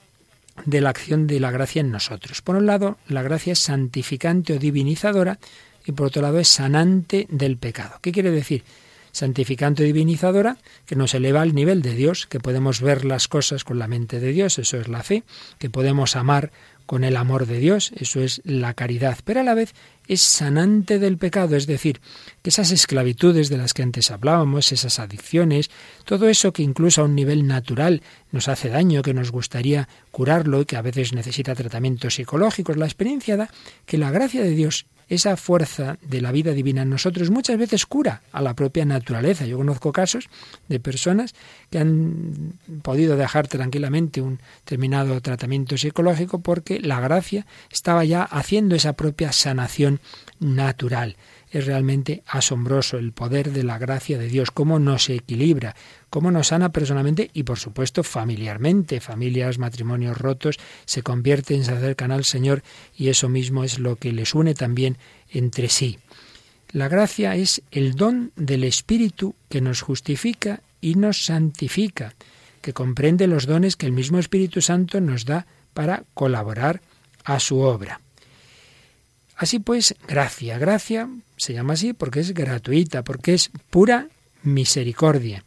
de 0.65 0.81
la 0.81 0.89
acción 0.89 1.27
de 1.27 1.39
la 1.39 1.49
gracia 1.49 1.79
en 1.79 1.91
nosotros. 1.91 2.41
Por 2.41 2.55
un 2.55 2.65
lado, 2.65 2.97
la 3.07 3.23
gracia 3.23 3.53
es 3.53 3.59
santificante 3.59 4.53
o 4.53 4.59
divinizadora, 4.59 5.39
y 5.85 5.91
por 5.91 6.07
otro 6.07 6.21
lado 6.21 6.39
es 6.39 6.47
sanante 6.47 7.27
del 7.29 7.57
pecado. 7.57 7.99
¿Qué 8.01 8.11
quiere 8.11 8.31
decir? 8.31 8.63
Santificante 9.11 9.83
y 9.83 9.87
divinizadora, 9.87 10.57
que 10.85 10.95
nos 10.95 11.13
eleva 11.13 11.41
al 11.41 11.53
nivel 11.53 11.81
de 11.81 11.95
Dios, 11.95 12.27
que 12.27 12.39
podemos 12.39 12.79
ver 12.79 13.03
las 13.03 13.27
cosas 13.27 13.63
con 13.63 13.77
la 13.77 13.87
mente 13.87 14.19
de 14.19 14.31
Dios, 14.31 14.57
eso 14.57 14.79
es 14.79 14.87
la 14.87 15.03
fe, 15.03 15.23
que 15.59 15.69
podemos 15.69 16.15
amar 16.15 16.51
con 16.91 17.05
el 17.05 17.15
amor 17.15 17.45
de 17.45 17.59
Dios, 17.59 17.93
eso 17.95 18.19
es 18.19 18.41
la 18.43 18.73
caridad, 18.73 19.17
pero 19.23 19.39
a 19.39 19.43
la 19.43 19.53
vez 19.53 19.73
es 20.09 20.21
sanante 20.21 20.99
del 20.99 21.17
pecado, 21.17 21.55
es 21.55 21.65
decir, 21.65 22.01
que 22.41 22.49
esas 22.49 22.71
esclavitudes 22.71 23.47
de 23.47 23.57
las 23.57 23.73
que 23.73 23.81
antes 23.81 24.11
hablábamos, 24.11 24.73
esas 24.73 24.99
adicciones, 24.99 25.69
todo 26.03 26.27
eso 26.27 26.51
que 26.51 26.63
incluso 26.63 27.01
a 27.01 27.05
un 27.05 27.15
nivel 27.15 27.47
natural 27.47 28.01
nos 28.33 28.49
hace 28.49 28.67
daño, 28.67 29.03
que 29.03 29.13
nos 29.13 29.31
gustaría 29.31 29.87
curarlo 30.11 30.59
y 30.59 30.65
que 30.65 30.75
a 30.75 30.81
veces 30.81 31.13
necesita 31.13 31.55
tratamientos 31.55 32.15
psicológicos, 32.15 32.75
la 32.75 32.87
experiencia 32.87 33.37
da 33.37 33.49
que 33.85 33.97
la 33.97 34.11
gracia 34.11 34.41
de 34.41 34.51
Dios 34.51 34.85
esa 35.11 35.35
fuerza 35.35 35.97
de 36.01 36.21
la 36.21 36.31
vida 36.31 36.53
divina 36.53 36.83
en 36.83 36.89
nosotros 36.89 37.29
muchas 37.31 37.57
veces 37.57 37.85
cura 37.85 38.21
a 38.31 38.41
la 38.41 38.53
propia 38.53 38.85
naturaleza. 38.85 39.45
Yo 39.45 39.57
conozco 39.57 39.91
casos 39.91 40.29
de 40.69 40.79
personas 40.79 41.35
que 41.69 41.79
han 41.79 42.53
podido 42.81 43.17
dejar 43.17 43.49
tranquilamente 43.49 44.21
un 44.21 44.39
determinado 44.63 45.19
tratamiento 45.19 45.77
psicológico 45.77 46.39
porque 46.39 46.79
la 46.79 47.01
gracia 47.01 47.45
estaba 47.69 48.05
ya 48.05 48.23
haciendo 48.23 48.73
esa 48.73 48.93
propia 48.93 49.33
sanación 49.33 49.99
natural. 50.39 51.17
Es 51.51 51.65
realmente 51.65 52.23
asombroso 52.25 52.97
el 52.97 53.11
poder 53.11 53.51
de 53.51 53.63
la 53.63 53.77
gracia 53.77 54.17
de 54.17 54.27
Dios, 54.27 54.51
cómo 54.51 54.79
nos 54.79 55.09
equilibra, 55.09 55.75
cómo 56.09 56.31
nos 56.31 56.47
sana 56.47 56.71
personalmente 56.71 57.29
y 57.33 57.43
por 57.43 57.59
supuesto 57.59 58.03
familiarmente. 58.03 59.01
Familias, 59.01 59.57
matrimonios 59.57 60.17
rotos 60.17 60.59
se 60.85 61.03
convierten, 61.03 61.65
se 61.65 61.73
acercan 61.73 62.11
al 62.11 62.23
Señor 62.23 62.63
y 62.97 63.09
eso 63.09 63.27
mismo 63.27 63.65
es 63.65 63.79
lo 63.79 63.97
que 63.97 64.13
les 64.13 64.33
une 64.33 64.53
también 64.53 64.97
entre 65.29 65.67
sí. 65.67 65.99
La 66.71 66.87
gracia 66.87 67.35
es 67.35 67.61
el 67.71 67.95
don 67.95 68.31
del 68.37 68.63
Espíritu 68.63 69.35
que 69.49 69.59
nos 69.59 69.81
justifica 69.81 70.61
y 70.79 70.95
nos 70.95 71.25
santifica, 71.25 72.13
que 72.61 72.71
comprende 72.71 73.27
los 73.27 73.45
dones 73.45 73.75
que 73.75 73.87
el 73.87 73.91
mismo 73.91 74.19
Espíritu 74.19 74.61
Santo 74.61 75.01
nos 75.01 75.25
da 75.25 75.45
para 75.73 76.03
colaborar 76.13 76.81
a 77.25 77.41
su 77.41 77.59
obra. 77.59 77.99
Así 79.41 79.57
pues, 79.57 79.95
gracia, 80.07 80.59
gracia 80.59 81.09
se 81.35 81.53
llama 81.53 81.73
así 81.73 81.93
porque 81.93 82.19
es 82.19 82.31
gratuita, 82.31 83.03
porque 83.03 83.33
es 83.33 83.49
pura 83.71 84.07
misericordia. 84.43 85.43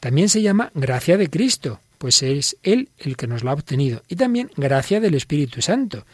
También 0.00 0.28
se 0.28 0.42
llama 0.42 0.72
gracia 0.74 1.16
de 1.16 1.30
Cristo, 1.30 1.78
pues 1.98 2.24
es 2.24 2.56
Él 2.64 2.88
el 2.98 3.16
que 3.16 3.28
nos 3.28 3.44
la 3.44 3.52
ha 3.52 3.54
obtenido. 3.54 4.02
Y 4.08 4.16
también 4.16 4.50
gracia 4.56 4.98
del 4.98 5.14
Espíritu 5.14 5.62
Santo, 5.62 6.04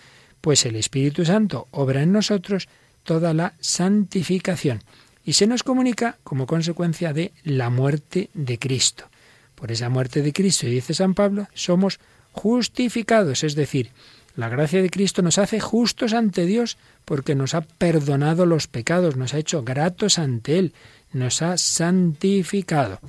pues 0.42 0.66
el 0.66 0.76
Espíritu 0.76 1.24
Santo 1.24 1.66
obra 1.70 2.02
en 2.02 2.12
nosotros 2.12 2.68
toda 3.04 3.32
la 3.32 3.54
santificación 3.58 4.82
y 5.24 5.32
se 5.32 5.46
nos 5.46 5.62
comunica 5.62 6.18
como 6.24 6.46
consecuencia 6.46 7.14
de 7.14 7.32
la 7.42 7.70
muerte 7.70 8.28
de 8.34 8.58
Cristo. 8.58 9.08
Por 9.54 9.72
esa 9.72 9.88
muerte 9.88 10.20
de 10.20 10.34
Cristo, 10.34 10.66
dice 10.66 10.92
San 10.92 11.14
Pablo, 11.14 11.48
somos 11.54 12.00
justificados, 12.32 13.44
es 13.44 13.54
decir, 13.54 13.92
la 14.38 14.48
gracia 14.48 14.80
de 14.80 14.88
Cristo 14.88 15.20
nos 15.20 15.36
hace 15.36 15.58
justos 15.58 16.12
ante 16.12 16.46
Dios 16.46 16.78
porque 17.04 17.34
nos 17.34 17.54
ha 17.54 17.62
perdonado 17.62 18.46
los 18.46 18.68
pecados, 18.68 19.16
nos 19.16 19.34
ha 19.34 19.38
hecho 19.38 19.64
gratos 19.64 20.16
ante 20.20 20.60
Él, 20.60 20.74
nos 21.12 21.42
ha 21.42 21.58
santificado. 21.58 23.00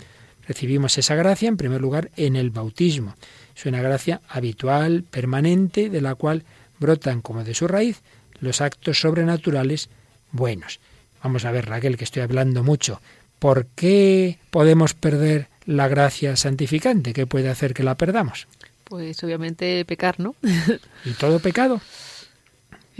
Recibimos 0.48 0.98
esa 0.98 1.14
gracia 1.14 1.48
en 1.48 1.56
primer 1.56 1.82
lugar 1.82 2.10
en 2.16 2.36
el 2.36 2.50
bautismo. 2.50 3.14
Es 3.56 3.68
una 3.68 3.80
gracia 3.80 4.22
habitual, 4.28 5.04
permanente, 5.04 5.92
de 5.92 6.02
la 6.02 6.16
cual 6.16 6.46
brotan 6.80 7.22
como 7.22 7.44
de 7.44 7.54
su 7.54 7.68
raíz 7.68 8.02
los 8.40 8.60
actos 8.60 9.00
sobrenaturales 9.00 9.90
buenos. 10.32 10.80
Vamos 11.22 11.46
a 11.46 11.52
ver, 11.52 11.68
Raquel, 11.68 11.96
que 11.96 12.06
estoy 12.06 12.24
hablando 12.24 12.64
mucho. 12.64 13.02
¿Por 13.38 13.68
qué 13.68 14.40
podemos 14.50 14.96
perder 14.96 15.48
la 15.68 15.88
gracia 15.90 16.36
santificante? 16.36 17.14
¿Qué 17.14 17.28
puede 17.28 17.50
hacer 17.50 17.76
que 17.76 17.84
la 17.84 17.98
perdamos? 17.98 18.48
Pues 18.90 19.24
obviamente 19.24 19.86
pecar, 19.86 20.20
¿no? 20.20 20.36
¿Y 21.06 21.12
todo 21.12 21.40
pecado? 21.40 21.80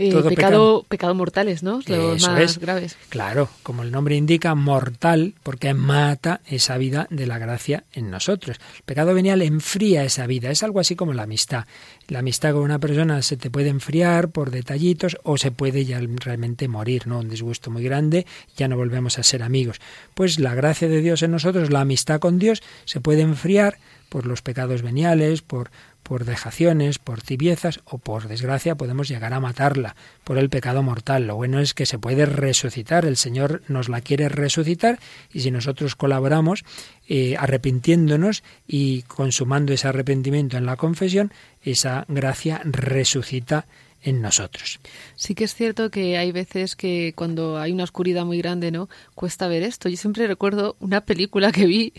Eh, 0.02 0.14
pecado, 0.26 0.86
pecado, 0.88 1.14
mortales, 1.14 1.62
¿no? 1.62 1.80
Los 1.86 2.26
más 2.26 2.58
graves. 2.58 2.96
Claro, 3.10 3.50
como 3.62 3.82
el 3.82 3.90
nombre 3.90 4.16
indica, 4.16 4.54
mortal, 4.54 5.34
porque 5.42 5.74
mata 5.74 6.40
esa 6.46 6.78
vida 6.78 7.06
de 7.10 7.26
la 7.26 7.36
gracia 7.36 7.84
en 7.92 8.10
nosotros. 8.10 8.56
El 8.76 8.82
pecado 8.84 9.12
venial 9.12 9.42
enfría 9.42 10.02
esa 10.02 10.26
vida, 10.26 10.50
es 10.50 10.62
algo 10.62 10.80
así 10.80 10.96
como 10.96 11.12
la 11.12 11.24
amistad. 11.24 11.66
La 12.08 12.20
amistad 12.20 12.54
con 12.54 12.62
una 12.62 12.78
persona 12.78 13.20
se 13.20 13.36
te 13.36 13.50
puede 13.50 13.68
enfriar 13.68 14.30
por 14.30 14.50
detallitos 14.50 15.18
o 15.22 15.36
se 15.36 15.50
puede 15.50 15.84
ya 15.84 16.00
realmente 16.00 16.66
morir, 16.66 17.06
¿no? 17.06 17.18
Un 17.18 17.28
disgusto 17.28 17.70
muy 17.70 17.82
grande, 17.82 18.24
ya 18.56 18.68
no 18.68 18.76
volvemos 18.78 19.18
a 19.18 19.22
ser 19.22 19.42
amigos. 19.42 19.82
Pues 20.14 20.38
la 20.38 20.54
gracia 20.54 20.88
de 20.88 21.02
Dios 21.02 21.22
en 21.22 21.32
nosotros, 21.32 21.68
la 21.68 21.82
amistad 21.82 22.20
con 22.20 22.38
Dios, 22.38 22.62
se 22.86 23.00
puede 23.02 23.20
enfriar 23.20 23.76
por 24.10 24.26
los 24.26 24.42
pecados 24.42 24.82
veniales, 24.82 25.40
por, 25.40 25.70
por 26.02 26.26
dejaciones, 26.26 26.98
por 26.98 27.22
tibiezas 27.22 27.80
o 27.86 27.96
por 27.96 28.28
desgracia 28.28 28.74
podemos 28.74 29.08
llegar 29.08 29.32
a 29.32 29.40
matarla 29.40 29.96
por 30.24 30.36
el 30.36 30.50
pecado 30.50 30.82
mortal. 30.82 31.26
Lo 31.26 31.36
bueno 31.36 31.60
es 31.60 31.72
que 31.72 31.86
se 31.86 31.98
puede 31.98 32.26
resucitar, 32.26 33.06
el 33.06 33.16
Señor 33.16 33.62
nos 33.68 33.88
la 33.88 34.02
quiere 34.02 34.28
resucitar 34.28 34.98
y 35.32 35.40
si 35.40 35.50
nosotros 35.50 35.96
colaboramos 35.96 36.64
eh, 37.08 37.36
arrepintiéndonos 37.38 38.42
y 38.66 39.02
consumando 39.02 39.72
ese 39.72 39.88
arrepentimiento 39.88 40.58
en 40.58 40.66
la 40.66 40.76
confesión, 40.76 41.32
esa 41.62 42.04
gracia 42.08 42.60
resucita 42.64 43.66
en 44.02 44.22
nosotros. 44.22 44.80
Sí 45.16 45.34
que 45.34 45.44
es 45.44 45.54
cierto 45.54 45.90
que 45.90 46.16
hay 46.16 46.32
veces 46.32 46.76
que 46.76 47.12
cuando 47.14 47.58
hay 47.58 47.72
una 47.72 47.84
oscuridad 47.84 48.24
muy 48.24 48.38
grande, 48.38 48.70
¿no? 48.70 48.88
Cuesta 49.14 49.48
ver 49.48 49.62
esto. 49.62 49.88
Yo 49.88 49.96
siempre 49.96 50.26
recuerdo 50.26 50.76
una 50.80 51.02
película 51.02 51.52
que 51.52 51.66
vi 51.66 51.92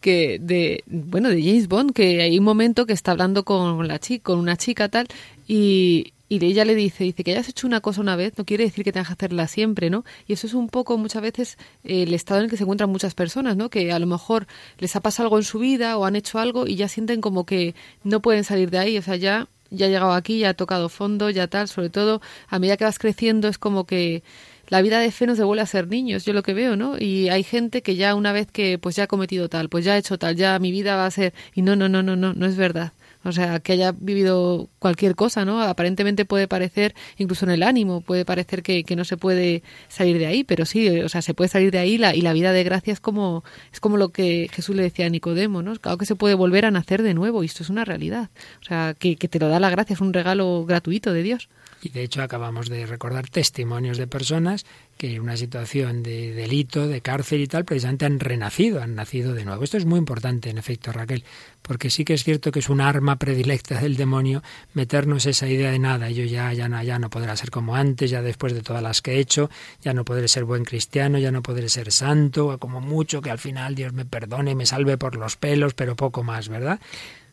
que 0.00 0.38
de 0.40 0.84
bueno, 0.86 1.28
de 1.30 1.42
James 1.42 1.68
Bond, 1.68 1.92
que 1.92 2.22
hay 2.22 2.38
un 2.38 2.44
momento 2.44 2.86
que 2.86 2.92
está 2.92 3.12
hablando 3.12 3.44
con 3.44 3.88
la 3.88 3.98
chica, 3.98 4.24
con 4.24 4.38
una 4.38 4.56
chica 4.56 4.88
tal 4.88 5.06
y 5.46 6.12
y 6.28 6.44
ella 6.44 6.64
le 6.64 6.74
dice, 6.74 7.04
dice 7.04 7.22
que 7.22 7.32
hayas 7.32 7.48
hecho 7.48 7.66
una 7.66 7.80
cosa 7.80 8.00
una 8.00 8.16
vez 8.16 8.36
no 8.36 8.44
quiere 8.44 8.64
decir 8.64 8.84
que 8.84 8.92
tengas 8.92 9.08
que 9.08 9.12
hacerla 9.12 9.46
siempre, 9.46 9.90
¿no? 9.90 10.04
Y 10.26 10.32
eso 10.32 10.46
es 10.46 10.54
un 10.54 10.68
poco 10.68 10.98
muchas 10.98 11.22
veces 11.22 11.58
el 11.84 12.12
estado 12.14 12.40
en 12.40 12.44
el 12.44 12.50
que 12.50 12.56
se 12.56 12.64
encuentran 12.64 12.90
muchas 12.90 13.14
personas, 13.14 13.56
¿no? 13.56 13.70
Que 13.70 13.92
a 13.92 13.98
lo 13.98 14.06
mejor 14.06 14.46
les 14.78 14.96
ha 14.96 15.00
pasado 15.00 15.26
algo 15.26 15.38
en 15.38 15.44
su 15.44 15.60
vida 15.60 15.96
o 15.96 16.04
han 16.04 16.16
hecho 16.16 16.38
algo 16.38 16.66
y 16.66 16.74
ya 16.76 16.88
sienten 16.88 17.20
como 17.20 17.46
que 17.46 17.74
no 18.02 18.20
pueden 18.20 18.42
salir 18.42 18.70
de 18.70 18.78
ahí, 18.78 18.98
o 18.98 19.02
sea, 19.02 19.16
ya 19.16 19.48
ya 19.70 19.86
ha 19.86 19.88
llegado 19.88 20.12
aquí, 20.12 20.40
ya 20.40 20.50
ha 20.50 20.54
tocado 20.54 20.88
fondo, 20.88 21.30
ya 21.30 21.46
tal, 21.48 21.68
sobre 21.68 21.90
todo 21.90 22.20
a 22.48 22.58
medida 22.58 22.76
que 22.76 22.84
vas 22.84 22.98
creciendo 22.98 23.48
es 23.48 23.58
como 23.58 23.84
que 23.86 24.22
la 24.68 24.82
vida 24.82 24.98
de 25.00 25.10
fe 25.12 25.26
nos 25.26 25.38
devuelve 25.38 25.62
a 25.62 25.66
ser 25.66 25.88
niños, 25.88 26.24
yo 26.24 26.32
lo 26.32 26.42
que 26.42 26.54
veo, 26.54 26.76
¿no? 26.76 26.98
Y 26.98 27.28
hay 27.28 27.42
gente 27.42 27.82
que 27.82 27.96
ya 27.96 28.14
una 28.14 28.32
vez 28.32 28.48
que 28.50 28.78
pues 28.78 28.96
ya 28.96 29.04
ha 29.04 29.06
cometido 29.06 29.48
tal, 29.48 29.68
pues 29.68 29.84
ya 29.84 29.94
ha 29.94 29.98
hecho 29.98 30.18
tal, 30.18 30.36
ya 30.36 30.58
mi 30.58 30.72
vida 30.72 30.96
va 30.96 31.06
a 31.06 31.10
ser 31.10 31.34
y 31.54 31.62
no, 31.62 31.76
no, 31.76 31.88
no, 31.88 32.02
no, 32.02 32.16
no, 32.16 32.34
no 32.34 32.46
es 32.46 32.56
verdad. 32.56 32.92
O 33.26 33.32
sea, 33.32 33.60
que 33.60 33.72
haya 33.72 33.92
vivido 33.92 34.68
cualquier 34.78 35.14
cosa, 35.14 35.44
¿no? 35.44 35.60
Aparentemente 35.62 36.24
puede 36.24 36.48
parecer, 36.48 36.94
incluso 37.18 37.44
en 37.44 37.50
el 37.50 37.62
ánimo, 37.62 38.00
puede 38.00 38.24
parecer 38.24 38.62
que, 38.62 38.84
que 38.84 38.96
no 38.96 39.04
se 39.04 39.16
puede 39.16 39.62
salir 39.88 40.18
de 40.18 40.26
ahí, 40.26 40.44
pero 40.44 40.64
sí, 40.64 40.88
o 41.00 41.08
sea, 41.08 41.22
se 41.22 41.34
puede 41.34 41.48
salir 41.48 41.70
de 41.70 41.78
ahí 41.78 41.98
la, 41.98 42.14
y 42.14 42.20
la 42.20 42.32
vida 42.32 42.52
de 42.52 42.64
gracia 42.64 42.92
es 42.92 43.00
como, 43.00 43.44
es 43.72 43.80
como 43.80 43.96
lo 43.96 44.10
que 44.10 44.48
Jesús 44.52 44.76
le 44.76 44.82
decía 44.82 45.06
a 45.06 45.08
Nicodemo, 45.08 45.62
¿no? 45.62 45.74
Claro 45.76 45.98
que 45.98 46.06
se 46.06 46.16
puede 46.16 46.34
volver 46.34 46.64
a 46.64 46.70
nacer 46.70 47.02
de 47.02 47.14
nuevo 47.14 47.42
y 47.42 47.46
esto 47.46 47.62
es 47.62 47.70
una 47.70 47.84
realidad. 47.84 48.30
O 48.60 48.64
sea, 48.64 48.94
que, 48.98 49.16
que 49.16 49.28
te 49.28 49.38
lo 49.38 49.48
da 49.48 49.60
la 49.60 49.70
gracia, 49.70 49.94
es 49.94 50.00
un 50.00 50.12
regalo 50.12 50.64
gratuito 50.66 51.12
de 51.12 51.22
Dios. 51.22 51.48
Y 51.82 51.90
de 51.90 52.02
hecho 52.02 52.22
acabamos 52.22 52.68
de 52.68 52.86
recordar 52.86 53.28
testimonios 53.28 53.98
de 53.98 54.06
personas 54.06 54.64
que 54.96 55.20
una 55.20 55.36
situación 55.36 56.02
de 56.02 56.32
delito, 56.32 56.88
de 56.88 57.00
cárcel 57.00 57.40
y 57.42 57.46
tal, 57.46 57.64
precisamente 57.64 58.06
han 58.06 58.18
renacido, 58.18 58.82
han 58.82 58.94
nacido 58.94 59.34
de 59.34 59.44
nuevo. 59.44 59.62
Esto 59.62 59.76
es 59.76 59.84
muy 59.84 59.98
importante, 59.98 60.48
en 60.48 60.58
efecto, 60.58 60.92
Raquel, 60.92 61.24
porque 61.62 61.90
sí 61.90 62.04
que 62.04 62.14
es 62.14 62.24
cierto 62.24 62.50
que 62.50 62.60
es 62.60 62.68
un 62.68 62.80
arma 62.80 63.16
predilecta 63.16 63.80
del 63.80 63.96
demonio 63.96 64.42
meternos 64.72 65.26
esa 65.26 65.48
idea 65.48 65.70
de 65.70 65.78
nada, 65.78 66.10
yo 66.10 66.24
ya, 66.24 66.52
ya 66.52 66.68
no, 66.68 66.82
ya 66.82 66.98
no 66.98 67.10
podrá 67.10 67.36
ser 67.36 67.50
como 67.50 67.76
antes, 67.76 68.10
ya 68.10 68.22
después 68.22 68.54
de 68.54 68.62
todas 68.62 68.82
las 68.82 69.02
que 69.02 69.14
he 69.14 69.18
hecho, 69.18 69.50
ya 69.82 69.92
no 69.92 70.04
podré 70.04 70.28
ser 70.28 70.44
buen 70.44 70.64
cristiano, 70.64 71.18
ya 71.18 71.30
no 71.30 71.42
podré 71.42 71.68
ser 71.68 71.92
santo, 71.92 72.58
como 72.58 72.80
mucho 72.80 73.20
que 73.20 73.30
al 73.30 73.38
final 73.38 73.74
Dios 73.74 73.92
me 73.92 74.04
perdone, 74.04 74.54
me 74.54 74.66
salve 74.66 74.96
por 74.96 75.16
los 75.16 75.36
pelos, 75.36 75.74
pero 75.74 75.94
poco 75.94 76.22
más, 76.22 76.48
¿verdad? 76.48 76.80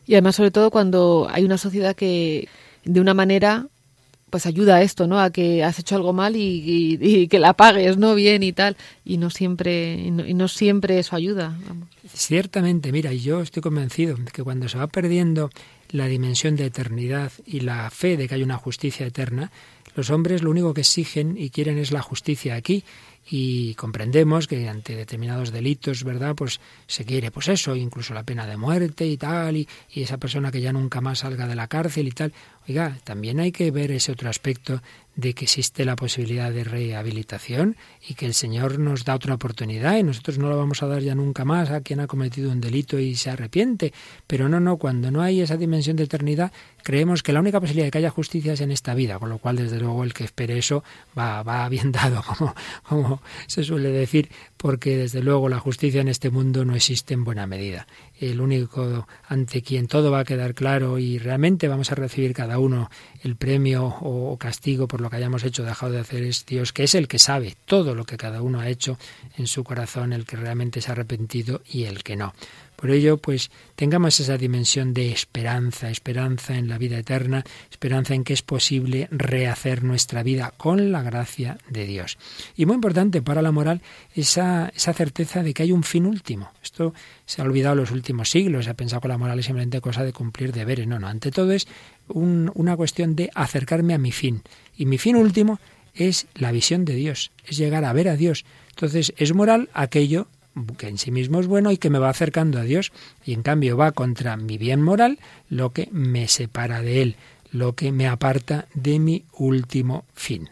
Y 0.06 0.14
además, 0.14 0.36
sobre 0.36 0.50
todo 0.50 0.70
cuando 0.70 1.28
hay 1.30 1.44
una 1.44 1.56
sociedad 1.56 1.96
que 1.96 2.48
de 2.84 3.00
una 3.00 3.14
manera 3.14 3.68
pues 4.34 4.46
ayuda 4.46 4.74
a 4.74 4.82
esto, 4.82 5.06
¿no? 5.06 5.20
A 5.20 5.30
que 5.30 5.62
has 5.62 5.78
hecho 5.78 5.94
algo 5.94 6.12
mal 6.12 6.34
y, 6.34 7.28
que 7.28 7.38
la 7.38 7.52
pagues, 7.52 7.98
¿no? 7.98 8.16
Bien 8.16 8.42
y 8.42 8.52
tal. 8.52 8.76
Y 9.04 9.16
no 9.16 9.30
siempre, 9.30 9.94
y 9.94 10.10
no, 10.10 10.48
siempre 10.48 10.98
eso 10.98 11.14
ayuda. 11.14 11.56
Ciertamente, 12.12 12.90
mira, 12.90 13.12
y 13.12 13.20
yo 13.20 13.42
estoy 13.42 13.62
convencido 13.62 14.16
de 14.16 14.32
que 14.32 14.42
cuando 14.42 14.68
se 14.68 14.76
va 14.76 14.88
perdiendo 14.88 15.50
la 15.90 16.06
dimensión 16.06 16.56
de 16.56 16.64
eternidad 16.64 17.30
y 17.46 17.60
la 17.60 17.88
fe 17.90 18.16
de 18.16 18.26
que 18.26 18.34
hay 18.34 18.42
una 18.42 18.56
justicia 18.56 19.06
eterna, 19.06 19.52
los 19.94 20.10
hombres 20.10 20.42
lo 20.42 20.50
único 20.50 20.74
que 20.74 20.80
exigen 20.80 21.36
y 21.38 21.50
quieren 21.50 21.78
es 21.78 21.92
la 21.92 22.02
justicia 22.02 22.56
aquí 22.56 22.82
y 23.30 23.74
comprendemos 23.74 24.46
que 24.46 24.68
ante 24.68 24.96
determinados 24.96 25.50
delitos, 25.50 26.04
¿verdad? 26.04 26.34
Pues 26.34 26.60
se 26.86 27.04
quiere, 27.04 27.30
pues 27.30 27.48
eso, 27.48 27.74
incluso 27.74 28.12
la 28.12 28.22
pena 28.22 28.46
de 28.46 28.56
muerte 28.56 29.06
y 29.06 29.16
tal, 29.16 29.56
y, 29.56 29.68
y, 29.92 30.02
esa 30.02 30.18
persona 30.18 30.50
que 30.50 30.60
ya 30.60 30.72
nunca 30.72 31.00
más 31.00 31.20
salga 31.20 31.46
de 31.46 31.54
la 31.54 31.68
cárcel 31.68 32.08
y 32.08 32.10
tal. 32.10 32.32
Oiga, 32.66 32.98
también 33.04 33.40
hay 33.40 33.52
que 33.52 33.70
ver 33.70 33.90
ese 33.90 34.12
otro 34.12 34.30
aspecto 34.30 34.80
de 35.16 35.32
que 35.34 35.44
existe 35.44 35.84
la 35.84 35.96
posibilidad 35.96 36.50
de 36.50 36.64
rehabilitación 36.64 37.76
y 38.06 38.14
que 38.14 38.26
el 38.26 38.34
Señor 38.34 38.78
nos 38.78 39.04
da 39.04 39.14
otra 39.14 39.34
oportunidad 39.34 39.96
y 39.96 40.02
nosotros 40.02 40.38
no 40.38 40.48
lo 40.48 40.56
vamos 40.56 40.82
a 40.82 40.86
dar 40.86 41.02
ya 41.02 41.14
nunca 41.14 41.44
más 41.44 41.70
a 41.70 41.82
quien 41.82 42.00
ha 42.00 42.06
cometido 42.06 42.50
un 42.50 42.60
delito 42.60 42.98
y 42.98 43.14
se 43.14 43.30
arrepiente. 43.30 43.92
Pero 44.26 44.48
no, 44.48 44.60
no, 44.60 44.76
cuando 44.76 45.10
no 45.10 45.22
hay 45.22 45.40
esa 45.40 45.56
dimensión 45.56 45.96
de 45.96 46.04
eternidad, 46.04 46.52
creemos 46.82 47.22
que 47.22 47.32
la 47.32 47.40
única 47.40 47.60
posibilidad 47.60 47.86
de 47.86 47.90
que 47.92 47.98
haya 47.98 48.10
justicia 48.10 48.54
es 48.54 48.60
en 48.60 48.72
esta 48.72 48.94
vida, 48.94 49.18
con 49.18 49.28
lo 49.28 49.38
cual 49.38 49.56
desde 49.56 49.78
luego 49.78 50.02
el 50.02 50.14
que 50.14 50.24
espere 50.24 50.58
eso 50.58 50.82
va, 51.16 51.42
va 51.42 51.68
bien 51.68 51.92
dado, 51.92 52.24
como 52.88 53.22
se 53.46 53.62
suele 53.62 53.90
decir, 53.90 54.30
porque 54.56 54.96
desde 54.96 55.22
luego 55.22 55.48
la 55.48 55.60
justicia 55.60 56.00
en 56.00 56.08
este 56.08 56.30
mundo 56.30 56.64
no 56.64 56.74
existe 56.74 57.14
en 57.14 57.24
buena 57.24 57.46
medida. 57.46 57.86
El 58.20 58.40
único 58.40 59.06
ante 59.28 59.62
quien 59.62 59.88
todo 59.88 60.10
va 60.10 60.20
a 60.20 60.24
quedar 60.24 60.54
claro 60.54 60.98
y 60.98 61.18
realmente 61.18 61.68
vamos 61.68 61.90
a 61.90 61.94
recibir 61.94 62.32
cada 62.32 62.58
uno 62.58 62.90
el 63.22 63.36
premio 63.36 63.86
o 63.86 64.36
castigo 64.38 64.86
por 64.86 65.00
lo 65.00 65.10
que 65.10 65.16
hayamos 65.16 65.44
hecho 65.44 65.64
dejado 65.64 65.92
de 65.92 66.00
hacer 66.00 66.22
es 66.22 66.46
Dios, 66.46 66.72
que 66.72 66.84
es 66.84 66.94
el 66.94 67.08
que 67.08 67.18
sabe 67.18 67.56
todo 67.64 67.94
lo 67.94 68.04
que 68.04 68.16
cada 68.16 68.42
uno 68.42 68.60
ha 68.60 68.68
hecho 68.68 68.98
en 69.36 69.46
su 69.46 69.64
corazón, 69.64 70.12
el 70.12 70.24
que 70.24 70.36
realmente 70.36 70.80
se 70.80 70.90
ha 70.90 70.92
arrepentido 70.92 71.62
y 71.68 71.84
el 71.84 72.02
que 72.02 72.16
no. 72.16 72.34
Por 72.84 72.90
ello, 72.90 73.16
pues 73.16 73.50
tengamos 73.76 74.20
esa 74.20 74.36
dimensión 74.36 74.92
de 74.92 75.10
esperanza, 75.10 75.88
esperanza 75.88 76.58
en 76.58 76.68
la 76.68 76.76
vida 76.76 76.98
eterna, 76.98 77.42
esperanza 77.70 78.12
en 78.12 78.24
que 78.24 78.34
es 78.34 78.42
posible 78.42 79.08
rehacer 79.10 79.82
nuestra 79.82 80.22
vida 80.22 80.52
con 80.54 80.92
la 80.92 81.00
gracia 81.00 81.56
de 81.66 81.86
Dios. 81.86 82.18
Y 82.58 82.66
muy 82.66 82.74
importante 82.74 83.22
para 83.22 83.40
la 83.40 83.52
moral, 83.52 83.80
esa, 84.14 84.70
esa 84.76 84.92
certeza 84.92 85.42
de 85.42 85.54
que 85.54 85.62
hay 85.62 85.72
un 85.72 85.82
fin 85.82 86.04
último. 86.04 86.52
Esto 86.62 86.92
se 87.24 87.40
ha 87.40 87.46
olvidado 87.46 87.72
en 87.72 87.80
los 87.80 87.90
últimos 87.90 88.28
siglos, 88.28 88.66
se 88.66 88.72
ha 88.72 88.74
pensado 88.74 89.00
que 89.00 89.08
la 89.08 89.16
moral 89.16 89.38
es 89.38 89.46
simplemente 89.46 89.80
cosa 89.80 90.04
de 90.04 90.12
cumplir 90.12 90.52
deberes. 90.52 90.86
No, 90.86 90.98
no, 90.98 91.08
ante 91.08 91.30
todo 91.30 91.52
es 91.52 91.66
una 92.08 92.76
cuestión 92.76 93.16
de 93.16 93.30
acercarme 93.34 93.94
a 93.94 93.98
mi 93.98 94.12
fin. 94.12 94.42
Y 94.76 94.84
mi 94.84 94.98
fin 94.98 95.16
último 95.16 95.58
es 95.94 96.26
la 96.34 96.52
visión 96.52 96.84
de 96.84 96.96
Dios, 96.96 97.32
es 97.46 97.56
llegar 97.56 97.86
a 97.86 97.94
ver 97.94 98.08
a 98.08 98.16
Dios. 98.16 98.44
Entonces, 98.68 99.14
es 99.16 99.32
moral 99.32 99.70
aquello 99.72 100.28
que 100.76 100.88
en 100.88 100.98
sí 100.98 101.10
mismo 101.10 101.40
es 101.40 101.46
bueno 101.46 101.70
y 101.70 101.78
que 101.78 101.90
me 101.90 101.98
va 101.98 102.10
acercando 102.10 102.58
a 102.58 102.62
Dios, 102.62 102.92
y 103.24 103.32
en 103.32 103.42
cambio 103.42 103.76
va 103.76 103.92
contra 103.92 104.36
mi 104.36 104.58
bien 104.58 104.82
moral 104.82 105.18
lo 105.48 105.72
que 105.72 105.88
me 105.92 106.28
separa 106.28 106.82
de 106.82 107.02
Él, 107.02 107.16
lo 107.50 107.74
que 107.74 107.92
me 107.92 108.08
aparta 108.08 108.66
de 108.74 108.98
mi 108.98 109.24
último 109.32 110.04
fin. 110.14 110.48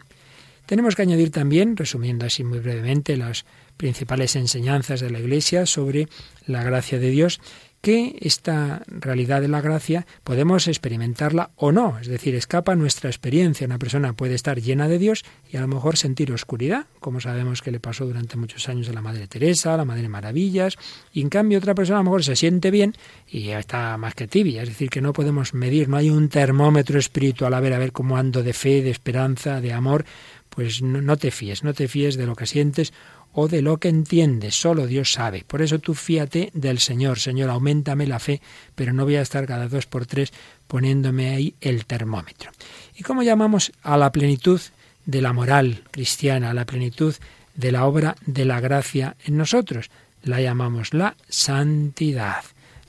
Tenemos 0.65 0.95
que 0.95 1.01
añadir 1.01 1.31
también, 1.31 1.75
resumiendo 1.75 2.25
así 2.25 2.43
muy 2.43 2.59
brevemente, 2.59 3.17
las 3.17 3.45
principales 3.77 4.35
enseñanzas 4.35 5.01
de 5.01 5.09
la 5.09 5.19
Iglesia 5.19 5.65
sobre 5.65 6.07
la 6.47 6.63
gracia 6.63 6.99
de 6.99 7.09
Dios, 7.09 7.41
que 7.83 8.15
esta 8.21 8.81
realidad 8.87 9.41
de 9.41 9.49
la 9.49 9.59
gracia 9.59 10.07
podemos 10.23 10.69
experimentarla 10.69 11.51
o 11.57 11.73
no, 11.73 11.99
es 11.99 12.07
decir, 12.07 12.33
escapa 12.33 12.77
nuestra 12.77 13.09
experiencia. 13.09 13.67
Una 13.67 13.77
persona 13.77 14.13
puede 14.13 14.35
estar 14.35 14.61
llena 14.61 14.87
de 14.87 14.97
Dios 14.97 15.25
y 15.51 15.57
a 15.57 15.61
lo 15.61 15.67
mejor 15.67 15.97
sentir 15.97 16.31
oscuridad, 16.31 16.85
como 17.01 17.19
sabemos 17.19 17.61
que 17.61 17.71
le 17.71 17.81
pasó 17.81 18.05
durante 18.05 18.37
muchos 18.37 18.69
años 18.69 18.87
a 18.87 18.93
la 18.93 19.01
Madre 19.01 19.27
Teresa, 19.27 19.73
a 19.73 19.77
la 19.77 19.83
Madre 19.83 20.07
Maravillas, 20.07 20.77
y 21.11 21.19
en 21.19 21.27
cambio 21.27 21.57
otra 21.57 21.75
persona 21.75 21.99
a 21.99 22.03
lo 22.03 22.05
mejor 22.05 22.23
se 22.23 22.37
siente 22.37 22.71
bien 22.71 22.93
y 23.27 23.49
está 23.49 23.97
más 23.97 24.15
que 24.15 24.29
tibia, 24.29 24.63
es 24.63 24.69
decir, 24.69 24.89
que 24.89 25.01
no 25.01 25.11
podemos 25.11 25.53
medir, 25.53 25.89
no 25.89 25.97
hay 25.97 26.09
un 26.09 26.29
termómetro 26.29 26.97
espiritual 26.97 27.53
a 27.53 27.59
ver 27.59 27.73
a 27.73 27.79
ver 27.79 27.91
cómo 27.91 28.15
ando 28.15 28.43
de 28.43 28.53
fe, 28.53 28.81
de 28.81 28.91
esperanza, 28.91 29.59
de 29.59 29.73
amor, 29.73 30.05
pues 30.47 30.81
no, 30.81 31.01
no 31.01 31.17
te 31.17 31.31
fíes, 31.31 31.65
no 31.65 31.73
te 31.73 31.89
fíes 31.89 32.15
de 32.15 32.27
lo 32.27 32.35
que 32.37 32.45
sientes 32.45 32.93
o 33.33 33.47
de 33.47 33.61
lo 33.61 33.77
que 33.77 33.89
entiendes, 33.89 34.55
solo 34.55 34.87
Dios 34.87 35.11
sabe. 35.11 35.43
Por 35.45 35.61
eso 35.61 35.79
tú 35.79 35.95
fíate 35.95 36.51
del 36.53 36.79
Señor, 36.79 37.19
Señor, 37.19 37.49
aumentame 37.49 38.07
la 38.07 38.19
fe, 38.19 38.41
pero 38.75 38.93
no 38.93 39.03
voy 39.03 39.15
a 39.15 39.21
estar 39.21 39.45
cada 39.47 39.67
dos 39.67 39.87
por 39.87 40.05
tres 40.05 40.31
poniéndome 40.67 41.29
ahí 41.29 41.55
el 41.59 41.85
termómetro. 41.85 42.51
¿Y 42.95 43.03
cómo 43.03 43.23
llamamos 43.23 43.71
a 43.81 43.97
la 43.97 44.11
plenitud 44.11 44.61
de 45.05 45.21
la 45.21 45.33
moral 45.33 45.83
cristiana, 45.91 46.51
a 46.51 46.53
la 46.53 46.65
plenitud 46.65 47.15
de 47.55 47.71
la 47.71 47.85
obra 47.85 48.15
de 48.25 48.45
la 48.45 48.59
gracia 48.59 49.17
en 49.25 49.37
nosotros? 49.37 49.89
La 50.21 50.39
llamamos 50.39 50.93
la 50.93 51.17
santidad, 51.27 52.43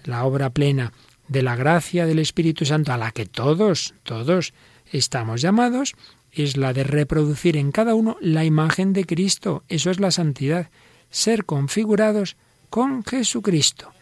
la 0.04 0.24
obra 0.24 0.50
plena 0.50 0.92
de 1.26 1.42
la 1.42 1.56
gracia 1.56 2.04
del 2.04 2.18
Espíritu 2.18 2.66
Santo 2.66 2.92
a 2.92 2.98
la 2.98 3.12
que 3.12 3.24
todos, 3.24 3.94
todos 4.02 4.52
estamos 4.92 5.40
llamados 5.40 5.94
es 6.42 6.56
la 6.56 6.72
de 6.72 6.84
reproducir 6.84 7.56
en 7.56 7.72
cada 7.72 7.94
uno 7.94 8.16
la 8.20 8.44
imagen 8.44 8.92
de 8.92 9.04
Cristo. 9.04 9.62
Eso 9.68 9.90
es 9.90 10.00
la 10.00 10.10
santidad, 10.10 10.70
ser 11.10 11.44
configurados 11.44 12.36
con 12.70 13.04
Jesucristo. 13.04 13.92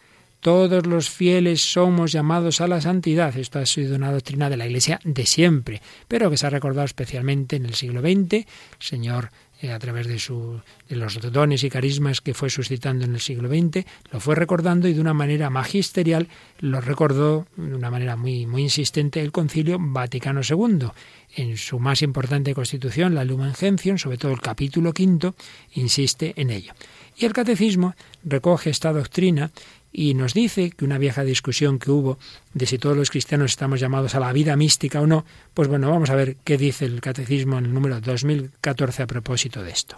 Todos 0.41 0.87
los 0.87 1.09
fieles 1.09 1.61
somos 1.61 2.11
llamados 2.11 2.61
a 2.61 2.67
la 2.67 2.81
santidad. 2.81 3.37
Esto 3.37 3.61
ha 3.61 3.67
sido 3.67 3.95
una 3.95 4.11
doctrina 4.11 4.51
de 4.51 4.57
la 4.57 4.67
Iglesia 4.67 4.99
de 5.05 5.25
siempre, 5.25 5.81
pero 6.09 6.31
que 6.31 6.37
se 6.37 6.47
ha 6.47 6.51
recordado 6.51 6.85
especialmente 6.85 7.55
en 7.55 7.65
el 7.65 7.75
siglo 7.75 8.01
XX. 8.01 8.33
El 8.33 8.47
Señor 8.81 9.31
a 9.71 9.79
través 9.79 10.07
de, 10.09 10.19
su, 10.19 10.61
de 10.89 10.97
los 10.97 11.21
dones 11.33 11.63
y 11.63 11.71
carismas 11.71 12.21
que 12.21 12.35
fue 12.35 12.51
suscitando 12.51 13.05
en 13.05 13.15
el 13.15 13.21
siglo 13.21 13.49
XX, 13.49 13.87
lo 14.11 14.21
fue 14.21 14.35
recordando 14.35 14.89
y 14.89 14.95
de 14.95 15.01
una 15.01 15.15
manera 15.15 15.51
magisterial 15.51 16.29
lo 16.59 16.81
recordó 16.81 17.47
de 17.57 17.75
una 17.75 17.91
manera 17.91 18.17
muy, 18.17 18.47
muy 18.47 18.63
insistente 18.63 19.21
el 19.21 19.33
Concilio 19.33 19.79
Vaticano 19.81 20.41
II. 20.49 20.89
En 21.37 21.57
su 21.57 21.79
más 21.79 22.03
importante 22.03 22.55
constitución, 22.55 23.15
la 23.15 23.25
Lumen 23.25 23.55
Gentium, 23.55 23.99
sobre 23.99 24.19
todo 24.19 24.33
el 24.33 24.41
capítulo 24.41 24.93
quinto, 24.93 25.35
insiste 25.75 26.35
en 26.37 26.51
ello. 26.51 26.73
Y 27.17 27.25
el 27.25 27.33
catecismo 27.33 27.95
recoge 28.25 28.71
esta 28.71 28.93
doctrina 28.93 29.51
y 29.93 30.15
nos 30.15 30.33
dice 30.33 30.71
que 30.71 30.85
una 30.85 30.99
vieja 30.99 31.23
discusión 31.23 31.79
que 31.79 31.91
hubo 31.91 32.19
de 32.55 32.67
si 32.67 32.79
todos 32.79 32.97
los 32.97 33.11
cristianos 33.11 33.51
estamos 33.51 33.81
llamados 33.81 34.15
a 34.15 34.21
la 34.21 34.33
vida 34.33 34.57
mística 34.57 35.01
o 35.01 35.07
no, 35.07 35.25
pues 35.53 35.69
bueno, 35.69 35.91
vamos 35.91 36.11
a 36.11 36.15
ver 36.15 36.37
qué 36.45 36.57
dice 36.57 36.87
el 36.87 37.01
catecismo 37.01 37.59
en 37.59 37.67
el 37.67 37.75
número 37.75 38.01
2014 38.01 39.03
a 39.03 39.07
propósito 39.07 39.63
de 39.63 39.71
esto. 39.71 39.97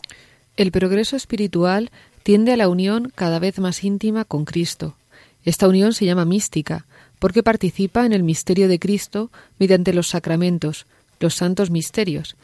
El 0.56 0.72
progreso 0.72 1.16
espiritual 1.16 1.90
tiende 2.22 2.52
a 2.52 2.56
la 2.56 2.68
unión 2.68 3.12
cada 3.14 3.38
vez 3.38 3.58
más 3.58 3.84
íntima 3.84 4.24
con 4.24 4.44
Cristo. 4.44 4.96
Esta 5.44 5.68
unión 5.68 5.92
se 5.92 6.06
llama 6.06 6.24
mística, 6.24 6.86
porque 7.18 7.42
participa 7.42 8.06
en 8.06 8.12
el 8.12 8.22
misterio 8.22 8.66
de 8.66 8.78
Cristo 8.78 9.30
mediante 9.58 9.92
los 9.92 10.08
sacramentos, 10.08 10.86
los 11.20 11.34
santos 11.34 11.70
misterios, 11.70 12.36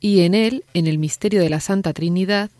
y 0.00 0.20
en 0.20 0.34
él, 0.34 0.64
en 0.74 0.86
el 0.86 0.98
misterio 0.98 1.40
de 1.40 1.50
la 1.50 1.60
Santa 1.60 1.92
Trinidad, 1.92 2.50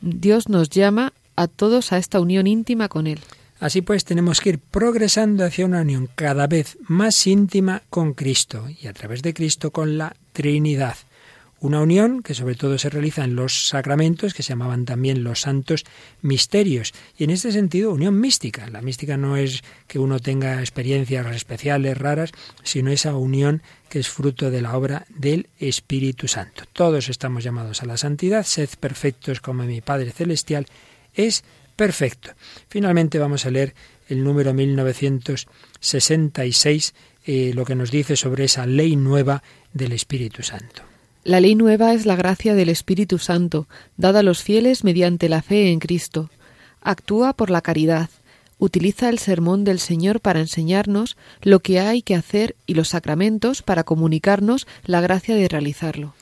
Dios 0.00 0.48
nos 0.48 0.68
llama 0.68 1.12
a 1.36 1.46
todos 1.46 1.92
a 1.92 1.98
esta 1.98 2.20
unión 2.20 2.46
íntima 2.46 2.88
con 2.88 3.06
Él. 3.06 3.20
Así 3.62 3.80
pues, 3.80 4.04
tenemos 4.04 4.40
que 4.40 4.48
ir 4.48 4.58
progresando 4.58 5.44
hacia 5.44 5.64
una 5.64 5.82
unión 5.82 6.08
cada 6.16 6.48
vez 6.48 6.76
más 6.80 7.28
íntima 7.28 7.84
con 7.90 8.12
Cristo 8.12 8.66
y 8.68 8.88
a 8.88 8.92
través 8.92 9.22
de 9.22 9.32
Cristo 9.32 9.70
con 9.70 9.98
la 9.98 10.16
Trinidad. 10.32 10.96
Una 11.60 11.80
unión 11.80 12.24
que 12.24 12.34
sobre 12.34 12.56
todo 12.56 12.76
se 12.76 12.90
realiza 12.90 13.22
en 13.22 13.36
los 13.36 13.68
sacramentos, 13.68 14.34
que 14.34 14.42
se 14.42 14.48
llamaban 14.48 14.84
también 14.84 15.22
los 15.22 15.42
santos 15.42 15.84
misterios. 16.22 16.92
Y 17.16 17.22
en 17.22 17.30
este 17.30 17.52
sentido, 17.52 17.92
unión 17.92 18.18
mística. 18.18 18.68
La 18.68 18.82
mística 18.82 19.16
no 19.16 19.36
es 19.36 19.62
que 19.86 20.00
uno 20.00 20.18
tenga 20.18 20.58
experiencias 20.58 21.24
especiales, 21.36 21.96
raras, 21.96 22.32
sino 22.64 22.90
esa 22.90 23.14
unión 23.14 23.62
que 23.88 24.00
es 24.00 24.08
fruto 24.08 24.50
de 24.50 24.60
la 24.60 24.76
obra 24.76 25.06
del 25.08 25.50
Espíritu 25.60 26.26
Santo. 26.26 26.64
Todos 26.72 27.08
estamos 27.08 27.44
llamados 27.44 27.80
a 27.80 27.86
la 27.86 27.96
santidad, 27.96 28.42
sed 28.42 28.70
perfectos 28.80 29.40
como 29.40 29.62
mi 29.62 29.80
Padre 29.82 30.10
Celestial 30.10 30.66
es. 31.14 31.44
Finalmente 32.68 33.18
vamos 33.18 33.46
a 33.46 33.50
leer 33.50 33.74
el 34.08 34.22
número 34.22 34.54
1966, 34.54 36.94
eh, 37.24 37.52
lo 37.54 37.64
que 37.64 37.74
nos 37.74 37.90
dice 37.90 38.14
sobre 38.16 38.44
esa 38.44 38.66
ley 38.66 38.94
nueva 38.94 39.42
del 39.72 39.92
Espíritu 39.92 40.42
Santo. 40.42 40.82
La 41.24 41.40
ley 41.40 41.54
nueva 41.54 41.94
es 41.94 42.04
la 42.04 42.16
gracia 42.16 42.54
del 42.54 42.68
Espíritu 42.68 43.18
Santo, 43.18 43.68
dada 43.96 44.20
a 44.20 44.24
los 44.24 44.42
fieles 44.42 44.84
mediante 44.84 45.28
la 45.28 45.42
fe 45.42 45.70
en 45.70 45.78
Cristo. 45.78 46.30
Actúa 46.80 47.32
por 47.32 47.48
la 47.48 47.62
caridad, 47.62 48.10
utiliza 48.58 49.08
el 49.08 49.18
sermón 49.18 49.64
del 49.64 49.78
Señor 49.78 50.20
para 50.20 50.40
enseñarnos 50.40 51.16
lo 51.42 51.60
que 51.60 51.80
hay 51.80 52.02
que 52.02 52.14
hacer 52.14 52.56
y 52.66 52.74
los 52.74 52.88
sacramentos 52.88 53.62
para 53.62 53.84
comunicarnos 53.84 54.66
la 54.84 55.00
gracia 55.00 55.34
de 55.34 55.48
realizarlo. 55.48 56.14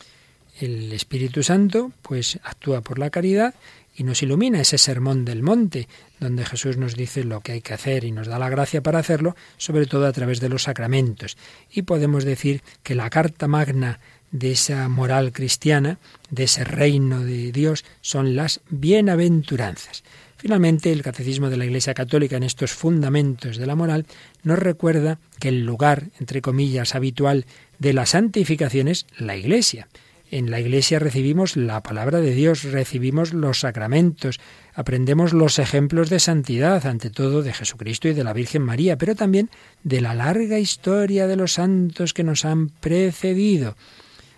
El 0.60 0.92
Espíritu 0.92 1.42
Santo, 1.42 1.90
pues, 2.02 2.38
actúa 2.42 2.82
por 2.82 2.98
la 2.98 3.08
caridad 3.08 3.54
y 4.00 4.02
nos 4.02 4.22
ilumina 4.22 4.62
ese 4.62 4.78
sermón 4.78 5.26
del 5.26 5.42
monte, 5.42 5.86
donde 6.20 6.46
Jesús 6.46 6.78
nos 6.78 6.96
dice 6.96 7.22
lo 7.22 7.42
que 7.42 7.52
hay 7.52 7.60
que 7.60 7.74
hacer 7.74 8.04
y 8.04 8.12
nos 8.12 8.28
da 8.28 8.38
la 8.38 8.48
gracia 8.48 8.82
para 8.82 8.98
hacerlo, 8.98 9.36
sobre 9.58 9.84
todo 9.84 10.06
a 10.06 10.12
través 10.12 10.40
de 10.40 10.48
los 10.48 10.62
sacramentos. 10.62 11.36
Y 11.70 11.82
podemos 11.82 12.24
decir 12.24 12.62
que 12.82 12.94
la 12.94 13.10
carta 13.10 13.46
magna 13.46 14.00
de 14.32 14.52
esa 14.52 14.88
moral 14.88 15.32
cristiana, 15.32 15.98
de 16.30 16.44
ese 16.44 16.64
reino 16.64 17.20
de 17.20 17.52
Dios, 17.52 17.84
son 18.00 18.36
las 18.36 18.62
bienaventuranzas. 18.70 20.02
Finalmente, 20.38 20.92
el 20.92 21.02
Catecismo 21.02 21.50
de 21.50 21.58
la 21.58 21.66
Iglesia 21.66 21.92
Católica 21.92 22.38
en 22.38 22.44
estos 22.44 22.72
fundamentos 22.72 23.58
de 23.58 23.66
la 23.66 23.74
moral 23.74 24.06
nos 24.42 24.58
recuerda 24.58 25.18
que 25.38 25.48
el 25.48 25.66
lugar, 25.66 26.04
entre 26.18 26.40
comillas, 26.40 26.94
habitual 26.94 27.44
de 27.78 27.92
la 27.92 28.06
santificación 28.06 28.88
es 28.88 29.04
la 29.18 29.36
Iglesia. 29.36 29.88
En 30.32 30.48
la 30.48 30.60
Iglesia 30.60 31.00
recibimos 31.00 31.56
la 31.56 31.82
palabra 31.82 32.20
de 32.20 32.32
Dios, 32.32 32.62
recibimos 32.62 33.34
los 33.34 33.60
sacramentos, 33.60 34.38
aprendemos 34.74 35.32
los 35.32 35.58
ejemplos 35.58 36.08
de 36.08 36.20
santidad, 36.20 36.86
ante 36.86 37.10
todo 37.10 37.42
de 37.42 37.52
Jesucristo 37.52 38.06
y 38.06 38.14
de 38.14 38.22
la 38.22 38.32
Virgen 38.32 38.62
María, 38.62 38.96
pero 38.96 39.16
también 39.16 39.50
de 39.82 40.00
la 40.00 40.14
larga 40.14 40.60
historia 40.60 41.26
de 41.26 41.34
los 41.34 41.54
santos 41.54 42.14
que 42.14 42.22
nos 42.22 42.44
han 42.44 42.68
precedido. 42.68 43.76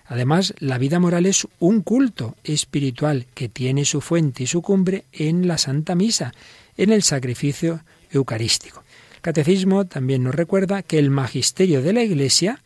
Además, 0.07 0.55
la 0.61 0.79
vida 0.79 0.99
moral 0.99 1.27
es 1.27 1.47
un 1.59 1.83
culto 1.83 2.37
espiritual 2.43 3.27
que 3.35 3.51
tiene 3.51 3.85
su 3.85 4.01
fuente 4.01 4.45
y 4.45 4.47
su 4.47 4.63
cumbre 4.63 5.05
en 5.13 5.47
la 5.47 5.59
Santa 5.59 5.95
Misa, 5.95 6.33
en 6.79 6.91
el 6.91 7.03
sacrificio 7.03 7.83
eucarístico. 8.11 8.83
El 9.17 9.21
Catecismo 9.21 9.85
también 9.85 10.23
nos 10.23 10.35
recuerda 10.35 10.83
que 10.83 10.99
el 10.99 11.11
magisterio 11.11 11.83
de 11.83 11.93
la 11.93 12.03
Iglesia 12.03 12.63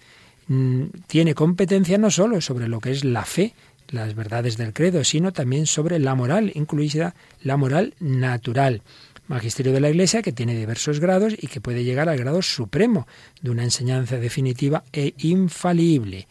mm, 0.48 0.82
tiene 1.06 1.34
competencia 1.34 1.98
no 1.98 2.10
solo 2.10 2.40
sobre 2.40 2.68
lo 2.68 2.80
que 2.80 2.90
es 2.90 3.04
la 3.04 3.24
fe, 3.24 3.54
las 3.88 4.14
verdades 4.14 4.56
del 4.56 4.72
credo, 4.72 5.04
sino 5.04 5.32
también 5.32 5.66
sobre 5.66 5.98
la 5.98 6.14
moral, 6.14 6.52
incluida 6.54 7.14
la 7.42 7.56
moral 7.56 7.94
natural. 8.00 8.82
Magisterio 9.28 9.72
de 9.72 9.80
la 9.80 9.90
Iglesia 9.90 10.22
que 10.22 10.32
tiene 10.32 10.56
diversos 10.56 11.00
grados 11.00 11.34
y 11.36 11.48
que 11.48 11.60
puede 11.60 11.82
llegar 11.82 12.08
al 12.08 12.18
grado 12.18 12.42
supremo 12.42 13.08
de 13.42 13.50
una 13.50 13.64
enseñanza 13.64 14.18
definitiva 14.18 14.84
e 14.92 15.14
infalible. 15.18 16.28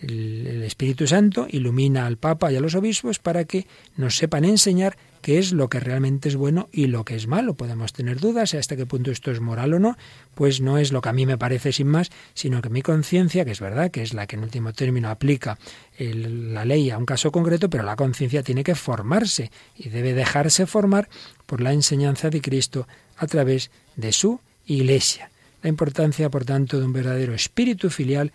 El, 0.00 0.62
Espíritu 0.64 1.06
Santo 1.06 1.46
ilumina 1.48 2.06
al 2.06 2.16
Papa 2.16 2.52
y 2.52 2.56
a 2.56 2.60
los 2.60 2.74
obispos 2.74 3.20
para 3.20 3.44
que 3.44 3.66
nos 3.96 4.16
sepan 4.16 4.44
enseñar 4.44 4.96
qué 5.22 5.38
es 5.38 5.52
lo 5.52 5.68
que 5.68 5.80
realmente 5.80 6.28
es 6.28 6.36
bueno 6.36 6.68
y 6.72 6.88
lo 6.88 7.04
que 7.04 7.14
es 7.14 7.26
malo. 7.26 7.54
Podemos 7.54 7.92
tener 7.92 8.20
dudas 8.20 8.52
hasta 8.54 8.76
qué 8.76 8.84
punto 8.84 9.10
esto 9.10 9.30
es 9.30 9.40
moral 9.40 9.72
o 9.72 9.78
no, 9.78 9.96
pues 10.34 10.60
no 10.60 10.76
es 10.76 10.92
lo 10.92 11.00
que 11.00 11.08
a 11.08 11.12
mí 11.12 11.24
me 11.24 11.38
parece 11.38 11.72
sin 11.72 11.86
más, 11.86 12.10
sino 12.34 12.60
que 12.60 12.68
mi 12.68 12.82
conciencia, 12.82 13.44
que 13.44 13.52
es 13.52 13.60
verdad, 13.60 13.90
que 13.90 14.02
es 14.02 14.12
la 14.12 14.26
que 14.26 14.36
en 14.36 14.42
último 14.42 14.72
término 14.72 15.08
aplica 15.08 15.58
la 15.98 16.64
ley 16.64 16.90
a 16.90 16.98
un 16.98 17.06
caso 17.06 17.32
concreto, 17.32 17.70
pero 17.70 17.84
la 17.84 17.96
conciencia 17.96 18.42
tiene 18.42 18.64
que 18.64 18.74
formarse 18.74 19.50
y 19.76 19.88
debe 19.88 20.12
dejarse 20.12 20.66
formar 20.66 21.08
por 21.46 21.60
la 21.60 21.72
enseñanza 21.72 22.28
de 22.28 22.42
Cristo 22.42 22.86
a 23.16 23.26
través 23.26 23.70
de 23.96 24.12
su 24.12 24.40
Iglesia. 24.66 25.30
La 25.62 25.68
importancia, 25.68 26.28
por 26.28 26.44
tanto, 26.44 26.80
de 26.80 26.86
un 26.86 26.92
verdadero 26.92 27.34
espíritu 27.34 27.88
filial 27.88 28.32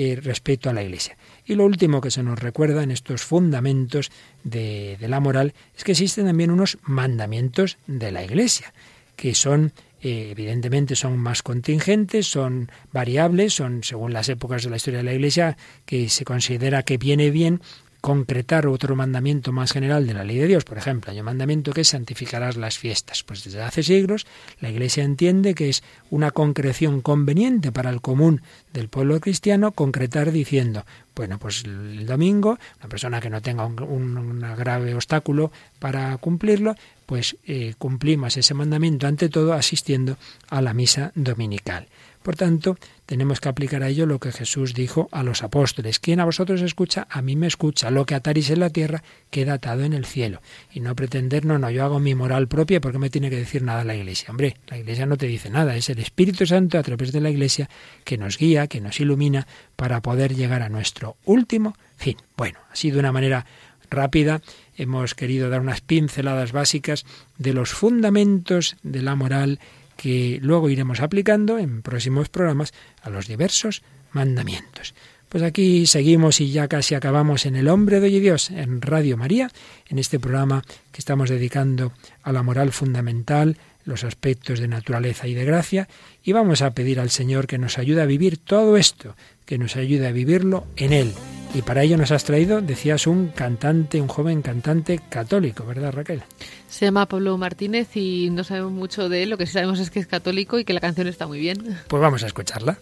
eh, 0.00 0.14
respecto 0.14 0.70
a 0.70 0.72
la 0.72 0.84
Iglesia. 0.84 1.16
Y 1.44 1.56
lo 1.56 1.64
último 1.64 2.00
que 2.00 2.12
se 2.12 2.22
nos 2.22 2.38
recuerda 2.38 2.84
en 2.84 2.92
estos 2.92 3.22
fundamentos 3.22 4.12
de, 4.44 4.96
la 5.00 5.18
moral 5.18 5.54
es 5.76 5.82
que 5.82 5.90
existen 5.90 6.26
también 6.26 6.52
unos 6.52 6.78
mandamientos 6.82 7.78
de 7.88 8.12
la 8.12 8.22
Iglesia, 8.22 8.72
que 9.16 9.34
son 9.34 9.72
eh, 10.00 10.28
evidentemente 10.30 10.94
son 10.94 11.18
más 11.18 11.42
contingentes, 11.42 12.28
son 12.28 12.70
variables, 12.92 13.54
son 13.54 13.82
según 13.82 14.12
las 14.12 14.28
épocas 14.28 14.62
de 14.62 14.70
la 14.70 14.76
historia 14.76 14.98
de 14.98 15.04
la 15.04 15.14
Iglesia, 15.14 15.56
que 15.84 16.08
se 16.08 16.24
considera 16.24 16.84
que 16.84 16.96
viene 16.96 17.32
bien 17.32 17.60
concretar 18.00 18.66
otro 18.66 18.94
mandamiento 18.96 19.52
más 19.52 19.72
general 19.72 20.06
de 20.06 20.14
la 20.14 20.24
ley 20.24 20.38
de 20.38 20.46
Dios. 20.46 20.64
Por 20.64 20.78
ejemplo, 20.78 21.10
hay 21.10 21.18
un 21.18 21.26
mandamiento 21.26 21.72
que 21.72 21.82
es 21.82 21.88
santificarás 21.88 22.56
las 22.56 22.78
fiestas. 22.78 23.22
Pues 23.22 23.44
desde 23.44 23.62
hace 23.62 23.82
siglos 23.82 24.26
la 24.60 24.70
Iglesia 24.70 25.04
entiende 25.04 25.54
que 25.54 25.68
es 25.68 25.82
una 26.10 26.30
concreción 26.30 27.00
conveniente 27.00 27.72
para 27.72 27.90
el 27.90 28.00
común 28.00 28.42
del 28.72 28.88
pueblo 28.88 29.18
cristiano 29.20 29.72
concretar 29.72 30.30
diciendo, 30.32 30.84
bueno, 31.16 31.38
pues 31.38 31.64
el 31.64 32.06
domingo, 32.06 32.58
una 32.78 32.88
persona 32.88 33.20
que 33.20 33.30
no 33.30 33.42
tenga 33.42 33.66
un, 33.66 34.40
grave 34.56 34.94
obstáculo 34.94 35.50
para 35.78 36.16
cumplirlo, 36.18 36.76
pues 37.06 37.36
eh, 37.46 37.74
cumplimos 37.78 38.36
ese 38.36 38.54
mandamiento 38.54 39.06
ante 39.06 39.28
todo 39.28 39.54
asistiendo 39.54 40.16
a 40.48 40.62
la 40.62 40.74
misa 40.74 41.10
dominical. 41.14 41.88
Por 42.28 42.36
tanto, 42.36 42.76
tenemos 43.06 43.40
que 43.40 43.48
aplicar 43.48 43.82
a 43.82 43.88
ello 43.88 44.04
lo 44.04 44.18
que 44.18 44.32
Jesús 44.32 44.74
dijo 44.74 45.08
a 45.12 45.22
los 45.22 45.42
apóstoles. 45.42 45.98
Quien 45.98 46.20
a 46.20 46.26
vosotros 46.26 46.60
escucha, 46.60 47.06
a 47.08 47.22
mí 47.22 47.36
me 47.36 47.46
escucha. 47.46 47.90
Lo 47.90 48.04
que 48.04 48.14
ataréis 48.14 48.50
en 48.50 48.60
la 48.60 48.68
tierra 48.68 49.02
queda 49.30 49.54
atado 49.54 49.82
en 49.84 49.94
el 49.94 50.04
cielo. 50.04 50.42
Y 50.70 50.80
no 50.80 50.94
pretender, 50.94 51.46
no, 51.46 51.58
no, 51.58 51.70
yo 51.70 51.86
hago 51.86 52.00
mi 52.00 52.14
moral 52.14 52.46
propia 52.46 52.82
porque 52.82 52.98
me 52.98 53.08
tiene 53.08 53.30
que 53.30 53.36
decir 53.36 53.62
nada 53.62 53.82
la 53.82 53.94
Iglesia. 53.94 54.28
Hombre, 54.28 54.58
la 54.66 54.76
Iglesia 54.76 55.06
no 55.06 55.16
te 55.16 55.26
dice 55.26 55.48
nada, 55.48 55.74
es 55.74 55.88
el 55.88 56.00
Espíritu 56.00 56.44
Santo 56.44 56.78
a 56.78 56.82
través 56.82 57.12
de 57.12 57.22
la 57.22 57.30
Iglesia 57.30 57.70
que 58.04 58.18
nos 58.18 58.36
guía, 58.36 58.66
que 58.66 58.82
nos 58.82 59.00
ilumina 59.00 59.46
para 59.74 60.02
poder 60.02 60.34
llegar 60.34 60.60
a 60.60 60.68
nuestro 60.68 61.16
último 61.24 61.78
fin. 61.96 62.18
Bueno, 62.36 62.58
ha 62.70 62.76
sido 62.76 62.98
una 62.98 63.10
manera 63.10 63.46
rápida. 63.88 64.42
Hemos 64.76 65.14
querido 65.14 65.48
dar 65.48 65.62
unas 65.62 65.80
pinceladas 65.80 66.52
básicas 66.52 67.06
de 67.38 67.54
los 67.54 67.70
fundamentos 67.70 68.76
de 68.82 69.00
la 69.00 69.14
moral 69.14 69.60
que 69.98 70.38
luego 70.40 70.70
iremos 70.70 71.00
aplicando 71.00 71.58
en 71.58 71.82
próximos 71.82 72.28
programas 72.28 72.72
a 73.02 73.10
los 73.10 73.26
diversos 73.26 73.82
mandamientos. 74.12 74.94
Pues 75.28 75.42
aquí 75.42 75.86
seguimos 75.86 76.40
y 76.40 76.52
ya 76.52 76.68
casi 76.68 76.94
acabamos 76.94 77.46
en 77.46 77.56
El 77.56 77.66
Hombre 77.66 77.98
de 77.98 78.06
Hoy 78.06 78.20
Dios, 78.20 78.50
en 78.50 78.80
Radio 78.80 79.16
María, 79.16 79.50
en 79.88 79.98
este 79.98 80.20
programa 80.20 80.62
que 80.92 81.00
estamos 81.00 81.28
dedicando 81.28 81.92
a 82.22 82.32
la 82.32 82.44
moral 82.44 82.70
fundamental, 82.70 83.58
los 83.88 84.04
aspectos 84.04 84.60
de 84.60 84.68
naturaleza 84.68 85.26
y 85.26 85.34
de 85.34 85.44
gracia, 85.44 85.88
y 86.22 86.32
vamos 86.32 86.62
a 86.62 86.70
pedir 86.72 87.00
al 87.00 87.10
Señor 87.10 87.46
que 87.46 87.58
nos 87.58 87.78
ayude 87.78 88.02
a 88.02 88.06
vivir 88.06 88.38
todo 88.38 88.76
esto, 88.76 89.16
que 89.46 89.58
nos 89.58 89.76
ayude 89.76 90.06
a 90.06 90.12
vivirlo 90.12 90.66
en 90.76 90.92
Él. 90.92 91.12
Y 91.54 91.62
para 91.62 91.82
ello 91.82 91.96
nos 91.96 92.12
has 92.12 92.24
traído, 92.24 92.60
decías, 92.60 93.06
un 93.06 93.28
cantante, 93.28 94.00
un 94.00 94.08
joven 94.08 94.42
cantante 94.42 95.00
católico, 95.08 95.64
¿verdad 95.64 95.94
Raquel? 95.94 96.22
Se 96.68 96.84
llama 96.84 97.06
Pablo 97.06 97.38
Martínez 97.38 97.96
y 97.96 98.28
no 98.30 98.44
sabemos 98.44 98.72
mucho 98.72 99.08
de 99.08 99.22
él, 99.22 99.30
lo 99.30 99.38
que 99.38 99.46
sí 99.46 99.54
sabemos 99.54 99.80
es 99.80 99.90
que 99.90 99.98
es 99.98 100.06
católico 100.06 100.58
y 100.58 100.64
que 100.64 100.74
la 100.74 100.80
canción 100.80 101.06
está 101.06 101.26
muy 101.26 101.38
bien. 101.38 101.78
Pues 101.88 102.02
vamos 102.02 102.22
a 102.22 102.26
escucharla. 102.26 102.78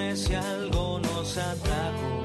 Y 0.00 0.34
algo 0.34 1.00
nos 1.00 1.36
atrajo. 1.36 2.22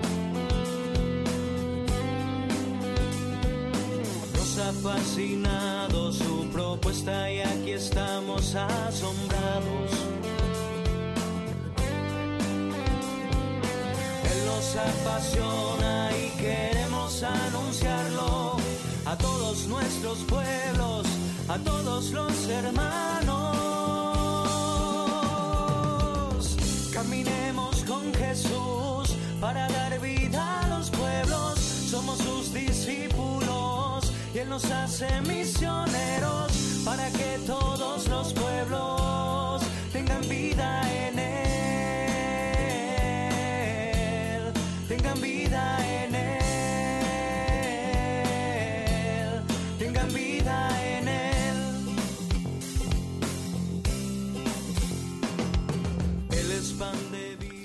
Nos 4.35 4.57
ha 4.59 4.71
fascinado 4.73 6.11
su 6.11 6.47
propuesta 6.51 7.31
y 7.31 7.39
aquí 7.39 7.71
estamos 7.71 8.53
asombrados. 8.53 9.91
Él 14.31 14.45
nos 14.45 14.75
apasiona 14.75 16.11
y 16.15 16.29
queremos 16.39 17.23
anunciarlo 17.23 18.57
a 19.05 19.17
todos 19.17 19.65
nuestros 19.67 20.19
pueblos, 20.25 21.07
a 21.47 21.57
todos 21.57 22.11
los 22.11 22.49
hermanos. 22.49 23.42
Para 29.43 29.67
dar 29.67 29.99
vida 29.99 30.61
a 30.61 30.69
los 30.69 30.89
pueblos. 30.89 31.59
Somos 31.59 32.17
sus 32.19 32.53
discípulos 32.53 34.09
y 34.33 34.37
Él 34.37 34.47
nos 34.47 34.63
hace 34.71 35.09
misioneros 35.21 36.81
para 36.85 37.09
que 37.11 37.39
todos 37.45 38.07
los 38.07 38.31
pueblos 38.31 39.42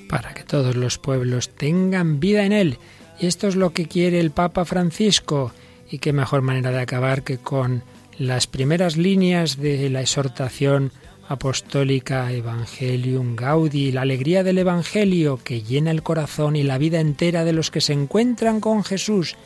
Para 0.09 0.35
que 0.35 0.43
todos 0.43 0.77
los 0.77 0.99
pueblos 0.99 1.51
tengan 1.51 2.21
vida 2.21 2.45
en 2.45 2.53
Él. 2.53 2.79
Y 3.21 3.27
esto 3.27 3.49
es 3.49 3.57
lo 3.57 3.73
que 3.73 3.87
quiere 3.87 4.21
el 4.21 4.31
Papa 4.31 4.65
Francisco. 4.65 5.53
Y 5.91 5.99
qué 5.99 6.13
mejor 6.13 6.43
manera 6.43 6.71
de 6.71 6.81
acabar 6.81 7.23
que 7.23 7.39
con 7.39 7.83
las 8.19 8.47
primeras 8.47 8.97
líneas 8.97 9.59
de 9.59 9.89
la 9.91 10.01
exhortación 10.01 10.93
Apostólica 11.29 12.33
Evangelium 12.33 13.37
Gaudi, 13.37 13.93
la 13.93 14.01
alegría 14.01 14.43
del 14.43 14.59
Evangelio 14.59 15.39
que 15.45 15.63
llena 15.63 15.91
el 15.91 16.03
corazón 16.03 16.57
y 16.57 16.63
la 16.63 16.79
vida 16.79 17.01
entera 17.01 17.45
de 17.45 17.53
los 17.53 17.71
que 17.71 17.83
se 17.83 17.93
encuentran 17.93 18.61
con 18.61 18.83
Jesús. 18.83 19.37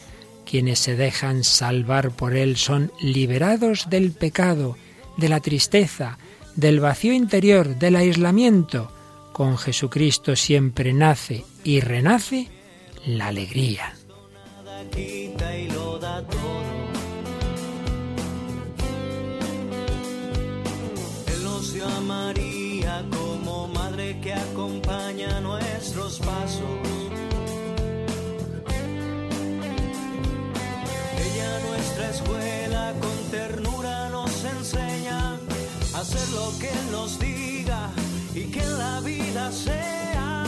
Quienes 0.49 0.79
se 0.79 0.95
dejan 0.95 1.43
salvar 1.43 2.13
por 2.13 2.37
Él 2.37 2.57
son 2.57 2.93
liberados 3.01 3.91
del 3.91 4.13
pecado, 4.13 4.77
de 5.17 5.29
la 5.29 5.41
tristeza, 5.41 6.19
del 6.55 6.79
vacío 6.79 7.13
interior, 7.13 7.77
del 7.77 7.97
aislamiento. 7.97 8.93
Con 9.33 9.57
Jesucristo 9.59 10.37
siempre 10.37 10.93
nace 10.93 11.45
y 11.65 11.81
renace 11.81 12.49
la 13.07 13.29
alegría. 13.29 13.95
María 22.07 23.05
como 23.11 23.69
madre 23.69 24.19
que 24.21 24.33
acompaña 24.33 25.41
nuestros 25.41 26.19
pasos. 26.19 26.63
Ella 31.25 31.61
nuestra 31.69 32.11
escuela 32.11 32.95
con 33.01 33.31
ternura 33.31 34.09
nos 34.11 34.45
enseña 34.45 35.39
a 35.95 36.01
hacer 36.01 36.29
lo 36.31 36.53
que 36.59 36.73
nos 36.91 37.19
diga 37.19 37.42
y 38.35 38.45
que 38.45 38.65
la 38.65 39.01
vida 39.01 39.51
sea. 39.53 40.43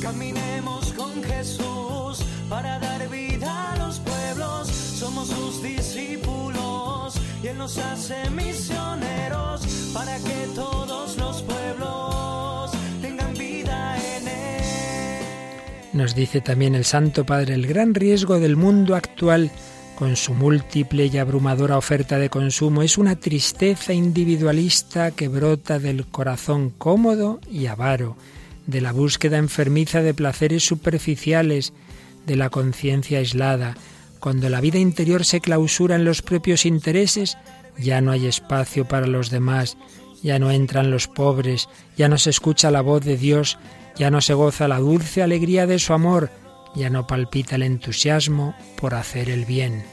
Caminemos 0.00 0.92
con 0.92 1.22
Jesús 1.22 2.24
para 2.48 2.78
dar 2.78 3.08
vida 3.08 3.72
a 3.72 3.76
los 3.78 3.98
pueblos, 4.00 4.68
somos 4.68 5.28
sus 5.28 5.62
discípulos 5.62 7.14
y 7.42 7.48
Él 7.48 7.58
nos 7.58 7.78
hace 7.78 8.28
misioneros 8.30 9.90
para 9.94 10.18
que 10.18 10.46
todos 10.54 11.16
los 11.16 11.42
pueblos 11.42 12.72
tengan 13.00 13.32
vida 13.34 13.96
en 14.16 14.28
Él. 14.28 15.24
Nos 15.92 16.14
dice 16.14 16.40
también 16.40 16.74
el 16.74 16.84
Santo 16.84 17.24
Padre, 17.24 17.54
el 17.54 17.66
gran 17.66 17.94
riesgo 17.94 18.38
del 18.38 18.56
mundo 18.56 18.96
actual 18.96 19.50
con 20.02 20.16
su 20.16 20.34
múltiple 20.34 21.06
y 21.06 21.16
abrumadora 21.16 21.78
oferta 21.78 22.18
de 22.18 22.28
consumo 22.28 22.82
es 22.82 22.98
una 22.98 23.14
tristeza 23.14 23.92
individualista 23.92 25.12
que 25.12 25.28
brota 25.28 25.78
del 25.78 26.06
corazón 26.06 26.70
cómodo 26.70 27.38
y 27.48 27.66
avaro, 27.66 28.16
de 28.66 28.80
la 28.80 28.90
búsqueda 28.90 29.38
enfermiza 29.38 30.02
de 30.02 30.12
placeres 30.12 30.66
superficiales, 30.66 31.72
de 32.26 32.34
la 32.34 32.50
conciencia 32.50 33.18
aislada, 33.18 33.76
cuando 34.18 34.48
la 34.48 34.60
vida 34.60 34.80
interior 34.80 35.24
se 35.24 35.40
clausura 35.40 35.94
en 35.94 36.04
los 36.04 36.20
propios 36.20 36.66
intereses, 36.66 37.38
ya 37.78 38.00
no 38.00 38.10
hay 38.10 38.26
espacio 38.26 38.88
para 38.88 39.06
los 39.06 39.30
demás, 39.30 39.76
ya 40.20 40.40
no 40.40 40.50
entran 40.50 40.90
los 40.90 41.06
pobres, 41.06 41.68
ya 41.96 42.08
no 42.08 42.18
se 42.18 42.30
escucha 42.30 42.72
la 42.72 42.80
voz 42.80 43.04
de 43.04 43.16
Dios, 43.16 43.56
ya 43.94 44.10
no 44.10 44.20
se 44.20 44.34
goza 44.34 44.66
la 44.66 44.80
dulce 44.80 45.22
alegría 45.22 45.68
de 45.68 45.78
su 45.78 45.92
amor, 45.92 46.28
ya 46.74 46.90
no 46.90 47.06
palpita 47.06 47.54
el 47.54 47.62
entusiasmo 47.62 48.56
por 48.80 48.96
hacer 48.96 49.30
el 49.30 49.44
bien. 49.44 49.91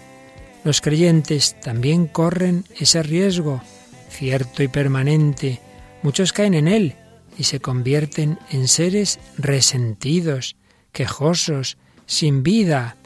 Los 0.64 0.82
creyentes 0.82 1.60
también 1.62 2.08
corren 2.08 2.66
ese 2.80 3.02
riesgo, 3.04 3.62
cierto 4.10 4.64
y 4.64 4.68
permanente. 4.68 5.60
Muchos 6.04 6.34
caen 6.34 6.54
en 6.54 6.68
él 6.68 6.96
y 7.38 7.46
se 7.46 7.60
convierten 7.60 8.40
en 8.52 8.68
seres 8.68 9.20
resentidos, 9.38 10.56
quejosos, 10.92 11.78
sin 12.06 12.44
vida, 12.44 12.98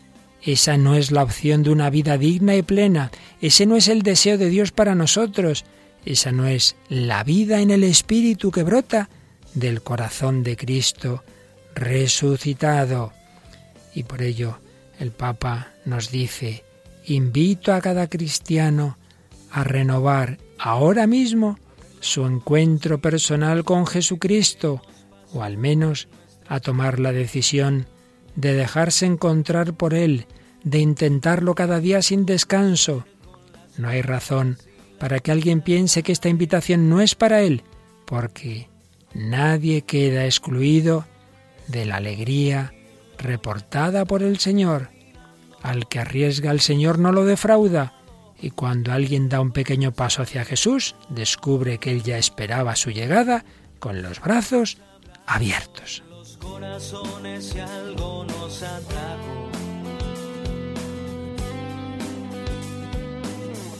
esa 0.45 0.77
no 0.77 0.95
es 0.95 1.11
la 1.11 1.23
opción 1.23 1.63
de 1.63 1.69
una 1.69 1.89
vida 1.89 2.17
digna 2.17 2.55
y 2.55 2.63
plena. 2.63 3.11
Ese 3.41 3.65
no 3.65 3.77
es 3.77 3.87
el 3.87 4.01
deseo 4.01 4.37
de 4.37 4.49
Dios 4.49 4.71
para 4.71 4.93
nosotros. 4.93 5.63
Esa 6.05 6.33
no 6.33 6.47
es 6.47 6.75
la 6.89 7.23
vida 7.23 7.61
en 7.61 7.71
el 7.71 7.83
Espíritu 7.85 8.51
que 8.51 8.63
brota 8.63 9.09
del 9.53 9.81
corazón 9.81 10.43
de 10.43 10.57
Cristo 10.57 11.23
resucitado. 11.75 13.13
Y 13.95 14.03
por 14.03 14.21
ello 14.21 14.59
el 14.99 15.11
Papa 15.11 15.71
nos 15.85 16.11
dice, 16.11 16.65
invito 17.05 17.73
a 17.73 17.81
cada 17.81 18.07
cristiano 18.07 18.97
a 19.51 19.63
renovar 19.63 20.39
ahora 20.57 21.07
mismo 21.07 21.59
su 21.99 22.25
encuentro 22.25 22.99
personal 22.99 23.63
con 23.63 23.85
Jesucristo, 23.87 24.81
o 25.33 25.43
al 25.43 25.57
menos 25.57 26.07
a 26.47 26.59
tomar 26.59 26.99
la 26.99 27.11
decisión 27.11 27.87
de 28.35 28.53
dejarse 28.53 29.05
encontrar 29.05 29.73
por 29.73 29.93
Él, 29.93 30.27
de 30.63 30.79
intentarlo 30.79 31.55
cada 31.55 31.79
día 31.79 32.01
sin 32.01 32.25
descanso. 32.25 33.05
No 33.77 33.87
hay 33.87 34.01
razón 34.01 34.57
para 34.99 35.19
que 35.19 35.31
alguien 35.31 35.61
piense 35.61 36.03
que 36.03 36.11
esta 36.11 36.29
invitación 36.29 36.89
no 36.89 37.01
es 37.01 37.15
para 37.15 37.41
Él, 37.41 37.63
porque 38.05 38.69
nadie 39.13 39.81
queda 39.83 40.25
excluido 40.25 41.05
de 41.67 41.85
la 41.85 41.97
alegría 41.97 42.73
reportada 43.17 44.05
por 44.05 44.23
el 44.23 44.39
Señor. 44.39 44.89
Al 45.63 45.87
que 45.87 45.99
arriesga 45.99 46.51
el 46.51 46.61
Señor 46.61 46.99
no 46.99 47.11
lo 47.11 47.25
defrauda, 47.25 47.93
y 48.39 48.51
cuando 48.51 48.91
alguien 48.93 49.29
da 49.29 49.41
un 49.41 49.51
pequeño 49.51 49.93
paso 49.93 50.21
hacia 50.21 50.45
Jesús, 50.45 50.95
descubre 51.09 51.79
que 51.79 51.89
Él 51.89 52.03
ya 52.03 52.19
esperaba 52.19 52.75
su 52.75 52.91
llegada 52.91 53.43
con 53.79 54.03
los 54.03 54.21
brazos 54.21 54.77
abiertos 55.25 56.03
corazones 56.43 57.45
si 57.45 57.59
algo 57.59 58.25
nos. 58.25 58.63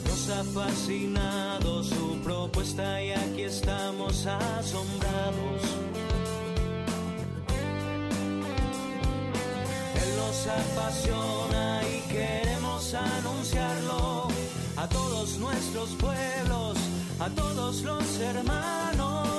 Nos 0.04 0.30
ha 0.30 0.44
fascinado 0.44 1.82
su 1.82 2.18
propuesta 2.22 3.02
y 3.02 3.12
aquí 3.12 3.42
estamos 3.42 4.26
asombrados. 4.26 5.93
Él 10.04 10.16
nos 10.16 10.46
apasiona 10.46 11.80
y 11.82 12.12
queremos 12.12 12.94
anunciarlo 12.94 14.28
a 14.76 14.88
todos 14.88 15.38
nuestros 15.38 15.90
pueblos, 15.94 16.78
a 17.18 17.30
todos 17.30 17.82
los 17.82 18.20
hermanos. 18.20 19.34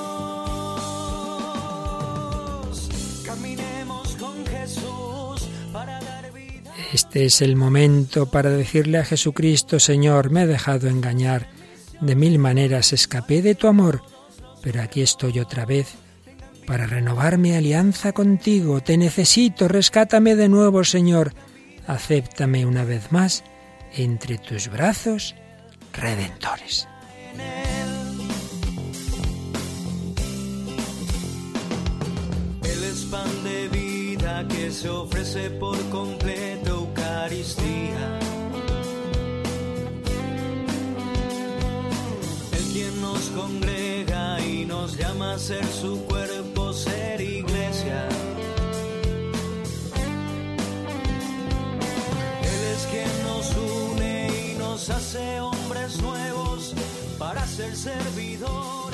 Este 6.93 7.25
es 7.25 7.41
el 7.41 7.57
momento 7.57 8.27
para 8.27 8.49
decirle 8.49 8.99
a 8.99 9.05
Jesucristo, 9.05 9.79
Señor, 9.79 10.29
me 10.29 10.43
he 10.43 10.47
dejado 10.47 10.87
engañar, 10.87 11.49
de 11.99 12.15
mil 12.15 12.39
maneras 12.39 12.93
escapé 12.93 13.41
de 13.41 13.53
tu 13.53 13.67
amor, 13.67 14.01
pero 14.63 14.81
aquí 14.81 15.01
estoy 15.01 15.39
otra 15.39 15.65
vez 15.65 15.87
para 16.65 16.87
renovar 16.87 17.37
mi 17.37 17.53
alianza 17.53 18.13
contigo. 18.13 18.81
Te 18.81 18.97
necesito, 18.97 19.67
rescátame 19.67 20.35
de 20.35 20.49
nuevo, 20.49 20.83
Señor. 20.83 21.33
Acéptame 21.87 22.65
una 22.65 22.83
vez 22.83 23.11
más 23.11 23.43
entre 23.93 24.37
tus 24.37 24.69
brazos 24.69 25.35
redentores. 25.93 26.87
que 34.43 34.71
se 34.71 34.89
ofrece 34.89 35.49
por 35.51 35.77
completo 35.89 36.69
Eucaristía. 36.71 38.19
El 42.51 42.63
quien 42.73 43.01
nos 43.01 43.21
congrega 43.29 44.39
y 44.45 44.65
nos 44.65 44.97
llama 44.97 45.35
a 45.35 45.39
ser 45.39 45.65
su 45.65 46.03
cuerpo, 46.05 46.54
ser 46.85 47.21
iglesia. 47.21 47.99
Él 52.51 52.61
es 52.73 52.81
quien 52.91 53.13
nos 53.29 53.47
une 53.55 54.27
y 54.43 54.57
nos 54.57 54.89
hace 54.89 55.39
hombres 55.39 56.01
nuevos 56.01 56.73
para 57.17 57.45
ser 57.47 57.75
servidores, 57.75 58.84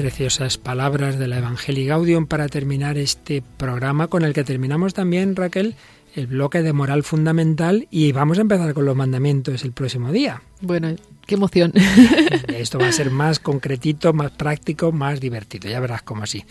Preciosas 0.00 0.56
palabras 0.56 1.18
de 1.18 1.28
la 1.28 1.36
Evangelii 1.36 1.84
Gaudium 1.84 2.26
para 2.26 2.48
terminar 2.48 2.96
este 2.96 3.42
programa 3.58 4.06
con 4.08 4.24
el 4.24 4.32
que 4.32 4.44
terminamos 4.44 4.94
también, 4.94 5.36
Raquel, 5.36 5.74
el 6.14 6.26
bloque 6.26 6.62
de 6.62 6.72
moral 6.72 7.02
fundamental 7.02 7.86
y 7.90 8.10
vamos 8.12 8.38
a 8.38 8.40
empezar 8.40 8.72
con 8.72 8.86
los 8.86 8.96
mandamientos 8.96 9.62
el 9.62 9.72
próximo 9.72 10.10
día. 10.10 10.40
Bueno, 10.62 10.96
qué 11.30 11.36
emoción. 11.36 11.72
Esto 12.48 12.80
va 12.80 12.88
a 12.88 12.92
ser 12.92 13.12
más 13.12 13.38
concretito, 13.38 14.12
más 14.12 14.32
práctico, 14.32 14.90
más 14.90 15.20
divertido, 15.20 15.70
ya 15.70 15.78
verás 15.78 16.02
cómo 16.02 16.26
sí. 16.26 16.44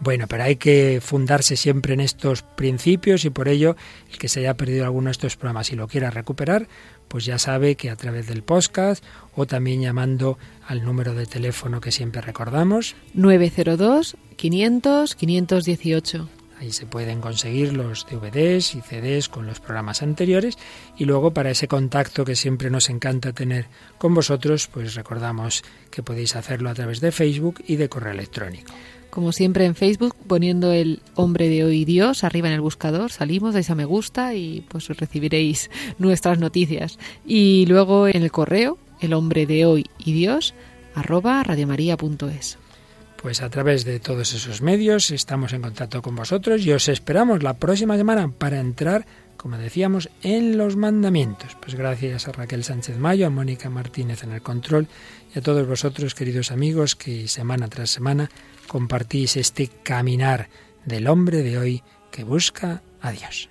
Bueno, 0.00 0.26
pero 0.26 0.42
hay 0.42 0.56
que 0.56 1.00
fundarse 1.00 1.56
siempre 1.56 1.94
en 1.94 2.00
estos 2.00 2.42
principios 2.42 3.24
y 3.24 3.30
por 3.30 3.46
ello 3.46 3.76
el 4.10 4.18
que 4.18 4.28
se 4.28 4.40
haya 4.40 4.54
perdido 4.54 4.84
alguno 4.84 5.06
de 5.06 5.12
estos 5.12 5.36
programas 5.36 5.70
y 5.70 5.76
lo 5.76 5.86
quiera 5.86 6.10
recuperar, 6.10 6.66
pues 7.06 7.24
ya 7.24 7.38
sabe 7.38 7.76
que 7.76 7.88
a 7.88 7.94
través 7.94 8.26
del 8.26 8.42
podcast 8.42 9.04
o 9.36 9.46
también 9.46 9.80
llamando 9.80 10.38
al 10.66 10.84
número 10.84 11.14
de 11.14 11.26
teléfono 11.26 11.80
que 11.80 11.92
siempre 11.92 12.20
recordamos. 12.20 12.96
902 13.14 14.16
500 14.34 15.14
518. 15.14 16.35
Ahí 16.58 16.72
se 16.72 16.86
pueden 16.86 17.20
conseguir 17.20 17.74
los 17.74 18.06
DVDs 18.06 18.74
y 18.74 18.80
CDs 18.80 19.28
con 19.28 19.46
los 19.46 19.60
programas 19.60 20.02
anteriores 20.02 20.56
y 20.96 21.04
luego 21.04 21.32
para 21.32 21.50
ese 21.50 21.68
contacto 21.68 22.24
que 22.24 22.34
siempre 22.34 22.70
nos 22.70 22.88
encanta 22.88 23.32
tener 23.32 23.66
con 23.98 24.14
vosotros, 24.14 24.66
pues 24.66 24.94
recordamos 24.94 25.64
que 25.90 26.02
podéis 26.02 26.34
hacerlo 26.34 26.70
a 26.70 26.74
través 26.74 27.00
de 27.00 27.12
Facebook 27.12 27.62
y 27.66 27.76
de 27.76 27.90
correo 27.90 28.12
electrónico. 28.12 28.72
Como 29.10 29.32
siempre 29.32 29.66
en 29.66 29.74
Facebook, 29.74 30.14
poniendo 30.26 30.72
el 30.72 31.00
hombre 31.14 31.48
de 31.48 31.64
hoy 31.64 31.84
Dios 31.84 32.24
arriba 32.24 32.48
en 32.48 32.54
el 32.54 32.60
buscador, 32.60 33.12
salimos, 33.12 33.54
dais 33.54 33.70
a 33.70 33.74
me 33.74 33.84
gusta 33.84 34.34
y 34.34 34.64
pues 34.68 34.88
recibiréis 34.88 35.70
nuestras 35.98 36.38
noticias. 36.38 36.98
Y 37.26 37.66
luego 37.66 38.08
en 38.08 38.22
el 38.22 38.32
correo, 38.32 38.78
el 39.00 39.12
hombre 39.12 39.46
de 39.46 39.66
hoy 39.66 39.86
y 39.98 40.12
Dios 40.12 40.54
arroba 40.94 41.42
radiomaria.es 41.42 42.58
pues 43.26 43.42
a 43.42 43.50
través 43.50 43.84
de 43.84 43.98
todos 43.98 44.34
esos 44.34 44.62
medios 44.62 45.10
estamos 45.10 45.52
en 45.52 45.60
contacto 45.60 46.00
con 46.00 46.14
vosotros 46.14 46.64
y 46.64 46.70
os 46.70 46.86
esperamos 46.86 47.42
la 47.42 47.54
próxima 47.54 47.96
semana 47.96 48.30
para 48.30 48.60
entrar, 48.60 49.04
como 49.36 49.58
decíamos, 49.58 50.10
en 50.22 50.56
los 50.56 50.76
mandamientos. 50.76 51.56
Pues 51.60 51.74
gracias 51.74 52.28
a 52.28 52.30
Raquel 52.30 52.62
Sánchez 52.62 52.98
Mayo, 52.98 53.26
a 53.26 53.30
Mónica 53.30 53.68
Martínez 53.68 54.22
en 54.22 54.30
el 54.30 54.42
control 54.42 54.86
y 55.34 55.40
a 55.40 55.42
todos 55.42 55.66
vosotros, 55.66 56.14
queridos 56.14 56.52
amigos, 56.52 56.94
que 56.94 57.26
semana 57.26 57.66
tras 57.66 57.90
semana 57.90 58.30
compartís 58.68 59.36
este 59.36 59.66
caminar 59.82 60.48
del 60.84 61.08
hombre 61.08 61.42
de 61.42 61.58
hoy 61.58 61.82
que 62.12 62.22
busca 62.22 62.84
a 63.00 63.10
Dios. 63.10 63.50